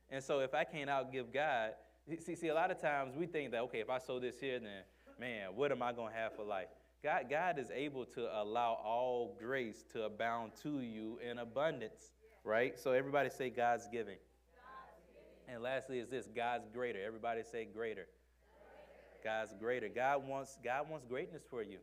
And 0.09 0.23
so 0.23 0.39
if 0.39 0.53
I 0.53 0.63
can't 0.63 0.89
outgive 0.89 1.33
God, 1.33 1.71
see, 2.19 2.35
see, 2.35 2.47
a 2.47 2.53
lot 2.53 2.71
of 2.71 2.81
times 2.81 3.15
we 3.15 3.25
think 3.25 3.51
that, 3.51 3.61
okay, 3.63 3.79
if 3.79 3.89
I 3.89 3.97
sow 3.97 4.19
this 4.19 4.39
here, 4.39 4.59
then, 4.59 4.83
man, 5.19 5.49
what 5.55 5.71
am 5.71 5.81
I 5.81 5.91
going 5.91 6.13
to 6.13 6.17
have 6.17 6.35
for 6.35 6.43
life? 6.43 6.67
God, 7.03 7.25
God 7.29 7.59
is 7.59 7.69
able 7.71 8.05
to 8.05 8.41
allow 8.41 8.73
all 8.83 9.37
grace 9.39 9.83
to 9.93 10.03
abound 10.03 10.53
to 10.63 10.81
you 10.81 11.19
in 11.27 11.39
abundance, 11.39 12.11
right? 12.43 12.77
So 12.79 12.91
everybody 12.91 13.29
say 13.29 13.49
God's 13.49 13.87
giving. 13.91 14.17
And 15.47 15.63
lastly 15.63 15.99
is 15.99 16.09
this 16.09 16.27
God's 16.27 16.67
greater. 16.73 16.99
Everybody 17.05 17.41
say 17.49 17.65
greater. 17.65 18.07
God's 19.23 19.53
greater. 19.59 19.89
God 19.89 20.27
wants, 20.27 20.57
God 20.63 20.89
wants 20.89 21.05
greatness 21.05 21.43
for 21.49 21.61
you. 21.61 21.77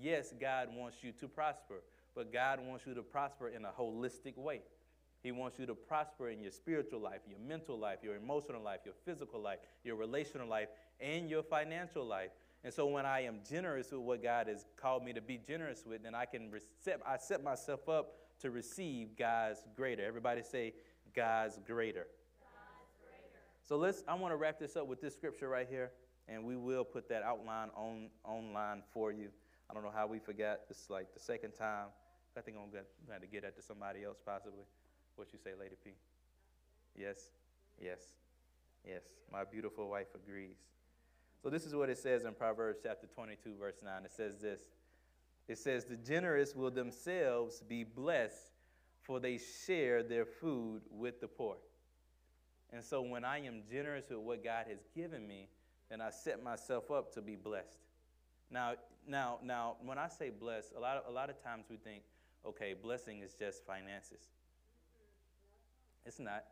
Yes, 0.00 0.34
God 0.38 0.68
wants 0.74 0.98
you 1.02 1.12
to 1.12 1.28
prosper. 1.28 1.76
But 2.16 2.32
God 2.32 2.58
wants 2.66 2.86
you 2.86 2.94
to 2.94 3.02
prosper 3.02 3.48
in 3.48 3.66
a 3.66 3.70
holistic 3.78 4.36
way. 4.38 4.62
He 5.22 5.32
wants 5.32 5.58
you 5.58 5.66
to 5.66 5.74
prosper 5.74 6.30
in 6.30 6.40
your 6.40 6.50
spiritual 6.50 7.00
life, 7.00 7.20
your 7.28 7.38
mental 7.38 7.78
life, 7.78 7.98
your 8.02 8.16
emotional 8.16 8.62
life, 8.62 8.80
your 8.84 8.94
physical 9.04 9.40
life, 9.40 9.58
your 9.84 9.96
relational 9.96 10.48
life, 10.48 10.68
and 11.00 11.28
your 11.28 11.42
financial 11.42 12.06
life. 12.06 12.30
And 12.64 12.72
so 12.72 12.86
when 12.86 13.04
I 13.04 13.20
am 13.24 13.40
generous 13.48 13.92
with 13.92 14.00
what 14.00 14.22
God 14.22 14.46
has 14.46 14.64
called 14.80 15.04
me 15.04 15.12
to 15.12 15.20
be 15.20 15.38
generous 15.38 15.84
with, 15.86 16.02
then 16.02 16.14
I 16.14 16.24
can 16.24 16.50
set, 16.82 17.00
I 17.06 17.18
set 17.18 17.44
myself 17.44 17.88
up 17.88 18.14
to 18.40 18.50
receive 18.50 19.16
God's 19.16 19.60
greater. 19.76 20.04
Everybody 20.04 20.42
say 20.42 20.74
God's 21.14 21.58
greater. 21.66 22.06
God's 22.40 22.92
greater. 23.00 23.40
So 23.62 23.76
let's 23.76 24.04
I 24.08 24.14
want 24.14 24.32
to 24.32 24.36
wrap 24.36 24.58
this 24.58 24.76
up 24.76 24.86
with 24.86 25.00
this 25.00 25.14
scripture 25.14 25.48
right 25.48 25.66
here, 25.68 25.90
and 26.28 26.44
we 26.44 26.56
will 26.56 26.84
put 26.84 27.08
that 27.08 27.22
outline 27.22 27.68
on 27.76 28.08
online 28.24 28.82
for 28.92 29.12
you. 29.12 29.28
I 29.68 29.74
don't 29.74 29.82
know 29.82 29.92
how 29.94 30.06
we 30.06 30.18
forgot. 30.18 30.68
This 30.68 30.78
is 30.78 30.90
like 30.90 31.12
the 31.14 31.20
second 31.20 31.52
time. 31.52 31.86
I 32.36 32.42
think 32.42 32.56
I'm 32.56 32.70
going 32.70 33.20
to 33.20 33.26
get 33.26 33.42
that 33.42 33.56
to 33.56 33.62
somebody 33.62 34.04
else 34.04 34.18
possibly. 34.24 34.64
What 35.16 35.28
you 35.32 35.38
say, 35.42 35.50
Lady 35.58 35.76
P? 35.82 35.92
Yes, 36.94 37.30
yes, 37.80 38.00
yes. 38.86 39.02
My 39.32 39.44
beautiful 39.44 39.88
wife 39.88 40.08
agrees. 40.14 40.56
So 41.42 41.50
this 41.50 41.64
is 41.64 41.74
what 41.74 41.88
it 41.88 41.98
says 41.98 42.24
in 42.24 42.34
Proverbs 42.34 42.80
chapter 42.82 43.06
22, 43.06 43.54
verse 43.58 43.76
9. 43.82 44.04
It 44.04 44.10
says 44.10 44.38
this. 44.38 44.60
It 45.48 45.58
says, 45.58 45.84
The 45.84 45.96
generous 45.96 46.54
will 46.54 46.70
themselves 46.70 47.62
be 47.66 47.84
blessed, 47.84 48.50
for 49.02 49.20
they 49.20 49.38
share 49.66 50.02
their 50.02 50.26
food 50.26 50.82
with 50.90 51.20
the 51.20 51.28
poor. 51.28 51.56
And 52.72 52.84
so 52.84 53.00
when 53.00 53.24
I 53.24 53.38
am 53.46 53.62
generous 53.70 54.06
with 54.10 54.18
what 54.18 54.44
God 54.44 54.66
has 54.68 54.78
given 54.94 55.26
me, 55.26 55.48
then 55.88 56.00
I 56.00 56.10
set 56.10 56.42
myself 56.42 56.90
up 56.90 57.14
to 57.14 57.22
be 57.22 57.36
blessed. 57.36 57.78
Now, 58.50 58.74
now, 59.06 59.38
now, 59.42 59.76
when 59.84 59.98
I 59.98 60.08
say 60.08 60.30
blessed, 60.30 60.72
a 60.76 60.80
lot 60.80 60.96
of, 60.96 61.04
a 61.08 61.12
lot 61.12 61.30
of 61.30 61.42
times 61.42 61.66
we 61.70 61.76
think, 61.76 62.02
okay, 62.46 62.74
blessing 62.80 63.20
is 63.20 63.34
just 63.34 63.64
finances. 63.64 64.28
It's 66.04 66.18
not. 66.20 66.44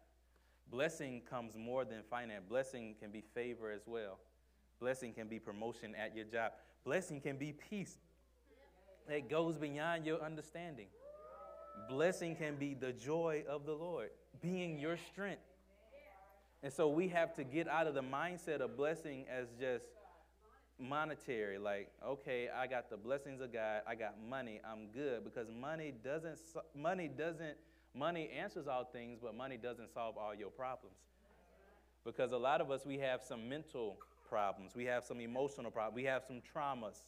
Blessing 0.71 1.23
comes 1.29 1.57
more 1.57 1.85
than 1.85 2.03
finance. 2.11 2.45
Blessing 2.49 2.97
can 3.01 3.11
be 3.11 3.23
favor 3.35 3.71
as 3.71 3.83
well. 3.87 4.19
Blessing 4.81 5.13
can 5.13 5.29
be 5.29 5.39
promotion 5.39 5.95
at 5.95 6.17
your 6.17 6.25
job. 6.25 6.53
Blessing 6.85 7.21
can 7.21 7.37
be 7.37 7.53
peace 7.53 7.97
that 9.09 9.29
goes 9.29 9.57
beyond 9.57 10.07
your 10.07 10.21
understanding. 10.23 10.87
Blessing 11.89 12.35
can 12.37 12.57
be 12.57 12.75
the 12.75 12.93
joy 12.93 13.45
of 13.49 13.67
the 13.67 13.73
Lord, 13.73 14.11
being 14.41 14.79
your 14.79 14.97
strength. 14.97 15.43
And 16.63 16.73
so 16.73 16.89
we 16.89 17.09
have 17.09 17.35
to 17.37 17.45
get 17.45 17.69
out 17.69 17.87
of 17.87 17.95
the 17.95 18.03
mindset 18.03 18.61
of 18.61 18.77
blessing 18.77 19.27
as 19.31 19.49
just 19.61 19.85
monetary 20.79 21.57
like 21.57 21.89
okay 22.05 22.49
i 22.57 22.67
got 22.67 22.91
the 22.91 22.97
blessings 22.97 23.41
of 23.41 23.53
god 23.53 23.83
i 23.87 23.95
got 23.95 24.15
money 24.29 24.61
i'm 24.69 24.89
good 24.93 25.23
because 25.23 25.49
money 25.49 25.95
doesn't 26.03 26.39
money 26.75 27.09
doesn't 27.09 27.57
money 27.95 28.29
answers 28.37 28.67
all 28.67 28.85
things 28.85 29.21
but 29.23 29.35
money 29.37 29.57
doesn't 29.57 29.93
solve 29.93 30.17
all 30.19 30.35
your 30.35 30.51
problems. 30.51 30.97
Because 32.05 32.33
a 32.33 32.37
lot 32.37 32.61
of 32.61 32.71
us 32.71 32.85
we 32.85 32.99
have 32.99 33.23
some 33.23 33.49
mental 33.49 33.97
problems 34.29 34.73
we 34.75 34.85
have 34.85 35.05
some 35.05 35.21
emotional 35.21 35.71
problems 35.71 35.95
we 35.95 36.05
have 36.05 36.23
some 36.27 36.43
traumas 36.55 37.07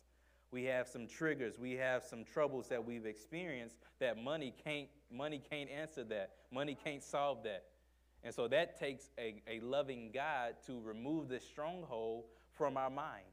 we 0.53 0.63
have 0.65 0.87
some 0.87 1.07
triggers 1.07 1.59
we 1.59 1.73
have 1.73 2.05
some 2.05 2.25
troubles 2.25 2.69
that 2.69 2.83
we've 2.83 3.05
experienced 3.05 3.77
that 3.99 4.17
money 4.17 4.55
can't 4.63 4.89
money 5.11 5.43
can't 5.51 5.69
answer 5.71 6.05
that 6.05 6.31
money 6.53 6.77
can't 6.83 7.03
solve 7.03 7.43
that. 7.43 7.65
And 8.23 8.35
so 8.35 8.49
that 8.49 8.79
takes 8.79 9.11
a, 9.19 9.43
a 9.49 9.61
loving 9.61 10.11
god 10.15 10.55
to 10.67 10.81
remove 10.81 11.29
the 11.29 11.41
stronghold 11.41 12.25
from 12.57 12.77
our 12.77 12.91
mind 12.91 13.27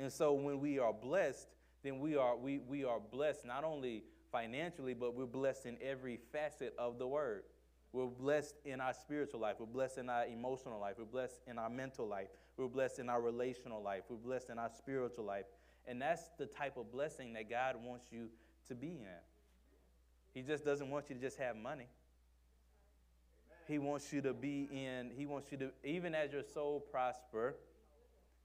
and 0.00 0.10
so 0.10 0.32
when 0.32 0.60
we 0.60 0.78
are 0.78 0.94
blessed, 0.94 1.46
then 1.82 2.00
we 2.00 2.16
are, 2.16 2.34
we, 2.34 2.58
we 2.58 2.84
are 2.84 2.98
blessed 2.98 3.44
not 3.44 3.64
only 3.64 4.04
financially, 4.32 4.94
but 4.94 5.14
we're 5.14 5.26
blessed 5.26 5.66
in 5.66 5.76
every 5.82 6.18
facet 6.32 6.74
of 6.78 6.98
the 6.98 7.06
word. 7.06 7.42
We're 7.92 8.06
blessed 8.06 8.54
in 8.64 8.80
our 8.80 8.94
spiritual 8.94 9.40
life. 9.40 9.56
We're 9.58 9.66
blessed 9.66 9.98
in 9.98 10.08
our 10.08 10.24
emotional 10.24 10.80
life. 10.80 10.94
We're 10.98 11.04
blessed 11.04 11.40
in 11.46 11.58
our 11.58 11.68
mental 11.68 12.06
life. 12.08 12.28
We're 12.56 12.68
blessed 12.68 12.98
in 12.98 13.10
our 13.10 13.20
relational 13.20 13.82
life. 13.82 14.04
We're 14.08 14.16
blessed 14.16 14.48
in 14.48 14.58
our 14.58 14.70
spiritual 14.78 15.24
life. 15.24 15.44
And 15.86 16.00
that's 16.00 16.30
the 16.38 16.46
type 16.46 16.78
of 16.78 16.90
blessing 16.90 17.34
that 17.34 17.50
God 17.50 17.76
wants 17.84 18.06
you 18.10 18.28
to 18.68 18.74
be 18.74 18.88
in. 18.88 19.20
He 20.32 20.40
just 20.40 20.64
doesn't 20.64 20.88
want 20.88 21.10
you 21.10 21.16
to 21.16 21.20
just 21.20 21.36
have 21.38 21.56
money. 21.56 21.88
He 23.68 23.78
wants 23.78 24.12
you 24.12 24.22
to 24.22 24.32
be 24.32 24.68
in, 24.72 25.10
he 25.14 25.26
wants 25.26 25.52
you 25.52 25.58
to, 25.58 25.70
even 25.84 26.14
as 26.14 26.32
your 26.32 26.42
soul 26.42 26.80
prosper, 26.80 27.56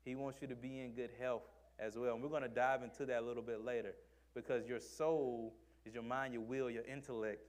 he 0.06 0.16
wants 0.16 0.42
you 0.42 0.48
to 0.48 0.56
be 0.56 0.80
in 0.80 0.94
good 0.94 1.10
health 1.20 1.44
as 1.80 1.98
well. 1.98 2.14
And 2.14 2.24
we're 2.24 2.30
going 2.30 2.44
to 2.44 2.48
dive 2.48 2.84
into 2.84 3.06
that 3.08 3.22
a 3.22 3.26
little 3.26 3.44
bit 3.44 3.66
later 3.66 3.94
because 4.34 4.68
your 4.68 4.80
soul 4.80 5.54
is 5.86 5.94
your 5.94 6.04
mind, 6.04 6.34
your 6.34 6.44
will, 6.44 6.70
your 6.70 6.86
intellect. 6.86 7.48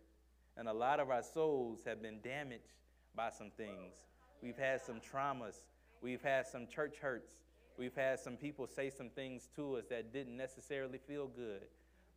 And 0.57 0.69
a 0.69 0.73
lot 0.73 0.99
of 0.99 1.11
our 1.11 1.23
souls 1.23 1.81
have 1.87 2.01
been 2.03 2.21
damaged 2.23 2.73
by 3.15 3.31
some 3.31 3.51
things. 3.57 3.95
We've 4.43 4.57
had 4.57 4.81
some 4.81 5.01
traumas. 5.01 5.65
We've 6.01 6.23
had 6.23 6.47
some 6.47 6.67
church 6.67 6.97
hurts. 7.01 7.35
We've 7.79 7.95
had 7.95 8.19
some 8.19 8.37
people 8.37 8.67
say 8.67 8.89
some 8.89 9.11
things 9.11 9.49
to 9.57 9.77
us 9.77 9.85
that 9.91 10.13
didn't 10.13 10.37
necessarily 10.37 10.99
feel 10.99 11.27
good. 11.27 11.63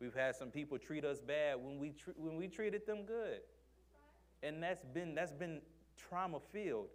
We've 0.00 0.14
had 0.14 0.34
some 0.34 0.50
people 0.50 0.78
treat 0.78 1.04
us 1.04 1.20
bad 1.20 1.56
when 1.62 1.78
we, 1.78 1.90
tr- 1.90 2.10
when 2.16 2.36
we 2.36 2.48
treated 2.48 2.86
them 2.86 3.04
good. 3.04 3.40
And 4.42 4.62
that's 4.62 4.84
been, 4.94 5.14
that's 5.14 5.32
been 5.32 5.60
trauma 5.98 6.38
filled. 6.50 6.88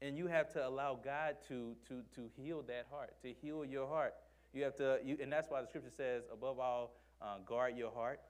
And 0.00 0.16
you 0.16 0.28
have 0.28 0.52
to 0.52 0.66
allow 0.66 0.98
God 1.02 1.36
to, 1.48 1.74
to, 1.88 2.02
to 2.14 2.30
heal 2.36 2.62
that 2.68 2.86
heart, 2.90 3.14
to 3.22 3.32
heal 3.32 3.64
your 3.64 3.88
heart. 3.88 4.14
You 4.52 4.62
have 4.64 4.76
to, 4.76 4.98
you, 5.04 5.18
and 5.20 5.32
that's 5.32 5.50
why 5.50 5.60
the 5.60 5.66
scripture 5.66 5.90
says, 5.96 6.22
above 6.32 6.58
all, 6.60 6.94
uh, 7.20 7.38
guard 7.44 7.76
your 7.76 7.90
heart, 7.90 8.20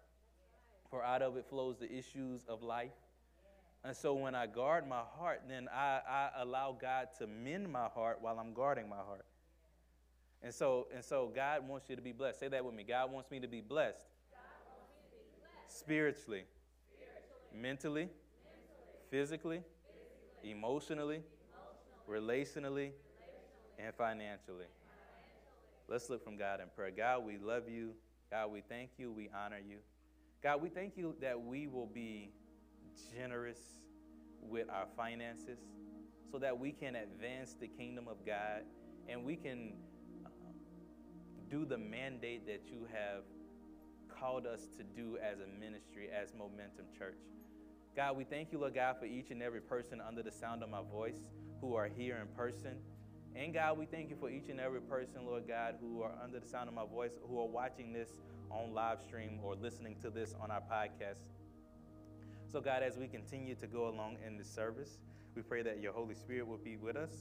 for 0.90 1.04
out 1.04 1.20
of 1.20 1.36
it 1.36 1.46
flows 1.48 1.76
the 1.78 1.92
issues 1.92 2.44
of 2.48 2.62
life. 2.62 2.92
And 3.84 3.96
so 3.96 4.14
when 4.14 4.34
I 4.34 4.46
guard 4.46 4.88
my 4.88 5.02
heart, 5.18 5.42
then 5.48 5.68
I, 5.72 6.00
I 6.08 6.30
allow 6.40 6.76
God 6.80 7.08
to 7.18 7.26
mend 7.26 7.70
my 7.70 7.86
heart 7.86 8.18
while 8.20 8.38
I'm 8.38 8.52
guarding 8.52 8.88
my 8.88 8.96
heart. 8.96 9.24
And 10.42 10.54
so, 10.54 10.88
and 10.94 11.04
so 11.04 11.30
God 11.34 11.68
wants 11.68 11.88
you 11.88 11.96
to 11.96 12.02
be 12.02 12.12
blessed. 12.12 12.40
Say 12.40 12.48
that 12.48 12.64
with 12.64 12.74
me. 12.74 12.84
God 12.84 13.12
wants 13.12 13.30
me 13.30 13.40
to 13.40 13.48
be 13.48 13.60
blessed. 13.60 13.98
To 13.98 14.36
be 15.10 15.40
blessed. 15.40 15.78
Spiritually, 15.78 16.44
Spiritually. 16.90 17.62
Mentally, 17.62 18.00
mentally, 18.02 18.10
physically, 19.10 19.62
physically. 20.42 20.50
emotionally, 20.50 21.22
relationally, 22.08 22.92
and 23.78 23.94
financially. 23.94 24.66
Let's 25.88 26.10
look 26.10 26.22
from 26.24 26.36
God 26.36 26.60
in 26.60 26.66
prayer. 26.74 26.90
God, 26.90 27.24
we 27.24 27.38
love 27.38 27.68
you. 27.68 27.92
God, 28.30 28.52
we 28.52 28.60
thank 28.60 28.90
you. 28.98 29.12
We 29.12 29.30
honor 29.34 29.58
you. 29.58 29.78
God, 30.42 30.60
we 30.62 30.68
thank 30.68 30.96
you 30.96 31.14
that 31.20 31.40
we 31.40 31.66
will 31.66 31.86
be 31.86 32.30
generous 33.14 33.58
with 34.42 34.68
our 34.68 34.86
finances 34.96 35.58
so 36.30 36.38
that 36.38 36.58
we 36.58 36.72
can 36.72 36.96
advance 36.96 37.56
the 37.58 37.66
kingdom 37.66 38.06
of 38.08 38.24
God 38.26 38.62
and 39.08 39.24
we 39.24 39.36
can 39.36 39.72
um, 40.26 40.32
do 41.50 41.64
the 41.64 41.78
mandate 41.78 42.46
that 42.46 42.62
you 42.66 42.86
have 42.92 43.22
called 44.20 44.46
us 44.46 44.66
to 44.76 44.82
do 44.82 45.16
as 45.18 45.38
a 45.40 45.60
ministry, 45.60 46.08
as 46.10 46.34
Momentum 46.34 46.86
Church. 46.96 47.16
God, 47.96 48.16
we 48.16 48.24
thank 48.24 48.52
you, 48.52 48.58
Lord 48.58 48.74
God, 48.74 48.96
for 49.00 49.06
each 49.06 49.30
and 49.30 49.42
every 49.42 49.60
person 49.60 50.00
under 50.06 50.22
the 50.22 50.30
sound 50.30 50.62
of 50.62 50.68
my 50.68 50.82
voice 50.82 51.20
who 51.60 51.74
are 51.74 51.88
here 51.88 52.18
in 52.20 52.28
person. 52.36 52.76
And 53.34 53.54
God, 53.54 53.78
we 53.78 53.86
thank 53.86 54.10
you 54.10 54.16
for 54.16 54.30
each 54.30 54.48
and 54.48 54.58
every 54.58 54.80
person, 54.80 55.24
Lord 55.24 55.46
God, 55.46 55.76
who 55.80 56.02
are 56.02 56.12
under 56.22 56.40
the 56.40 56.46
sound 56.46 56.68
of 56.68 56.74
my 56.74 56.84
voice, 56.84 57.12
who 57.28 57.38
are 57.40 57.46
watching 57.46 57.92
this 57.92 58.10
on 58.50 58.74
live 58.74 59.00
stream 59.00 59.38
or 59.42 59.54
listening 59.54 59.96
to 60.02 60.10
this 60.10 60.34
on 60.40 60.50
our 60.50 60.60
podcast. 60.60 61.24
So, 62.50 62.60
God, 62.60 62.82
as 62.82 62.96
we 62.96 63.06
continue 63.06 63.54
to 63.56 63.66
go 63.66 63.88
along 63.88 64.16
in 64.26 64.38
this 64.38 64.50
service, 64.50 64.98
we 65.34 65.42
pray 65.42 65.62
that 65.62 65.80
your 65.80 65.92
Holy 65.92 66.14
Spirit 66.14 66.46
will 66.46 66.58
be 66.58 66.76
with 66.76 66.96
us 66.96 67.12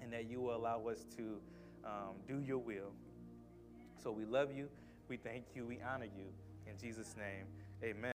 and 0.00 0.12
that 0.12 0.30
you 0.30 0.40
will 0.40 0.54
allow 0.54 0.86
us 0.86 1.04
to 1.16 1.40
um, 1.84 2.16
do 2.26 2.40
your 2.40 2.58
will. 2.58 2.92
So, 4.02 4.12
we 4.12 4.24
love 4.24 4.54
you, 4.54 4.68
we 5.08 5.16
thank 5.16 5.46
you, 5.54 5.66
we 5.66 5.80
honor 5.82 6.06
you. 6.06 6.26
In 6.66 6.78
Jesus' 6.78 7.16
name, 7.16 7.46
amen. 7.82 8.11